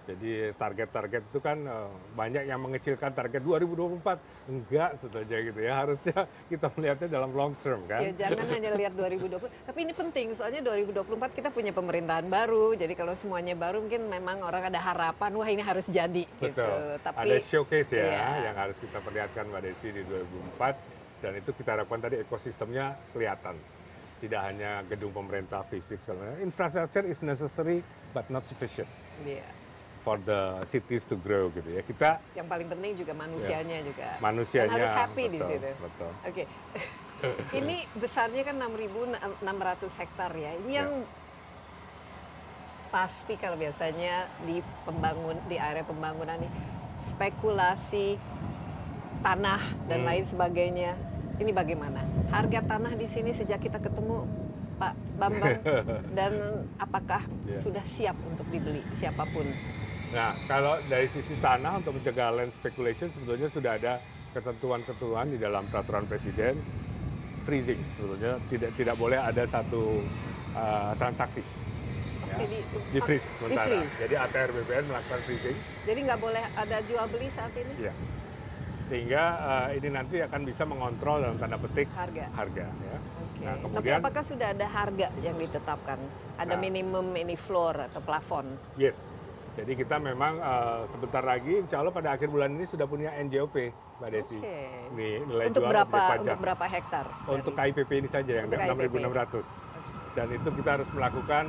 Jadi 0.04 0.52
target-target 0.60 1.22
itu 1.32 1.40
kan 1.40 1.58
eh, 1.64 1.88
banyak 2.12 2.44
yang 2.44 2.60
mengecilkan 2.60 3.16
target 3.16 3.40
2024. 3.40 4.50
Enggak 4.52 4.90
sebetulnya 5.00 5.38
gitu 5.48 5.60
ya. 5.64 5.72
Harusnya 5.80 6.18
kita 6.52 6.66
melihatnya 6.76 7.08
dalam 7.08 7.30
long 7.32 7.56
term 7.56 7.80
kan. 7.88 8.04
Ya 8.04 8.12
jangan 8.28 8.46
hanya 8.52 8.70
lihat 8.76 8.92
2020. 8.92 9.48
Tapi 9.48 9.78
ini 9.80 9.92
penting 9.96 10.26
soalnya 10.36 10.60
2024 10.60 11.32
kita 11.32 11.48
punya 11.48 11.72
pemerintahan 11.72 12.28
baru. 12.28 12.76
Jadi 12.76 12.92
kalau 12.92 13.16
semuanya 13.16 13.56
baru 13.56 13.80
mungkin 13.80 14.04
memang 14.12 14.44
orang 14.44 14.68
ada 14.68 14.80
harapan 14.80 15.30
wah 15.40 15.48
ini 15.48 15.62
harus 15.64 15.88
jadi 15.88 16.28
gitu. 16.40 16.52
Betul. 16.60 17.00
Tapi 17.00 17.16
Ada 17.24 17.36
showcase 17.40 17.90
ya 17.96 18.04
Iya. 18.04 18.52
yang 18.52 18.56
harus 18.60 18.76
kita 18.76 19.00
perlihatkan 19.00 19.48
Mbak 19.48 19.62
Desi 19.64 19.88
di 19.88 20.04
2024 20.04 20.76
dan 21.24 21.32
itu 21.40 21.50
kita 21.56 21.70
harapkan 21.80 21.98
tadi 22.04 22.20
ekosistemnya 22.20 22.92
kelihatan. 23.16 23.56
Tidak 24.20 24.40
hanya 24.40 24.80
gedung 24.88 25.12
pemerintah 25.12 25.64
fisik 25.64 26.00
segala 26.00 26.32
macam. 26.32 26.44
Infrastructure 26.44 27.04
is 27.04 27.20
necessary 27.20 27.80
but 28.12 28.28
not 28.28 28.44
sufficient 28.44 28.88
iya. 29.22 29.46
For 30.04 30.20
the 30.20 30.40
cities 30.62 31.08
to 31.08 31.16
grow 31.16 31.48
gitu 31.50 31.66
ya. 31.66 31.80
Kita 31.80 32.20
yang 32.36 32.44
paling 32.44 32.68
penting 32.68 32.92
juga 32.94 33.16
manusianya 33.16 33.80
juga. 33.80 34.04
Iya. 34.06 34.20
manusianya 34.20 34.68
Dan 34.68 34.76
harus 34.76 34.92
happy 34.94 35.24
di 35.26 35.38
betul, 35.40 35.48
situ. 35.50 35.70
Betul. 35.80 36.10
Oke. 36.22 36.44
ini 37.58 37.76
besarnya 37.96 38.42
kan 38.44 38.56
6.600 38.60 39.96
hektar 39.96 40.30
ya. 40.36 40.50
Ini 40.54 40.68
Ya. 40.68 40.76
yang 40.84 40.90
pasti 42.92 43.34
kalau 43.34 43.56
biasanya 43.56 44.30
di 44.44 44.62
pembangun 44.84 45.34
di 45.48 45.56
area 45.58 45.82
pembangunan 45.82 46.38
ini 46.38 46.46
spekulasi 47.02 48.20
tanah 49.18 49.58
dan 49.88 50.04
Hmm. 50.04 50.08
lain 50.12 50.24
sebagainya. 50.24 50.92
Ini 51.34 51.50
bagaimana? 51.50 52.04
Harga 52.30 52.62
tanah 52.62 52.94
di 52.94 53.10
sini 53.10 53.34
sejak 53.34 53.58
kita 53.58 53.82
ketemu 53.82 54.22
Pak 54.78 54.94
Bambang 55.18 55.58
dan 56.18 56.32
apakah 56.76 57.24
Ya. 57.42 57.58
sudah 57.58 57.82
siap 57.82 58.14
untuk 58.22 58.46
dibeli 58.46 58.84
siapa 58.94 59.26
pun? 59.26 59.48
Nah, 60.14 60.38
kalau 60.46 60.78
dari 60.86 61.10
sisi 61.10 61.34
tanah 61.36 61.82
untuk 61.82 61.98
mencegah 61.98 62.30
land 62.30 62.54
speculation 62.54 63.10
sebetulnya 63.10 63.50
sudah 63.50 63.74
ada 63.74 63.98
ketentuan-ketentuan 64.30 65.26
di 65.26 65.38
dalam 65.38 65.66
peraturan 65.66 66.06
presiden 66.06 66.54
freezing 67.42 67.82
sebetulnya 67.88 68.38
tidak 68.48 68.70
tidak 68.72 68.96
boleh 68.96 69.18
ada 69.20 69.42
satu 69.44 70.00
uh, 70.54 70.94
transaksi 70.94 71.42
ya, 72.24 72.34
Oke, 72.34 72.46
di- 72.48 72.64
di 72.88 72.98
freeze 73.00 73.36
sementara. 73.36 73.84
Jadi 73.96 74.14
ATR 74.16 74.50
BPN 74.50 74.84
melakukan 74.88 75.20
freezing 75.22 75.56
Jadi 75.82 75.98
nggak 76.00 76.20
boleh 76.20 76.44
ada 76.52 76.78
jual 76.80 77.04
beli 77.06 77.28
saat 77.28 77.52
ini? 77.52 77.74
ya. 77.80 77.92
Sehingga 78.80 79.22
uh, 79.40 79.68
ini 79.72 79.88
nanti 79.88 80.20
akan 80.20 80.40
bisa 80.42 80.62
mengontrol 80.62 81.20
dalam 81.20 81.36
tanda 81.36 81.56
petik 81.56 81.88
Harga. 81.90 82.26
harga 82.32 82.66
ya. 82.70 82.98
Oke. 83.18 83.40
Nah, 83.40 83.54
Tapi 83.54 83.62
kemudian 83.66 83.98
apakah 83.98 84.22
sudah 84.22 84.48
ada 84.50 84.66
harga 84.66 85.08
yang 85.20 85.36
ditetapkan? 85.36 85.98
Ada 86.36 86.54
Nah. 86.54 86.60
minimum 86.60 87.06
ini 87.14 87.34
floor 87.34 87.88
atau 87.88 87.98
plafon? 87.98 88.46
yes. 88.76 89.10
Jadi 89.54 89.72
kita 89.76 90.02
memang 90.02 90.34
uh, 90.36 90.82
sebentar 90.82 91.22
lagi 91.22 91.62
insya 91.62 91.78
Allah 91.78 91.94
pada 91.94 92.10
akhir 92.10 92.26
bulan 92.26 92.50
ini 92.50 92.66
sudah 92.66 92.84
punya 92.84 93.14
NJOP 93.14 93.54
Mbak 94.02 94.10
Desi. 94.10 94.34
Oke. 94.34 94.90
Ini 94.90 95.22
nilai 95.22 95.44
Untuk 95.46 95.62
jual 95.62 95.70
berapa 95.70 95.94
pajak. 95.94 96.18
untuk 96.26 96.38
berapa 96.42 96.64
hektar? 96.66 97.06
Untuk 97.24 97.52
Dari- 97.54 97.70
KIPP 97.70 97.90
ini 97.96 98.08
saja 98.10 98.32
yang 98.34 98.46
Untuk 98.46 98.58
KIPP. 98.58 98.94
6.600. 98.98 99.62
Dan 100.14 100.26
itu 100.30 100.48
kita 100.52 100.70
harus 100.74 100.88
melakukan 100.90 101.44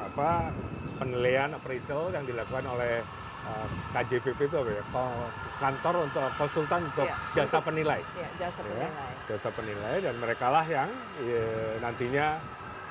apa 0.00 0.52
penilaian 0.94 1.52
appraisal 1.52 2.08
yang 2.10 2.24
dilakukan 2.24 2.64
oleh 2.64 3.04
uh, 3.44 3.66
KJPP 3.92 4.40
itu 4.42 4.56
apa 4.56 4.70
ya? 4.70 4.82
Kantor 5.54 5.94
untuk 6.02 6.24
konsultan 6.36 6.80
untuk 6.86 7.04
Iya, 7.04 7.16
jasa 7.34 7.60
untuk- 7.60 7.64
penilai. 7.68 8.00
ya, 8.14 8.28
jasa 8.38 8.56
Ya, 8.56 8.64
penilai. 8.64 9.12
Jasa 9.24 9.48
penilai 9.52 9.96
dan 10.00 10.14
mereka 10.16 10.46
lah 10.48 10.64
yang 10.64 10.88
ya, 11.18 11.44
nantinya 11.78 12.40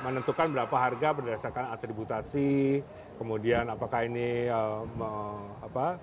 menentukan 0.03 0.51
berapa 0.51 0.75
harga 0.75 1.15
berdasarkan 1.15 1.71
atributasi, 1.71 2.83
kemudian 3.15 3.71
apakah 3.71 4.03
ini 4.03 4.51
uh, 4.51 4.83
me- 4.83 5.47
apa 5.63 5.95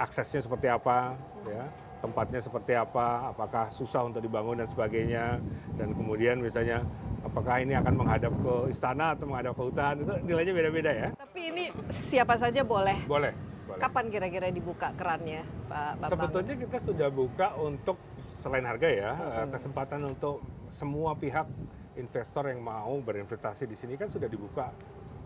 aksesnya 0.00 0.40
seperti 0.40 0.72
apa, 0.72 1.12
ya, 1.46 1.68
tempatnya 2.00 2.40
seperti 2.40 2.72
apa, 2.74 3.30
apakah 3.30 3.68
susah 3.70 4.08
untuk 4.08 4.24
dibangun 4.24 4.64
dan 4.64 4.66
sebagainya, 4.66 5.38
dan 5.76 5.92
kemudian 5.92 6.40
misalnya 6.40 6.82
apakah 7.22 7.62
ini 7.62 7.76
akan 7.78 7.94
menghadap 7.94 8.32
ke 8.32 8.54
istana 8.72 9.14
atau 9.14 9.28
menghadap 9.28 9.52
ke 9.54 9.62
hutan, 9.62 9.94
itu 10.02 10.12
nilainya 10.24 10.52
beda-beda 10.56 10.90
ya. 10.90 11.08
Tapi 11.14 11.40
ini 11.52 11.64
siapa 11.92 12.34
saja 12.40 12.64
boleh. 12.66 13.06
Boleh. 13.06 13.32
boleh. 13.68 13.78
Kapan 13.78 14.04
kira-kira 14.10 14.48
dibuka 14.50 14.90
kerannya, 14.98 15.46
Pak 15.70 16.02
Bambang? 16.02 16.10
Sebetulnya 16.10 16.54
kita 16.58 16.78
sudah 16.82 17.08
buka 17.12 17.54
untuk 17.60 18.00
selain 18.18 18.66
harga 18.66 18.88
ya, 18.90 19.12
eh, 19.14 19.46
kesempatan 19.52 20.00
untuk 20.10 20.42
semua 20.66 21.14
pihak 21.14 21.46
investor 21.96 22.48
yang 22.48 22.60
mau 22.60 22.94
berinvestasi 22.98 23.64
di 23.64 23.74
sini 23.74 23.94
kan 23.94 24.08
sudah 24.08 24.26
dibuka 24.26 24.70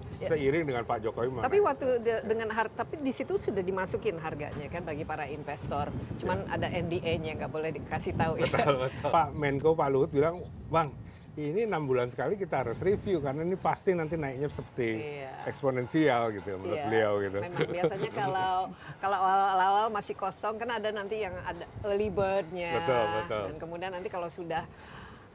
seiring 0.09 0.65
dengan 0.65 0.83
Pak 0.83 1.05
Jokowi. 1.05 1.29
Ya. 1.31 1.45
Tapi 1.45 1.59
waktu 1.61 1.87
de- 2.01 2.25
dengan 2.25 2.49
harga, 2.49 2.81
tapi 2.81 2.97
di 2.97 3.13
situ 3.13 3.37
sudah 3.37 3.61
dimasukin 3.61 4.17
harganya 4.17 4.65
kan 4.67 4.81
bagi 4.81 5.05
para 5.05 5.29
investor. 5.29 5.93
Cuman 6.17 6.49
ada 6.49 6.65
NDA-nya 6.65 7.37
nggak 7.37 7.53
boleh 7.53 7.71
dikasih 7.73 8.17
tahu 8.17 8.41
ya. 8.41 8.49
Betul, 8.49 8.89
betul. 8.89 9.11
Pak 9.13 9.29
Menko 9.37 9.77
Pak 9.77 9.89
Luhut 9.93 10.09
bilang, 10.09 10.41
Bang, 10.73 10.97
ini 11.37 11.69
enam 11.69 11.85
bulan 11.85 12.09
sekali 12.09 12.35
kita 12.35 12.65
harus 12.65 12.81
review 12.81 13.21
karena 13.21 13.45
ini 13.45 13.55
pasti 13.55 13.93
nanti 13.93 14.17
naiknya 14.17 14.49
seperti 14.49 14.89
Iya. 15.23 15.45
eksponensial 15.45 16.35
gitu 16.35 16.57
menurut 16.57 16.75
Iya, 16.75 16.87
beliau 16.89 17.13
gitu. 17.21 17.39
Memang 17.39 17.69
biasanya 17.69 18.11
kalau 18.11 18.53
kalau 18.99 19.19
awal-awal 19.21 19.87
masih 19.93 20.15
kosong 20.17 20.57
kan 20.57 20.73
ada 20.73 20.89
nanti 20.89 21.21
yang 21.21 21.37
ada 21.45 21.63
early 21.85 22.09
bird-nya. 22.09 22.81
Betul, 22.81 23.05
betul. 23.23 23.43
Dan 23.45 23.57
kemudian 23.61 23.91
nanti 23.93 24.09
kalau 24.09 24.27
sudah 24.27 24.65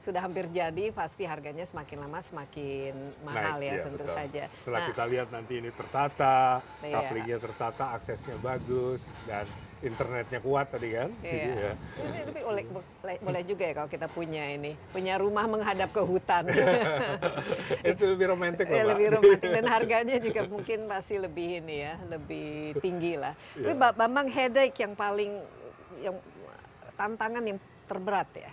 sudah 0.04 0.20
hampir 0.20 0.52
jadi 0.52 0.92
pasti 0.92 1.24
harganya 1.24 1.64
semakin 1.64 2.04
lama 2.04 2.20
semakin 2.20 2.92
mahal 3.24 3.56
Naik, 3.56 3.64
ya 3.64 3.72
iya, 3.72 3.84
tentu 3.88 4.04
betul. 4.04 4.16
saja. 4.20 4.44
Setelah 4.52 4.80
Nah, 4.84 4.88
kita 4.92 5.04
lihat 5.08 5.28
nanti 5.32 5.54
ini 5.64 5.72
tertata, 5.72 6.60
Iya. 6.84 7.38
tertata, 7.40 7.96
aksesnya 7.96 8.36
bagus 8.44 9.08
dan 9.24 9.48
internetnya 9.80 10.44
kuat 10.44 10.76
tadi 10.76 10.92
kan. 10.92 11.08
Jadi 11.24 11.40
Iya. 11.40 11.56
ya. 11.56 11.74
Ini 12.04 12.20
Tapi 12.28 12.40
boleh, 12.44 12.64
boleh, 13.00 13.16
boleh 13.24 13.42
juga 13.48 13.64
ya 13.64 13.74
kalau 13.80 13.90
kita 13.92 14.08
punya 14.12 14.44
ini, 14.52 14.76
punya 14.92 15.16
rumah 15.16 15.48
menghadap 15.48 15.90
ke 15.96 16.04
hutan. 16.04 16.44
Itu 17.96 18.04
lebih 18.16 18.36
romantis 18.36 18.68
Ya, 18.68 18.84
loh, 18.84 18.96
lebih 18.96 19.08
romantis 19.20 19.50
dan 19.56 19.66
harganya 19.72 20.16
juga 20.20 20.42
mungkin 20.48 20.88
pasti 20.92 21.16
lebih 21.16 21.64
ini 21.64 21.76
ya, 21.84 21.96
lebih 22.12 22.76
tinggi 22.84 23.16
lah. 23.16 23.36
Tapi 23.56 23.72
Iya. 23.72 23.80
Mbak 23.80 23.94
Bambang 23.96 24.28
headache 24.28 24.78
yang 24.84 24.94
paling 25.00 25.32
yang 26.04 26.16
tantangan 27.00 27.44
yang 27.48 27.60
terberat 27.88 28.28
ya 28.36 28.52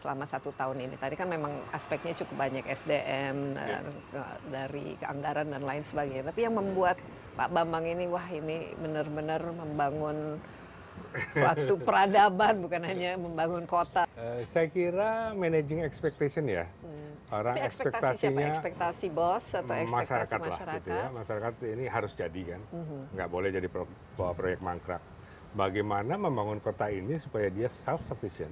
selama 0.00 0.24
satu 0.24 0.48
tahun 0.56 0.80
ini. 0.80 0.96
Tadi 0.96 1.14
kan 1.14 1.28
memang 1.28 1.52
aspeknya 1.70 2.16
cukup 2.16 2.48
banyak 2.48 2.64
SDM 2.64 3.52
dan 3.52 3.84
eh, 4.16 4.36
dari 4.48 4.96
keanggaran 4.96 5.52
dan 5.52 5.62
lain 5.62 5.84
sebagainya. 5.84 6.32
Tapi 6.32 6.40
yang 6.48 6.56
membuat 6.56 6.96
Pak 7.36 7.52
Bambang 7.52 7.84
ini 7.84 8.08
wah 8.08 8.24
ini 8.26 8.72
benar-benar 8.74 9.44
membangun 9.52 10.40
suatu 11.30 11.76
peradaban 11.86 12.64
bukan 12.64 12.80
hanya 12.82 13.20
membangun 13.20 13.68
kota. 13.68 14.08
Eh, 14.16 14.42
saya 14.48 14.66
kira 14.66 15.36
managing 15.36 15.84
expectation 15.84 16.48
ya. 16.48 16.64
Orang 17.30 17.54
Hmm. 17.54 17.62
Tapi 17.62 17.68
ekspektasi 17.70 18.26
siapa? 18.26 18.40
ekspektasinya 18.42 18.46
Ekspektasi 18.50 19.06
bos 19.14 19.44
atau 19.54 19.70
ekspektasi 19.70 19.94
masyarakat, 19.94 20.38
masyarakat? 20.40 20.66
lah 20.66 20.76
gitu 20.82 20.90
ya. 20.90 21.06
Masyarakat 21.14 21.52
ini 21.62 21.84
harus 21.86 22.12
jadi 22.18 22.42
kan. 22.42 22.60
Mhm. 22.74 22.98
Nggak 23.14 23.28
boleh 23.30 23.48
jadi 23.54 23.68
pro, 23.70 23.84
pro- 24.18 24.34
proyek 24.34 24.58
mangkrak. 24.58 25.02
Bagaimana 25.50 26.14
membangun 26.14 26.58
kota 26.58 26.90
ini 26.90 27.14
supaya 27.18 27.46
dia 27.46 27.66
self 27.66 28.02
sufficient. 28.02 28.50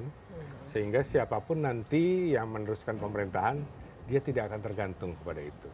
Sehingga 0.68 1.00
siapa 1.00 1.40
pun 1.40 1.64
nanti 1.64 2.36
yang 2.36 2.52
meneruskan 2.52 3.00
pemerintahan 3.00 3.56
dia 4.04 4.20
tidak 4.20 4.52
akan 4.52 4.60
tergantung 4.60 5.16
kepada 5.16 5.40
itu. 5.40 5.70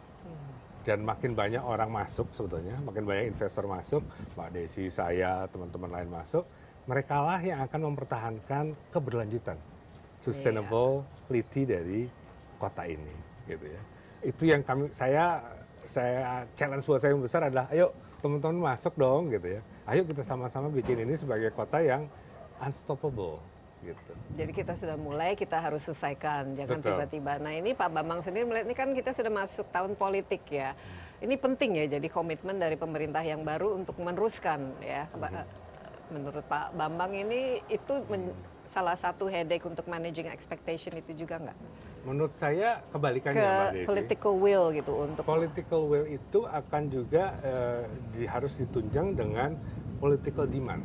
Dan 0.85 1.01
makin 1.01 1.33
banyak 1.33 1.65
orang 1.65 1.89
masuk 1.89 2.29
sebetulnya, 2.31 2.77
makin 2.85 3.09
banyak 3.09 3.33
investor 3.33 3.65
masuk, 3.65 4.05
Mbak 4.37 4.49
Desi, 4.53 4.93
saya, 4.93 5.49
teman-teman 5.49 5.89
lain 5.89 6.13
masuk, 6.13 6.45
mereka 6.85 7.25
lah 7.25 7.41
yang 7.41 7.65
akan 7.65 7.81
mempertahankan 7.89 8.77
keberlanjutan, 8.93 9.57
sustainability 10.21 11.65
dari 11.65 12.05
kota 12.61 12.85
ini, 12.85 13.17
gitu 13.49 13.65
ya. 13.65 13.81
Itu 14.21 14.45
yang 14.45 14.61
kami, 14.61 14.93
saya, 14.93 15.41
saya 15.89 16.45
challenge 16.53 16.85
buat 16.85 17.01
saya 17.01 17.17
yang 17.17 17.25
besar 17.25 17.49
adalah, 17.49 17.65
ayo 17.73 17.97
teman-teman 18.21 18.77
masuk 18.77 18.93
dong, 19.01 19.33
gitu 19.33 19.57
ya. 19.57 19.61
Ayo 19.89 20.05
kita 20.05 20.21
sama-sama 20.21 20.69
bikin 20.69 21.01
ini 21.01 21.17
sebagai 21.17 21.49
kota 21.57 21.81
yang 21.81 22.05
unstoppable, 22.61 23.41
gitu. 23.85 24.13
Jadi 24.35 24.51
kita 24.51 24.73
sudah 24.73 24.97
mulai, 24.97 25.33
kita 25.35 25.57
harus 25.57 25.85
selesaikan, 25.85 26.57
jangan 26.57 26.81
tiba-tiba. 26.81 27.37
Nah 27.39 27.53
ini 27.53 27.71
Pak 27.71 27.93
Bambang 27.93 28.19
sendiri 28.19 28.45
melihat 28.45 28.65
ini 28.65 28.75
kan 28.75 28.89
kita 28.91 29.13
sudah 29.13 29.29
masuk 29.29 29.69
tahun 29.69 29.93
politik 29.95 30.43
ya. 30.49 30.73
Ini 31.21 31.37
penting 31.37 31.77
ya, 31.77 31.87
jadi 31.87 32.09
komitmen 32.09 32.57
dari 32.57 32.75
pemerintah 32.75 33.21
yang 33.21 33.43
baru 33.43 33.77
untuk 33.77 33.97
meneruskan 33.97 34.75
ya. 34.81 35.07
Ba- 35.13 35.47
Menurut 36.05 36.45
Pak 36.45 36.73
Bambang 36.73 37.13
ini 37.13 37.65
itu 37.67 37.95
men- 38.07 38.35
salah 38.69 38.93
satu 38.93 39.25
headache 39.25 39.63
untuk 39.63 39.87
managing 39.87 40.27
expectation 40.27 40.93
itu 40.95 41.15
juga 41.15 41.39
nggak? 41.39 41.59
Menurut 42.05 42.35
saya 42.35 42.85
kebalikannya, 42.91 43.39
Ke 43.39 43.47
Mbak 43.47 43.73
Desi. 43.73 43.87
political 43.87 44.33
will 44.37 44.67
gitu 44.75 44.93
untuk 44.93 45.23
Political 45.25 45.81
will 45.87 46.07
itu 46.07 46.39
akan 46.43 46.83
juga 46.87 47.25
eh, 47.41 47.83
di- 48.11 48.29
harus 48.29 48.59
ditunjang 48.59 49.15
dengan 49.15 49.57
political 49.97 50.45
demand 50.45 50.85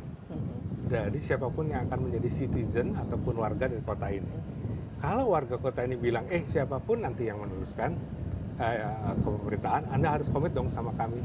dari 0.90 1.22
siapa 1.22 1.46
pun 1.46 1.70
yang 1.70 1.86
akan 1.86 2.10
menjadi 2.10 2.26
citizen 2.26 2.98
ataupun 2.98 3.38
warga 3.38 3.70
dari 3.70 3.82
kota 3.86 4.10
ini. 4.10 4.34
Kalau 4.98 5.32
warga 5.32 5.56
kota 5.56 5.86
ini 5.86 5.94
bilang, 5.94 6.26
eh 6.28 6.42
siapa 6.44 6.82
pun 6.82 7.06
nanti 7.06 7.30
yang 7.30 7.38
meneruskan 7.38 7.94
eh, 8.58 9.14
pemerintahan, 9.22 9.86
Anda 9.94 10.18
harus 10.18 10.28
komit 10.28 10.52
dong 10.52 10.68
sama 10.74 10.90
kami. 10.98 11.22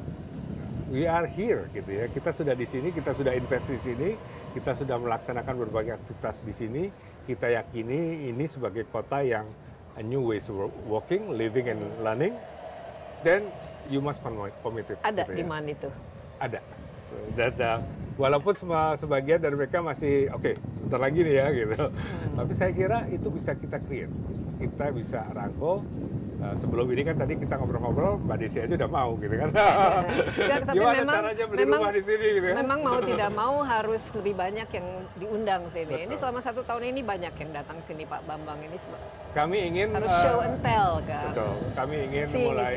We 0.93 1.10
are 1.10 1.26
here 1.26 1.66
gitu 1.74 1.91
ya. 1.91 2.06
Kita 2.08 2.30
sudah 2.30 2.53
di 2.53 2.64
sini, 2.64 2.93
kita 2.93 3.12
sudah 3.12 3.34
invest 3.34 3.74
di 3.74 3.80
sini, 3.82 4.10
kita 4.53 4.78
sudah 4.78 5.01
melaksanakan 5.01 5.66
berbagai 5.66 5.97
aktivitas 5.97 6.45
di 6.45 6.53
sini. 6.53 6.84
Kita 7.26 7.49
yakini 7.49 8.30
ini 8.30 8.45
sebagai 8.45 8.86
kota 8.86 9.26
yang 9.26 9.49
a 9.97 10.03
new 10.06 10.22
ways 10.22 10.45
of 10.45 10.70
working, 10.86 11.34
living 11.34 11.74
and 11.74 11.82
learning. 12.06 12.38
Then 13.26 13.49
you 13.89 13.97
must 13.97 14.22
commit 14.22 14.53
commit 14.62 14.93
it. 14.93 15.01
ada 15.01 15.26
gitu 15.26 15.34
ya. 15.34 15.38
demand 15.41 15.66
itu. 15.66 15.89
Ada. 16.38 16.62
So, 17.10 17.14
that, 17.34 17.58
uh, 17.58 17.80
walaupun 18.16 18.53
semua 18.55 18.95
sebagian 18.95 19.39
dari 19.39 19.55
mereka 19.55 19.80
masih 19.80 20.32
oke, 20.32 20.55
sebentar 20.76 20.99
lagi 20.99 21.20
nih 21.22 21.36
ya 21.36 21.47
gitu. 21.51 21.78
Tapi 22.36 22.51
saya 22.51 22.72
kira 22.72 23.07
itu 23.07 23.28
bisa 23.30 23.51
kita 23.53 23.78
create. 23.80 24.11
Kita 24.55 24.91
bisa 24.91 25.28
rangkul. 25.32 25.84
Uh, 26.36 26.51
sebelum 26.51 26.84
ini 26.91 27.07
kan 27.07 27.16
tadi 27.16 27.39
kita 27.39 27.55
ngobrol-ngobrol, 27.55 28.20
Mbak 28.20 28.38
Desi 28.38 28.59
aja 28.59 28.76
udah 28.76 28.91
mau 28.91 29.16
gitu 29.18 29.36
kan. 29.39 29.49
Enggak, 29.55 30.59
tapi 30.68 30.76
Gimana 30.84 30.95
memang- 30.99 31.16
caranya 31.16 31.45
beli 31.47 31.59
memang- 31.63 31.80
rumah 31.80 31.93
di 31.95 32.03
sini 32.03 32.26
gitu 32.28 32.45
kan. 32.45 32.55
Memang 32.59 32.80
mau 32.84 32.99
tidak 32.99 33.32
mau 33.39 33.55
harus 33.63 34.03
lebih 34.11 34.34
banyak 34.36 34.68
yang 34.68 34.88
diundang 35.16 35.61
sini. 35.72 35.95
Ini 35.95 36.11
Betul. 36.11 36.20
selama 36.20 36.39
satu 36.43 36.61
tahun 36.68 36.84
ini 36.91 37.01
banyak 37.07 37.34
yang 37.39 37.51
datang 37.55 37.80
sini 37.88 38.03
Pak 38.03 38.28
Bambang 38.28 38.59
ini 38.68 38.76
Kami 39.32 39.57
ingin 39.63 39.88
harus 39.95 40.11
uh, 40.11 40.22
show 40.24 40.38
and 40.43 40.59
tell 40.59 40.99
kan. 41.07 41.32
Betul. 41.32 41.55
Kami 41.72 41.95
ingin 42.03 42.26
Seeing 42.28 42.51
mulai. 42.51 42.76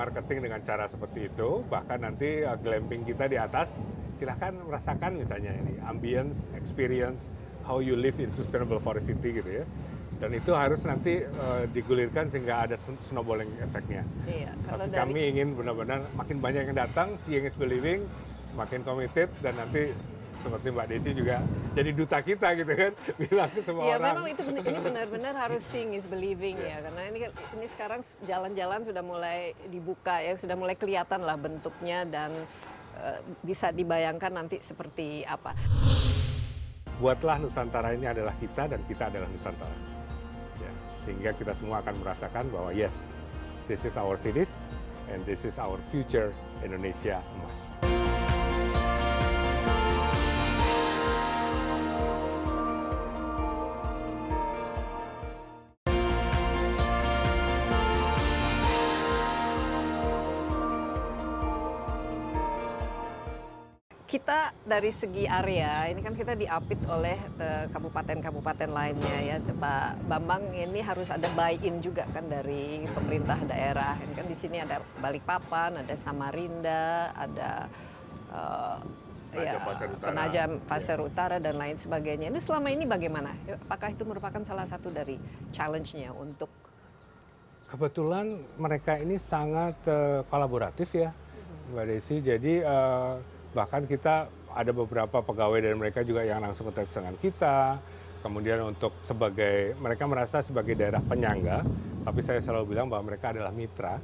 Marketing 0.00 0.48
dengan 0.48 0.60
cara 0.64 0.88
seperti 0.88 1.28
itu. 1.28 1.60
Bahkan 1.68 1.98
nanti 2.00 2.40
uh, 2.40 2.56
glamping 2.56 3.04
kita 3.04 3.28
di 3.28 3.36
atas, 3.36 3.84
silahkan 4.16 4.56
merasakan 4.56 5.20
misalnya 5.20 5.52
ini 5.52 5.76
ambience, 5.84 6.48
experience, 6.56 7.36
how 7.68 7.84
you 7.84 7.92
live 7.92 8.16
in 8.16 8.32
sustainable 8.32 8.80
forest 8.80 9.12
city 9.12 9.36
gitu 9.36 9.60
ya. 9.60 9.64
Dan 10.20 10.36
itu 10.36 10.52
harus 10.52 10.84
nanti 10.84 11.24
uh, 11.24 11.64
digulirkan 11.68 12.28
sehingga 12.28 12.64
ada 12.68 12.76
sn- 12.76 13.00
snowballing 13.00 13.48
efeknya. 13.60 14.04
Iya, 14.28 14.52
kalau 14.64 14.84
Tapi 14.88 14.92
dari 14.92 15.00
kami 15.04 15.20
ingin 15.36 15.48
benar-benar 15.56 16.00
makin 16.16 16.40
banyak 16.40 16.72
yang 16.72 16.76
datang, 16.76 17.16
seeing 17.20 17.44
is 17.44 17.56
believing, 17.56 18.04
makin 18.56 18.84
committed 18.84 19.28
dan 19.40 19.56
nanti 19.56 19.92
seperti 20.34 20.70
Mbak 20.70 20.86
Desi 20.88 21.10
juga 21.12 21.42
jadi 21.70 21.90
duta 21.90 22.18
kita 22.18 22.54
gitu 22.54 22.72
kan, 22.72 22.92
bilang 23.22 23.50
ke 23.50 23.60
semua 23.60 23.82
Ya 23.84 23.96
orang. 23.98 24.14
memang 24.14 24.26
itu 24.30 24.42
ini 24.46 24.60
benar-benar 24.82 25.34
harus 25.46 25.62
seeing 25.66 25.92
is 25.92 26.06
believing 26.06 26.56
ya 26.56 26.80
karena 26.80 27.02
ini 27.08 27.18
kan 27.22 27.30
ini 27.54 27.66
sekarang 27.66 28.00
jalan-jalan 28.24 28.80
sudah 28.82 29.02
mulai 29.02 29.38
dibuka 29.68 30.18
ya 30.18 30.34
sudah 30.34 30.54
mulai 30.54 30.74
kelihatan 30.74 31.20
lah 31.20 31.36
bentuknya 31.36 32.06
dan 32.06 32.30
eh, 32.98 33.18
bisa 33.42 33.70
dibayangkan 33.70 34.32
nanti 34.32 34.58
seperti 34.60 35.22
apa. 35.24 35.52
buatlah 37.00 37.40
Nusantara 37.40 37.96
ini 37.96 38.04
adalah 38.04 38.36
kita 38.36 38.68
dan 38.68 38.84
kita 38.84 39.08
adalah 39.08 39.24
Nusantara. 39.24 39.72
Ya, 40.60 40.72
sehingga 41.00 41.32
kita 41.32 41.56
semua 41.56 41.80
akan 41.80 41.96
merasakan 41.96 42.52
bahwa 42.52 42.76
yes, 42.76 43.16
this 43.64 43.88
is 43.88 43.96
our 43.96 44.20
cities 44.20 44.68
and 45.08 45.24
this 45.24 45.48
is 45.48 45.56
our 45.56 45.80
future 45.88 46.28
Indonesia 46.60 47.24
emas. 47.40 47.72
Kita 64.10 64.50
dari 64.66 64.90
segi 64.90 65.22
area 65.22 65.86
ini 65.86 66.02
kan 66.02 66.18
kita 66.18 66.34
diapit 66.34 66.82
oleh 66.90 67.14
eh, 67.38 67.70
kabupaten-kabupaten 67.70 68.66
lainnya 68.66 69.16
ya 69.22 69.36
Pak 69.38 70.10
Bambang 70.10 70.50
ini 70.50 70.82
harus 70.82 71.06
ada 71.14 71.30
buy-in 71.30 71.78
juga 71.78 72.10
kan 72.10 72.26
dari 72.26 72.90
pemerintah 72.90 73.38
daerah. 73.46 73.94
Ini 74.02 74.10
kan 74.18 74.26
di 74.26 74.34
sini 74.34 74.58
ada 74.58 74.82
Balikpapan, 74.98 75.86
ada 75.86 75.94
Samarinda, 75.94 77.14
ada 77.14 77.70
eh, 78.34 78.78
Penajam 79.30 79.62
Pasir 79.62 79.88
Utara. 79.94 80.10
Penajam 80.10 80.50
Pasir 80.66 80.98
Utara 80.98 81.36
dan 81.38 81.54
lain 81.54 81.78
sebagainya. 81.78 82.34
Ini 82.34 82.42
selama 82.42 82.74
ini 82.74 82.90
bagaimana? 82.90 83.30
Apakah 83.62 83.94
itu 83.94 84.02
merupakan 84.02 84.42
salah 84.42 84.66
satu 84.66 84.90
dari 84.90 85.22
challenge-nya 85.54 86.10
untuk 86.18 86.50
Kebetulan 87.70 88.42
mereka 88.58 88.98
ini 88.98 89.14
sangat 89.14 89.78
eh, 89.86 90.26
kolaboratif 90.26 90.98
ya, 90.98 91.14
Mbak 91.70 91.84
Desi. 91.86 92.18
Jadi 92.18 92.58
eh, 92.58 93.12
bahkan 93.50 93.82
kita 93.86 94.30
ada 94.50 94.72
beberapa 94.74 95.22
pegawai 95.22 95.58
dari 95.62 95.76
mereka 95.78 96.02
juga 96.02 96.26
yang 96.26 96.42
langsung 96.42 96.70
kontak 96.70 96.86
dengan 96.90 97.14
kita. 97.18 97.78
Kemudian 98.20 98.60
untuk 98.68 99.00
sebagai 99.00 99.72
mereka 99.80 100.04
merasa 100.04 100.44
sebagai 100.44 100.76
daerah 100.76 101.00
penyangga, 101.00 101.64
tapi 102.04 102.20
saya 102.20 102.36
selalu 102.44 102.76
bilang 102.76 102.92
bahwa 102.92 103.08
mereka 103.08 103.32
adalah 103.32 103.48
mitra. 103.48 103.96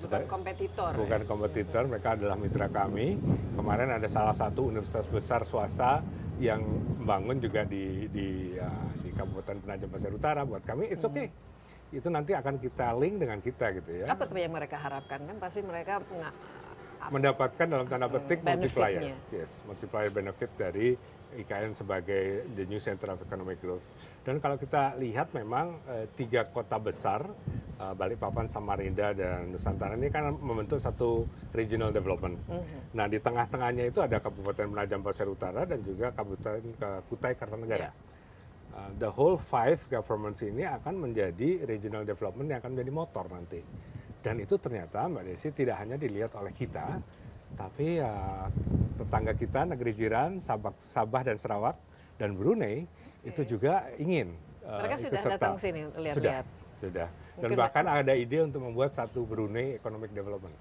bukan 0.00 0.24
kompetitor? 0.30 0.90
ya? 0.94 0.98
bukan 1.02 1.20
kompetitor, 1.28 1.82
mereka 1.90 2.08
adalah 2.14 2.36
mitra 2.38 2.70
kami. 2.70 3.18
Kemarin 3.58 3.90
ada 3.90 4.06
salah 4.06 4.32
satu 4.32 4.70
universitas 4.70 5.10
besar 5.10 5.42
swasta 5.42 6.00
yang 6.40 6.62
membangun 7.02 7.42
juga 7.42 7.66
di 7.66 8.08
di, 8.08 8.54
uh, 8.56 8.88
di 9.02 9.10
Kabupaten 9.12 9.60
Penajam 9.60 9.88
Pasir 9.92 10.12
Utara 10.14 10.46
buat 10.46 10.62
kami. 10.64 10.88
It's 10.88 11.04
okay. 11.04 11.28
itu 11.90 12.06
nanti 12.06 12.38
akan 12.38 12.62
kita 12.62 12.94
link 12.94 13.18
dengan 13.18 13.42
kita 13.42 13.74
gitu 13.74 14.06
ya. 14.06 14.14
Apa 14.14 14.30
yang 14.38 14.54
mereka 14.54 14.78
harapkan 14.78 15.26
kan 15.26 15.36
pasti 15.42 15.58
mereka 15.58 15.98
mendapatkan 17.08 17.64
dalam 17.64 17.88
tanda 17.88 18.12
petik 18.12 18.44
multiplier. 18.44 19.00
Benefitnya. 19.00 19.16
Yes, 19.32 19.64
multiplier 19.64 20.12
benefit 20.12 20.52
dari 20.60 20.92
IKN 21.30 21.72
sebagai 21.72 22.44
the 22.52 22.66
new 22.66 22.82
center 22.82 23.14
of 23.14 23.22
economic 23.24 23.62
growth. 23.62 23.88
Dan 24.20 24.42
kalau 24.42 24.60
kita 24.60 24.98
lihat 25.00 25.32
memang 25.32 25.80
eh, 25.88 26.04
tiga 26.12 26.44
kota 26.50 26.76
besar 26.76 27.24
eh, 27.80 27.94
Balikpapan, 27.96 28.50
Samarinda 28.50 29.14
dan 29.16 29.48
Nusantara 29.48 29.96
ini 29.96 30.12
kan 30.12 30.34
membentuk 30.36 30.76
satu 30.76 31.24
regional 31.56 31.94
development. 31.94 32.36
Nah, 32.92 33.06
di 33.08 33.16
tengah-tengahnya 33.22 33.88
itu 33.88 34.02
ada 34.02 34.20
Kabupaten 34.20 34.68
Penajam 34.68 35.00
Pasir 35.00 35.30
Utara 35.30 35.64
dan 35.64 35.80
juga 35.80 36.12
Kabupaten 36.12 36.60
Kutai 37.08 37.32
Kartanegara. 37.38 37.94
Uh, 38.70 38.86
the 39.02 39.10
whole 39.10 39.34
five 39.34 39.82
governments 39.90 40.46
ini 40.46 40.62
akan 40.62 41.10
menjadi 41.10 41.66
regional 41.66 42.06
development 42.06 42.54
yang 42.54 42.62
akan 42.62 42.78
menjadi 42.78 42.92
motor 42.94 43.26
nanti. 43.26 43.66
Dan 44.20 44.36
itu 44.36 44.60
ternyata 44.60 45.08
Mbak 45.08 45.24
Desi 45.24 45.48
tidak 45.48 45.80
hanya 45.80 45.96
dilihat 45.96 46.36
oleh 46.36 46.52
kita, 46.52 47.00
tapi 47.56 47.96
uh, 47.98 48.46
tetangga 49.00 49.32
kita 49.32 49.64
negeri 49.64 49.92
jiran 49.96 50.36
Sabah, 50.36 50.76
Sabah 50.76 51.24
dan 51.24 51.40
Sarawak 51.40 51.76
dan 52.20 52.36
Brunei 52.36 52.84
itu 53.24 53.42
juga 53.48 53.88
ingin 53.96 54.36
uh, 54.60 54.76
Mereka 54.84 54.96
sudah 55.00 55.20
serta. 55.24 55.36
datang 55.40 55.56
sini 55.56 55.88
lihat-lihat. 55.88 56.14
Sudah, 56.16 56.38
sudah. 56.76 57.08
Dan 57.40 57.48
Mungkin 57.48 57.64
bahkan 57.64 57.84
ada 57.88 58.12
ide 58.12 58.44
untuk 58.44 58.60
membuat 58.60 58.92
satu 58.92 59.24
Brunei 59.24 59.80
Economic 59.80 60.12
Development. 60.12 60.52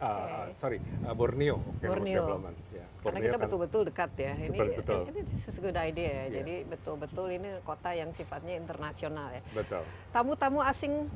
Uh, 0.00 0.48
sorry, 0.56 0.80
uh, 1.04 1.12
Borneo 1.12 1.60
Economic 1.76 1.84
Borneo. 1.84 2.22
Development. 2.24 2.56
Ya, 2.72 2.80
Karena 2.80 2.96
Borneo 3.04 3.20
kita 3.20 3.36
kan- 3.36 3.42
betul-betul 3.44 3.82
dekat 3.92 4.10
ya. 4.16 4.32
Ini 4.40 4.48
Betul-betul. 4.56 5.00
ini 5.12 5.20
this 5.28 5.42
is 5.44 5.52
a 5.52 5.60
good 5.60 5.76
idea 5.76 6.08
ya. 6.08 6.08
Iya. 6.08 6.24
Jadi 6.40 6.54
betul-betul 6.64 7.26
ini 7.28 7.48
kota 7.60 7.90
yang 7.92 8.08
sifatnya 8.16 8.56
internasional 8.56 9.28
ya. 9.28 9.44
Betul. 9.52 9.84
Tamu-tamu 10.08 10.64
asing 10.64 11.12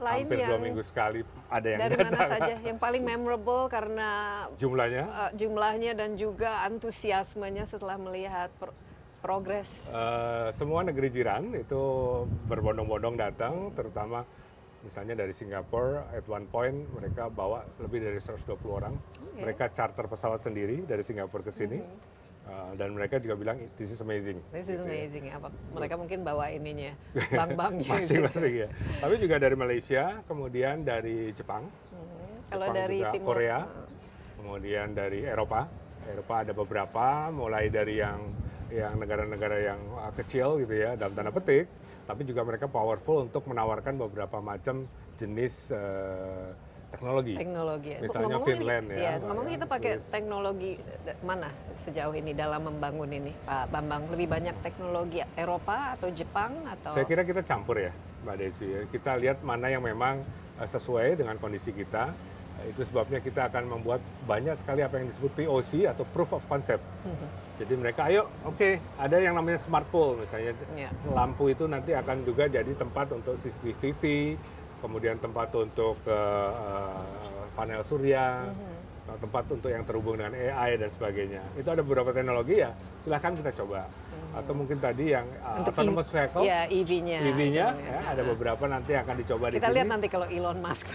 lain 0.00 0.24
Hampir 0.26 0.38
yang 0.40 0.50
dua 0.50 0.60
minggu 0.60 0.82
sekali 0.82 1.20
ada 1.52 1.68
yang 1.68 1.80
dari 1.84 1.96
mana 2.00 2.10
datang. 2.10 2.30
saja 2.32 2.54
yang 2.64 2.78
paling 2.80 3.02
memorable 3.04 3.64
karena 3.68 4.10
Jumlahnya 4.56 5.04
uh, 5.06 5.30
jumlahnya 5.36 5.92
dan 5.92 6.16
juga 6.16 6.64
antusiasmenya 6.64 7.68
setelah 7.68 8.00
melihat 8.00 8.48
pro- 8.56 8.74
progres. 9.20 9.68
Eh, 9.86 10.48
semua 10.50 10.80
negeri 10.82 11.12
jiran 11.12 11.52
itu 11.52 11.80
berbondong-bondong 12.48 13.14
datang, 13.20 13.68
terutama 13.76 14.24
misalnya 14.80 15.12
dari 15.12 15.36
Singapura, 15.36 16.08
at 16.08 16.24
one 16.24 16.48
point 16.48 16.88
mereka 16.96 17.28
bawa 17.28 17.68
lebih 17.78 18.00
dari 18.00 18.16
120 18.16 18.48
orang. 18.72 18.96
Mereka 19.36 19.76
charter 19.76 20.08
pesawat 20.08 20.40
sendiri 20.40 20.88
dari 20.88 21.04
Singapura 21.04 21.44
ke 21.44 21.52
sini. 21.52 21.78
Eh, 22.50 22.72
dan 22.74 22.96
mereka 22.96 23.20
juga 23.22 23.36
bilang, 23.36 23.56
this 23.76 23.92
is 23.92 24.00
amazing. 24.02 24.40
This 24.50 24.66
is 24.66 24.74
gitu 24.74 24.82
ya. 24.82 24.88
amazing. 24.88 25.24
Apa 25.30 25.48
mereka 25.70 25.94
mungkin 26.00 26.18
bawa 26.26 26.50
ininya, 26.50 26.92
bank-banknya. 27.38 28.00
gitu. 28.00 28.26
Masing-masing 28.26 28.54
ya. 28.66 28.68
Tapi 28.98 29.14
juga 29.20 29.36
dari 29.38 29.56
Malaysia, 29.56 30.04
kemudian 30.26 30.82
dari 30.82 31.30
Jepang, 31.36 31.68
Kalau 32.50 32.66
Jepang 32.66 32.74
dari 32.74 32.98
juga 32.98 33.12
timur, 33.14 33.26
Korea, 33.36 33.58
kemudian 34.40 34.86
dari 34.96 35.20
Eropa. 35.22 35.68
Eropa 36.10 36.34
ada 36.42 36.52
beberapa, 36.56 37.06
mulai 37.30 37.70
dari 37.70 38.00
yang 38.00 38.18
yang 38.70 38.98
negara-negara 39.02 39.56
yang 39.74 39.80
uh, 39.98 40.14
kecil 40.14 40.62
gitu 40.62 40.74
ya 40.74 40.94
dalam 40.94 41.10
tanda 41.14 41.34
petik, 41.34 41.66
tapi 42.06 42.22
juga 42.22 42.46
mereka 42.46 42.70
powerful 42.70 43.26
untuk 43.26 43.46
menawarkan 43.50 43.98
beberapa 43.98 44.38
macam 44.38 44.86
jenis 45.18 45.74
uh, 45.74 46.54
teknologi. 46.90 47.34
teknologi. 47.38 47.92
Misalnya 47.96 48.10
Ngomong-ngomong 48.36 48.48
Finland 48.50 48.86
ya, 48.90 48.96
Mbak, 49.16 49.26
ngomong 49.26 49.46
ya, 49.46 49.52
kita 49.54 49.66
pakai 49.66 49.92
Swiss. 49.96 50.10
teknologi 50.10 50.70
da- 51.06 51.18
mana 51.22 51.48
sejauh 51.86 52.14
ini 52.14 52.32
dalam 52.34 52.62
membangun 52.66 53.10
ini, 53.10 53.32
Pak 53.46 53.64
Bambang? 53.70 54.02
Lebih 54.10 54.26
banyak 54.26 54.56
teknologi 54.60 55.18
Eropa 55.34 55.94
atau 55.94 56.08
Jepang 56.10 56.52
atau? 56.66 56.92
Saya 56.92 57.06
kira 57.06 57.22
kita 57.22 57.40
campur 57.40 57.78
ya, 57.78 57.92
Mbak 58.26 58.36
Desi. 58.36 58.66
Kita 58.90 59.16
lihat 59.16 59.40
mana 59.40 59.70
yang 59.70 59.80
memang 59.80 60.20
uh, 60.58 60.66
sesuai 60.66 61.14
dengan 61.14 61.38
kondisi 61.38 61.70
kita. 61.70 62.10
Uh, 62.58 62.66
Itu 62.68 62.82
sebabnya 62.82 63.22
kita 63.22 63.46
akan 63.46 63.70
membuat 63.70 64.02
banyak 64.26 64.58
sekali 64.58 64.82
apa 64.82 64.98
yang 64.98 65.08
disebut 65.08 65.32
POC 65.32 65.86
atau 65.86 66.04
Proof 66.10 66.36
of 66.36 66.44
Concept. 66.44 66.82
Jadi 67.60 67.76
mereka, 67.76 68.08
ayo, 68.08 68.24
oke, 68.40 68.80
ada 68.96 69.20
yang 69.20 69.36
namanya 69.36 69.60
smart 69.60 69.84
pole 69.92 70.24
misalnya. 70.24 70.56
Ya. 70.72 70.88
Lampu 71.12 71.52
itu 71.52 71.68
nanti 71.68 71.92
akan 71.92 72.24
juga 72.24 72.48
jadi 72.48 72.72
tempat 72.72 73.12
untuk 73.12 73.36
CCTV, 73.36 74.32
kemudian 74.80 75.16
tempat 75.16 75.52
untuk 75.52 76.00
uh, 76.04 77.04
panel 77.52 77.84
surya, 77.84 78.48
atau 79.04 79.18
tempat 79.20 79.44
untuk 79.50 79.68
yang 79.68 79.82
terhubung 79.82 80.16
dengan 80.16 80.32
AI 80.32 80.76
dan 80.76 80.86
sebagainya. 80.86 81.42
Itu 81.54 81.68
ada 81.68 81.82
beberapa 81.82 82.10
teknologi 82.10 82.58
ya, 82.58 82.70
silahkan 83.00 83.34
kita 83.34 83.50
coba. 83.54 83.86
Atau 84.30 84.54
mungkin 84.54 84.78
tadi 84.78 85.10
yang 85.10 85.26
uh, 85.42 85.58
Untuk 85.58 85.74
autonomous 85.74 86.06
E- 86.06 86.14
vehicle, 86.14 86.42
Ya, 86.46 86.62
EV-nya. 86.64 87.18
EV-nya 87.26 87.66
Itu, 87.74 87.82
ya, 87.82 87.98
ada 88.14 88.22
beberapa 88.22 88.64
nanti 88.64 88.92
akan 88.94 89.14
dicoba 89.18 89.50
di 89.50 89.58
Kita 89.58 89.66
sini. 89.66 89.74
lihat 89.74 89.88
nanti 89.90 90.06
kalau 90.06 90.26
Elon 90.30 90.58
Musk. 90.62 90.86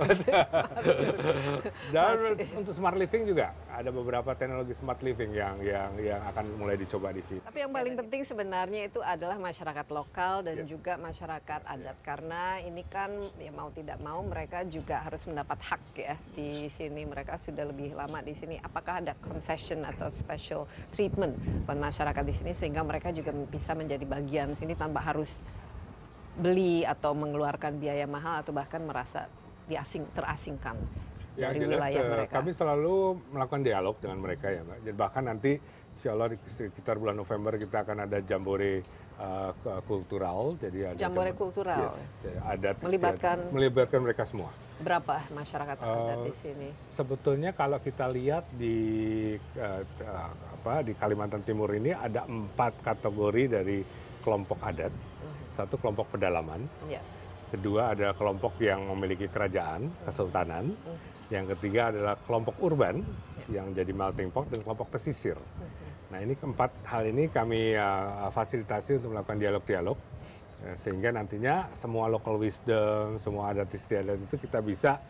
Dan 1.92 2.16
Masih. 2.32 2.48
untuk 2.56 2.72
smart 2.72 2.96
living 2.96 3.28
juga 3.28 3.52
ada 3.76 3.92
beberapa 3.92 4.32
teknologi 4.34 4.72
smart 4.72 5.04
living 5.04 5.36
yang 5.36 5.60
yang 5.60 5.92
yang 6.00 6.22
akan 6.32 6.56
mulai 6.56 6.80
dicoba 6.80 7.12
di 7.12 7.20
sini. 7.20 7.44
Tapi 7.44 7.60
yang 7.68 7.72
paling 7.76 7.96
penting 8.00 8.24
sebenarnya 8.24 8.88
itu 8.88 9.04
adalah 9.04 9.36
masyarakat 9.36 9.88
lokal 9.92 10.42
dan 10.48 10.64
Yes. 10.64 10.72
juga 10.72 10.96
masyarakat 10.96 11.62
adat 11.68 11.98
karena 12.00 12.64
ini 12.64 12.88
kan 12.88 13.12
ya 13.36 13.52
mau 13.52 13.68
tidak 13.70 14.00
mau 14.00 14.24
mereka 14.24 14.64
juga 14.64 15.04
harus 15.04 15.28
mendapat 15.28 15.60
hak 15.60 15.84
ya 16.00 16.16
di 16.32 16.72
sini 16.72 17.04
mereka 17.04 17.36
sudah 17.36 17.68
lebih 17.68 17.92
lama 17.92 18.24
di 18.24 18.32
sini. 18.32 18.56
Apakah 18.64 19.04
ada 19.04 19.12
concession 19.20 19.84
atau 19.84 20.08
special 20.08 20.64
treatment 20.96 21.36
buat 21.68 21.76
masyarakat 21.76 22.24
di 22.24 22.34
sini 22.34 22.52
sehingga 22.56 22.82
mereka 22.88 23.12
juga 23.12 23.36
bisa 23.36 23.76
menjadi 23.76 24.08
bagian 24.08 24.56
sini 24.56 24.74
tanpa 24.80 25.04
harus 25.04 25.44
beli 26.36 26.84
atau 26.84 27.16
mengeluarkan 27.16 27.80
biaya 27.80 28.08
mahal 28.08 28.44
atau 28.44 28.52
bahkan 28.52 28.84
merasa 28.84 29.28
diasing 29.66 30.06
terasingkan 30.14 30.76
dari 31.36 31.44
Yang 31.44 31.54
jelas 31.62 31.76
wilayah 31.78 32.00
eh, 32.00 32.10
mereka. 32.10 32.32
kami 32.34 32.52
selalu 32.52 32.96
melakukan 33.30 33.62
dialog 33.62 33.96
dengan 33.98 34.18
mereka 34.18 34.48
ya 34.50 34.62
Mbak. 34.62 34.78
Bahkan 34.96 35.24
nanti 35.26 35.52
insya 35.92 36.10
Allah 36.12 36.28
di 36.30 36.38
sekitar 36.40 36.96
bulan 36.96 37.16
November 37.16 37.54
kita 37.56 37.78
akan 37.82 37.98
ada 38.04 38.18
jambore 38.22 38.80
eh, 39.16 39.52
ke- 39.54 39.82
kultural. 39.84 40.56
Jadi 40.58 40.80
ada 40.86 40.98
Jambore 40.98 41.32
jambo- 41.32 41.42
kultural. 41.42 41.80
Yes, 41.84 42.16
adat 42.42 42.76
Melibatkan- 42.80 43.40
istiadat. 43.42 43.54
melibatkan 43.54 44.00
mereka 44.02 44.24
semua. 44.24 44.52
Berapa 44.76 45.24
masyarakat 45.30 45.78
adat 45.78 46.18
Eh, 46.18 46.26
di 46.26 46.34
sini? 46.38 46.70
Sebetulnya 46.86 47.52
kalau 47.52 47.80
kita 47.80 48.08
lihat 48.08 48.44
di 48.52 48.76
eh, 49.36 49.82
eh, 49.84 50.30
apa 50.52 50.82
di 50.82 50.92
Kalimantan 50.92 51.44
Timur 51.44 51.72
ini 51.72 51.92
ada 51.92 52.24
empat 52.26 52.80
kategori 52.82 53.44
dari 53.50 53.80
kelompok 54.20 54.60
adat. 54.62 54.92
Satu 55.48 55.78
kelompok 55.78 56.12
pedalaman, 56.12 56.68
Ya. 56.86 57.00
kedua 57.48 57.96
ada 57.96 58.12
kelompok 58.12 58.60
yang 58.60 58.84
memiliki 58.90 59.26
kerajaan, 59.26 59.88
kesultanan. 60.04 60.76
Yang 61.34 61.58
ketiga 61.58 61.90
adalah 61.90 62.14
kelompok 62.22 62.56
urban 62.62 63.02
yang 63.50 63.74
jadi 63.74 63.90
melting 63.94 64.30
pot 64.30 64.46
dan 64.50 64.62
kelompok 64.62 64.94
pesisir. 64.94 65.38
Nah 66.14 66.22
ini 66.22 66.38
keempat 66.38 66.86
hal 66.86 67.10
ini 67.10 67.30
kami 67.30 67.74
uh, 67.74 68.30
fasilitasi 68.30 69.02
untuk 69.02 69.18
melakukan 69.18 69.42
dialog-dialog 69.42 69.98
eh, 70.70 70.76
sehingga 70.78 71.10
nantinya 71.10 71.74
semua 71.74 72.06
local 72.10 72.38
wisdom, 72.38 73.18
semua 73.18 73.54
adat 73.54 73.74
istiadat 73.74 74.22
itu 74.22 74.38
kita 74.38 74.62
bisa 74.62 75.02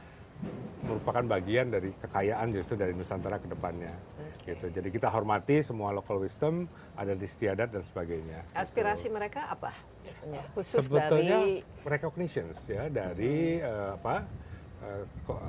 merupakan 0.84 1.24
bagian 1.40 1.72
dari 1.72 1.96
kekayaan 1.96 2.52
justru 2.52 2.76
dari 2.76 2.92
Nusantara 2.92 3.40
ke 3.40 3.48
depannya. 3.48 3.92
Gitu. 4.44 4.68
Jadi 4.70 4.88
kita 4.94 5.10
hormati 5.10 5.64
semua 5.64 5.90
local 5.96 6.22
wisdom, 6.22 6.68
adat 7.00 7.18
istiadat 7.18 7.72
dan 7.72 7.82
sebagainya. 7.82 8.46
Aspirasi 8.54 9.10
mereka 9.10 9.48
apa 9.50 9.72
biasanya? 10.04 10.44
Khusus 10.54 10.86
sebetulnya 10.86 11.40
dari 11.40 11.56
recognitions 11.88 12.68
ya 12.70 12.88
dari 12.92 13.58
eh, 13.58 13.90
apa 13.96 14.16
eh, 14.86 15.04
ko- 15.26 15.42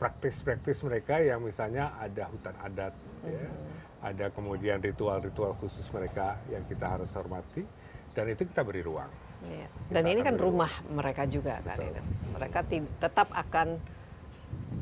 praktis-praktis 0.00 0.80
mereka 0.80 1.20
yang 1.20 1.44
misalnya 1.44 1.92
ada 2.00 2.24
hutan 2.32 2.56
adat 2.64 2.96
ya, 3.20 3.44
ada 4.00 4.26
kemudian 4.32 4.80
ritual-ritual 4.80 5.52
khusus 5.60 5.84
mereka 5.92 6.40
yang 6.48 6.64
kita 6.64 6.88
harus 6.88 7.12
hormati 7.12 7.60
dan 8.16 8.32
itu 8.32 8.48
kita 8.48 8.64
beri 8.64 8.80
ruang. 8.80 9.12
Iya. 9.44 9.68
Dan 9.92 10.02
Kita 10.08 10.12
ini 10.16 10.20
kan 10.24 10.36
rumah 10.40 10.72
mereka 10.88 11.28
juga 11.28 11.60
kan 11.60 11.76
Betul. 11.76 11.92
itu. 11.92 12.02
Mereka 12.32 12.58
tetap 13.00 13.28
akan 13.32 13.68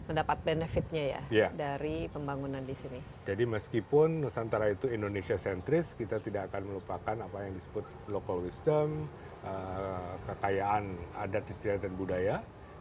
mendapat 0.08 0.40
benefitnya 0.40 1.04
ya 1.04 1.22
Iya. 1.28 1.48
dari 1.52 2.08
pembangunan 2.08 2.64
di 2.64 2.72
sini. 2.72 3.00
Jadi 3.28 3.44
meskipun 3.44 4.24
Nusantara 4.24 4.72
itu 4.72 4.88
Indonesia 4.88 5.36
sentris, 5.36 5.92
kita 5.92 6.16
tidak 6.22 6.48
akan 6.48 6.72
melupakan 6.72 7.16
apa 7.28 7.38
yang 7.44 7.52
disebut 7.52 7.84
local 8.08 8.40
wisdom, 8.40 9.04
eh, 9.44 10.12
kekayaan 10.24 10.96
adat 11.20 11.44
istiadat 11.52 11.84
dan 11.84 11.92
budaya 12.00 12.36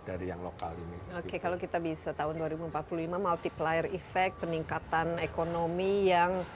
dari 0.07 0.31
yang 0.31 0.39
lokal 0.39 0.71
ini. 0.71 0.97
Oke, 1.19 1.35
gitu. 1.35 1.43
kalau 1.43 1.59
kita 1.59 1.77
bisa 1.77 2.15
tahun 2.15 2.39
2045 2.39 2.71
multiplier 3.11 3.85
effect 3.91 4.39
peningkatan 4.39 5.19
ekonomi 5.19 6.07
yang 6.07 6.47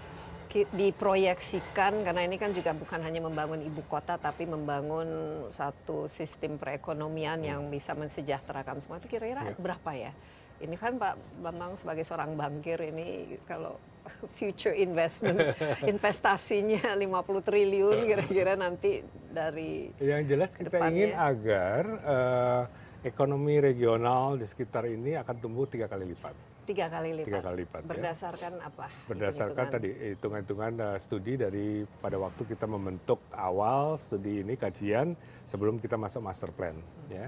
diproyeksikan 0.51 2.03
karena 2.03 2.27
ini 2.27 2.35
kan 2.35 2.51
juga 2.51 2.75
bukan 2.75 2.99
hanya 2.99 3.23
membangun 3.23 3.63
ibu 3.63 3.79
kota 3.87 4.19
tapi 4.19 4.43
membangun 4.43 5.07
satu 5.55 6.11
sistem 6.11 6.59
perekonomian 6.59 7.39
yang 7.39 7.71
bisa 7.71 7.95
mensejahterakan 7.95 8.83
semua 8.83 8.99
itu 8.99 9.07
kira-kira 9.07 9.47
Ya. 9.47 9.55
berapa 9.55 9.91
ya 9.95 10.11
ini 10.59 10.75
kan 10.75 10.99
Pak 10.99 11.15
Bambang 11.39 11.79
sebagai 11.79 12.03
seorang 12.03 12.35
bankir 12.35 12.83
ini 12.83 13.39
kalau 13.47 13.79
future 14.35 14.75
investment 14.75 15.39
investasinya 15.87 16.99
50 16.99 17.47
triliun 17.47 17.97
kira-kira 18.03 18.59
nanti 18.59 19.07
dari 19.31 19.87
yang 20.03 20.27
jelas 20.27 20.51
kita 20.51 20.67
Depannya. 20.67 20.91
ingin 20.91 21.11
agar 21.15 21.81
eh, 21.95 22.63
ekonomi 23.01 23.57
regional 23.57 24.37
di 24.37 24.45
sekitar 24.45 24.85
ini 24.85 25.17
akan 25.17 25.35
tumbuh 25.41 25.65
tiga 25.65 25.89
kali 25.89 26.05
lipat 26.09 26.51
tiga 26.71 26.87
kali 26.87 27.09
lipat. 27.11 27.27
Tiga 27.27 27.41
kali 27.41 27.55
lipat, 27.65 27.81
ya. 27.83 27.89
Berdasarkan 27.89 28.53
apa? 28.61 28.85
berdasarkan 29.09 29.65
tadi 29.67 29.89
hitungan-hitungan 30.15 30.73
eh, 30.79 30.97
studi 31.01 31.33
dari 31.35 31.83
pada 31.99 32.17
waktu 32.21 32.41
kita 32.47 32.65
membentuk 32.69 33.19
awal 33.35 33.97
studi 33.97 34.45
ini 34.45 34.55
kajian 34.55 35.17
sebelum 35.43 35.81
kita 35.81 35.97
masuk 35.97 36.21
master 36.23 36.53
plan 36.53 36.77
ya 37.11 37.27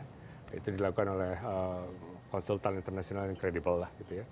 itu 0.54 0.70
dilakukan 0.78 1.18
oleh 1.18 1.34
eh, 1.34 1.84
konsultan 2.30 2.78
internasional 2.80 3.28
yang 3.28 3.38
kredibel 3.38 3.84
lah 3.84 3.90
gitu 4.00 4.22
ya 4.22 4.26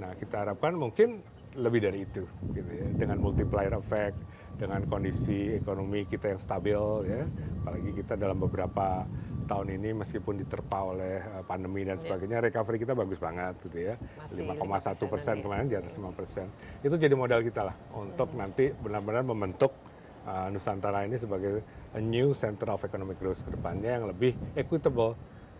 nah 0.00 0.10
kita 0.16 0.46
harapkan 0.46 0.72
mungkin 0.72 1.20
lebih 1.54 1.86
dari 1.86 2.08
itu 2.08 2.24
gitu 2.56 2.70
ya 2.70 2.86
dengan 2.96 3.20
multiplier 3.20 3.74
effect 3.78 4.16
dengan 4.54 4.80
kondisi 4.86 5.52
ekonomi 5.54 6.06
kita 6.06 6.34
yang 6.34 6.40
stabil 6.40 6.80
ya. 7.10 7.22
Apalagi 7.64 7.90
kita 7.92 8.14
dalam 8.14 8.38
beberapa 8.38 9.04
tahun 9.44 9.76
ini 9.76 9.92
meskipun 9.92 10.40
diterpa 10.40 10.78
oleh 10.94 11.20
eh, 11.20 11.44
pandemi 11.44 11.84
dan 11.84 12.00
sebagainya 12.00 12.40
recovery 12.40 12.80
kita 12.80 12.96
bagus 12.96 13.20
banget 13.20 13.54
gitu 13.66 13.92
ya. 13.92 13.94
Masih 14.30 14.46
5,1 14.46 15.12
persen 15.12 15.34
5%-an 15.34 15.38
kemarin 15.44 15.66
di 15.68 15.76
atas 15.76 15.92
5 15.96 16.12
persen. 16.16 16.46
Itu 16.80 16.96
jadi 16.96 17.12
modal 17.12 17.44
kita 17.44 17.66
lah 17.66 17.76
untuk 17.92 18.32
nanti 18.36 18.72
benar-benar 18.72 19.24
membentuk 19.26 19.72
uh, 20.24 20.48
Nusantara 20.48 21.04
ini 21.04 21.16
sebagai 21.20 21.60
a 21.94 22.00
new 22.00 22.32
center 22.32 22.72
of 22.74 22.82
economic 22.82 23.20
growth 23.20 23.44
ke 23.44 23.50
depannya 23.52 24.00
yang 24.00 24.04
lebih 24.08 24.34
equitable, 24.56 25.14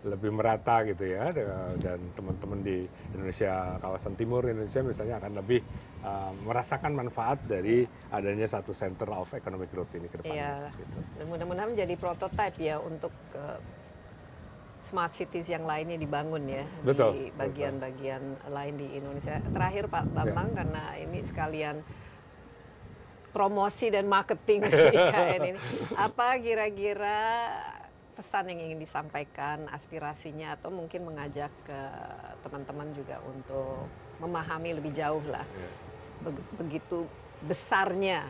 lebih 0.05 0.31
merata 0.31 0.85
gitu 0.85 1.05
ya. 1.09 1.33
Dan 1.81 2.13
teman-teman 2.13 2.61
di 2.61 2.85
Indonesia, 3.17 3.81
kawasan 3.81 4.15
timur 4.15 4.45
Indonesia 4.45 4.85
misalnya 4.85 5.17
akan 5.19 5.33
lebih 5.41 5.61
uh, 6.05 6.33
merasakan 6.45 6.93
manfaat 6.93 7.41
dari 7.49 7.89
adanya 8.13 8.45
satu 8.45 8.77
center 8.77 9.09
of 9.11 9.33
economic 9.33 9.73
growth 9.73 9.97
ini 9.97 10.07
ke 10.07 10.21
depannya. 10.21 10.71
Iya. 10.71 10.79
gitu. 10.79 10.99
Dan 11.19 11.25
mudah-mudahan 11.33 11.69
menjadi 11.73 11.95
prototipe 11.97 12.61
ya 12.61 12.77
untuk 12.79 13.13
eh, 13.35 13.59
smart 14.85 15.17
cities 15.17 15.49
yang 15.49 15.65
lainnya 15.65 15.97
dibangun 15.97 16.45
ya 16.45 16.65
Betul, 16.85 17.17
di 17.17 17.25
bagian-bagian 17.33 18.23
lain 18.53 18.75
di 18.77 18.87
Indonesia. 19.01 19.41
Terakhir 19.41 19.89
Pak 19.89 20.05
Bambang 20.13 20.53
karena 20.53 20.93
ini 21.01 21.25
sekalian 21.25 21.81
promosi 23.33 23.91
dan 23.91 24.07
marketing 24.07 24.69
IKN 24.95 25.41
ini. 25.51 25.61
Apa 25.97 26.39
kira-kira 26.39 27.19
pesan 28.15 28.47
yang 28.49 28.61
ingin 28.63 28.79
disampaikan, 28.79 29.67
aspirasinya 29.69 30.55
atau 30.55 30.71
mungkin 30.71 31.05
mengajak 31.05 31.51
ke 31.63 31.81
teman-teman 32.41 32.95
juga 32.95 33.19
untuk 33.27 33.91
memahami 34.19 34.79
lebih 34.79 34.95
jauh 34.95 35.23
lah 35.27 35.43
Iya. 35.45 35.71
Beg- 36.23 36.51
begitu 36.57 37.11
besarnya 37.43 38.23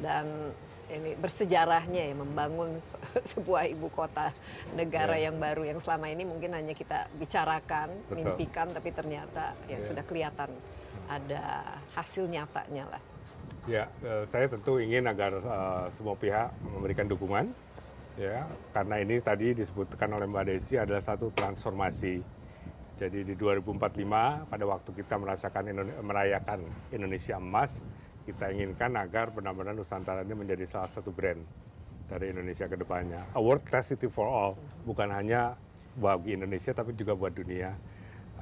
dan 0.00 0.50
ini 0.88 1.14
bersejarahnya 1.14 2.10
ya 2.10 2.14
membangun 2.14 2.80
se- 2.80 3.00
sebuah 3.36 3.68
ibu 3.68 3.86
kota 3.88 4.32
negara 4.72 5.14
Ya. 5.14 5.28
yang 5.28 5.36
baru 5.36 5.62
yang 5.62 5.78
selama 5.78 6.08
ini 6.08 6.24
mungkin 6.24 6.52
hanya 6.52 6.72
kita 6.72 7.06
bicarakan, 7.14 7.92
Betul. 8.02 8.16
mimpikan 8.18 8.72
tapi 8.72 8.90
ternyata 8.90 9.52
ya 9.66 9.76
Ya. 9.76 9.84
sudah 9.84 10.02
kelihatan 10.02 10.50
ada 11.06 11.62
hasil 11.92 12.24
nyatanya 12.26 12.88
lah. 12.88 13.02
Ya, 13.64 13.86
eh, 14.02 14.24
saya 14.24 14.48
tentu 14.48 14.76
ingin 14.76 15.06
agar 15.06 15.36
eh, 15.36 15.84
semua 15.88 16.16
pihak 16.16 16.50
memberikan 16.64 17.06
dukungan, 17.06 17.52
ya, 18.18 18.44
karena 18.74 19.00
ini 19.00 19.20
tadi 19.20 19.56
disebutkan 19.56 20.12
oleh 20.12 20.28
Mbak 20.28 20.44
Desi 20.52 20.74
adalah 20.76 21.00
satu 21.00 21.32
transformasi. 21.32 22.20
Jadi 22.96 23.24
di 23.24 23.34
2045 23.34 24.46
pada 24.46 24.64
waktu 24.68 24.90
kita 24.94 25.14
merasakan 25.16 25.62
merayakan 26.04 26.62
Indonesia 26.92 27.40
emas, 27.40 27.88
kita 28.22 28.52
inginkan 28.54 28.94
agar 28.94 29.34
benar-benar 29.34 29.74
Nusantara 29.74 30.22
ini 30.22 30.36
menjadi 30.38 30.62
salah 30.68 30.90
satu 30.92 31.10
brand 31.10 31.40
dari 32.06 32.30
Indonesia 32.30 32.68
ke 32.68 32.76
depannya. 32.76 33.24
A 33.34 33.40
world 33.40 33.64
class 33.66 33.90
city 33.90 34.06
for 34.06 34.28
all, 34.28 34.54
bukan 34.84 35.08
hanya 35.10 35.56
bagi 35.96 36.36
Indonesia 36.36 36.76
tapi 36.76 36.92
juga 36.92 37.16
buat 37.16 37.32
dunia. 37.32 37.72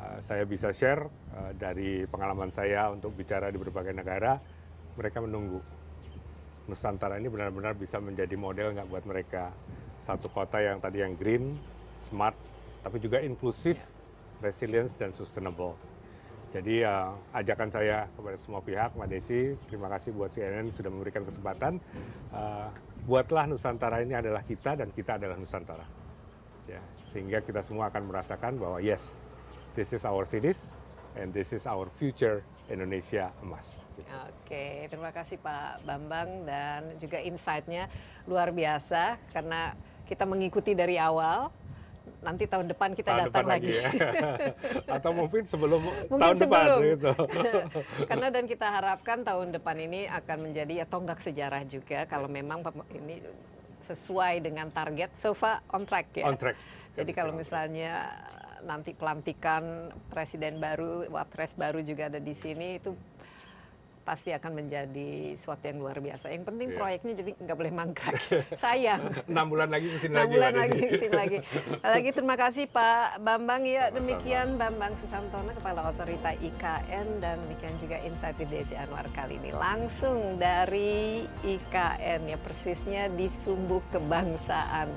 Uh, 0.00 0.18
saya 0.18 0.42
bisa 0.44 0.74
share 0.74 1.06
uh, 1.36 1.52
dari 1.54 2.04
pengalaman 2.10 2.50
saya 2.50 2.90
untuk 2.90 3.14
bicara 3.14 3.48
di 3.48 3.56
berbagai 3.56 3.94
negara, 3.94 4.36
mereka 4.98 5.22
menunggu. 5.22 5.62
Nusantara 6.70 7.18
ini 7.18 7.26
benar-benar 7.26 7.74
bisa 7.74 7.98
menjadi 7.98 8.38
model 8.38 8.78
nggak 8.78 8.86
buat 8.86 9.02
mereka. 9.02 9.50
Satu 9.98 10.30
kota 10.30 10.62
yang 10.62 10.78
tadi 10.78 11.02
yang 11.02 11.18
green, 11.18 11.58
smart, 11.98 12.38
tapi 12.86 13.02
juga 13.02 13.18
inklusif, 13.18 13.82
resilience, 14.38 14.96
dan 14.96 15.10
sustainable. 15.10 15.74
Jadi 16.50 16.82
uh, 16.82 17.14
ajakan 17.30 17.70
saya 17.70 18.10
kepada 18.10 18.34
semua 18.34 18.58
pihak, 18.62 18.94
Mbak 18.98 19.08
Desi, 19.10 19.54
terima 19.70 19.86
kasih 19.86 20.10
buat 20.10 20.34
CNN 20.34 20.66
sudah 20.70 20.90
memberikan 20.90 21.22
kesempatan. 21.22 21.78
Uh, 22.34 22.66
buatlah 23.06 23.46
Nusantara 23.46 24.02
ini 24.02 24.18
adalah 24.18 24.42
kita 24.42 24.74
dan 24.74 24.90
kita 24.90 25.14
adalah 25.18 25.38
Nusantara. 25.38 25.86
Ya, 26.66 26.82
sehingga 27.06 27.38
kita 27.42 27.62
semua 27.62 27.90
akan 27.90 28.10
merasakan 28.10 28.58
bahwa 28.58 28.82
yes, 28.82 29.22
this 29.78 29.94
is 29.94 30.02
our 30.02 30.26
cities 30.26 30.74
and 31.14 31.30
this 31.30 31.54
is 31.54 31.70
our 31.70 31.86
future 31.86 32.42
Indonesia 32.70 33.34
emas. 33.42 33.82
Oke, 34.30 34.88
terima 34.88 35.10
kasih 35.10 35.36
Pak 35.38 35.84
Bambang 35.84 36.46
dan 36.46 36.96
juga 36.96 37.20
insight-nya 37.20 37.90
luar 38.24 38.50
biasa 38.50 39.18
karena 39.30 39.74
kita 40.06 40.24
mengikuti 40.24 40.72
dari 40.72 40.96
awal. 40.96 41.50
Nanti 42.20 42.44
tahun 42.44 42.68
depan 42.68 42.92
kita 42.92 43.12
Tahun 43.12 43.20
datang 43.28 43.44
depan 43.48 43.54
lagi. 43.60 43.70
ya. 43.76 43.88
Atau 44.98 45.12
mungkin 45.12 45.40
sebelum 45.44 45.80
Mungkin 46.08 46.20
tahun 46.20 46.36
depan 46.36 46.64
sebelum. 46.64 46.80
gitu. 46.84 47.12
Karena 48.10 48.26
dan 48.28 48.44
kita 48.44 48.66
harapkan 48.66 49.18
tahun 49.24 49.48
depan 49.56 49.76
ini 49.78 50.04
akan 50.04 50.38
menjadi 50.50 50.84
ya 50.84 50.86
tonggak 50.88 51.20
sejarah 51.20 51.62
juga 51.64 52.04
kalau 52.04 52.28
memang 52.28 52.60
pem- 52.60 52.88
ini 52.92 53.24
sesuai 53.80 54.44
dengan 54.44 54.68
target. 54.68 55.08
So 55.16 55.32
far 55.32 55.64
on 55.72 55.88
track 55.88 56.12
ya. 56.12 56.28
On 56.28 56.36
track. 56.36 56.56
Jadi 56.98 57.10
kalau 57.14 57.32
misalnya 57.32 58.10
nanti 58.64 58.92
pelantikan 58.92 59.88
presiden 60.08 60.58
baru, 60.58 61.08
wapres 61.08 61.54
baru 61.54 61.80
juga 61.80 62.08
ada 62.08 62.18
di 62.18 62.34
sini 62.34 62.76
itu 62.76 62.92
pasti 64.00 64.32
akan 64.32 64.64
menjadi 64.64 65.38
suatu 65.38 65.70
yang 65.70 65.78
luar 65.78 66.00
biasa. 66.02 66.32
Yang 66.32 66.44
penting 66.50 66.68
Iya. 66.72 66.78
proyeknya 66.82 67.12
jadi 67.20 67.30
nggak 67.36 67.56
boleh 67.60 67.70
mangkrak. 67.70 68.16
Sayang. 68.64 69.02
Enam 69.28 69.46
bulan 69.46 69.68
lagi 69.70 69.86
mesin 69.86 70.10
Enam 70.10 70.24
lagi 70.26 70.34
bulan 70.34 70.54
lagi, 70.56 70.78
mesin 70.82 71.12
lagi. 71.14 71.38
Lagi 71.94 72.10
terima 72.10 72.34
kasih 72.34 72.64
Pak 72.66 73.22
Bambang 73.22 73.62
ya. 73.68 73.92
Demikian 73.94 74.56
Bambang 74.56 74.96
Susantono 74.98 75.52
Kepala 75.52 75.92
Otorita 75.92 76.32
IKN 76.32 77.22
dan 77.22 77.38
demikian 77.46 77.76
juga 77.78 78.02
Insight 78.02 78.40
with 78.40 78.50
Desi 78.50 78.74
Anwar 78.74 79.06
kali 79.14 79.36
ini 79.36 79.52
langsung 79.54 80.40
dari 80.40 81.22
IKN 81.44 82.26
ya 82.26 82.38
persisnya 82.40 83.12
di 83.14 83.28
Sumbu 83.30 83.78
Kebangsaan 83.94 84.90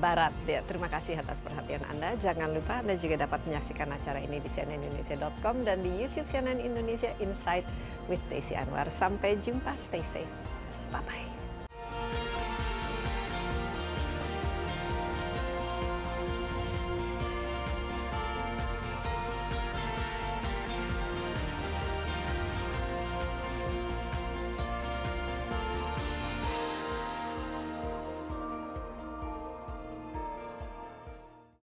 Barat. 0.00 0.32
Ya, 0.48 0.64
terima 0.64 0.88
kasih 0.88 1.20
atas 1.20 1.42
perhatian 1.44 1.84
Anda. 1.90 2.16
Jangan 2.16 2.54
lupa 2.54 2.80
Anda 2.80 2.96
juga 2.96 3.20
dapat 3.28 3.44
menyaksikan 3.44 3.92
acara 3.92 4.22
ini 4.22 4.40
di 4.40 4.48
cnnindonesia.com 4.48 5.66
dan 5.66 5.84
di 5.84 5.92
YouTube 5.92 6.28
CNN 6.28 6.62
Indonesia 6.62 7.12
Insight 7.20 7.66
with 8.08 8.22
Desi 8.32 8.56
Anwar. 8.56 8.88
Sampai 8.88 9.36
jumpa, 9.42 9.76
stay 9.76 10.00
safe. 10.00 10.30
Bye 10.88 11.04
bye. 11.04 11.31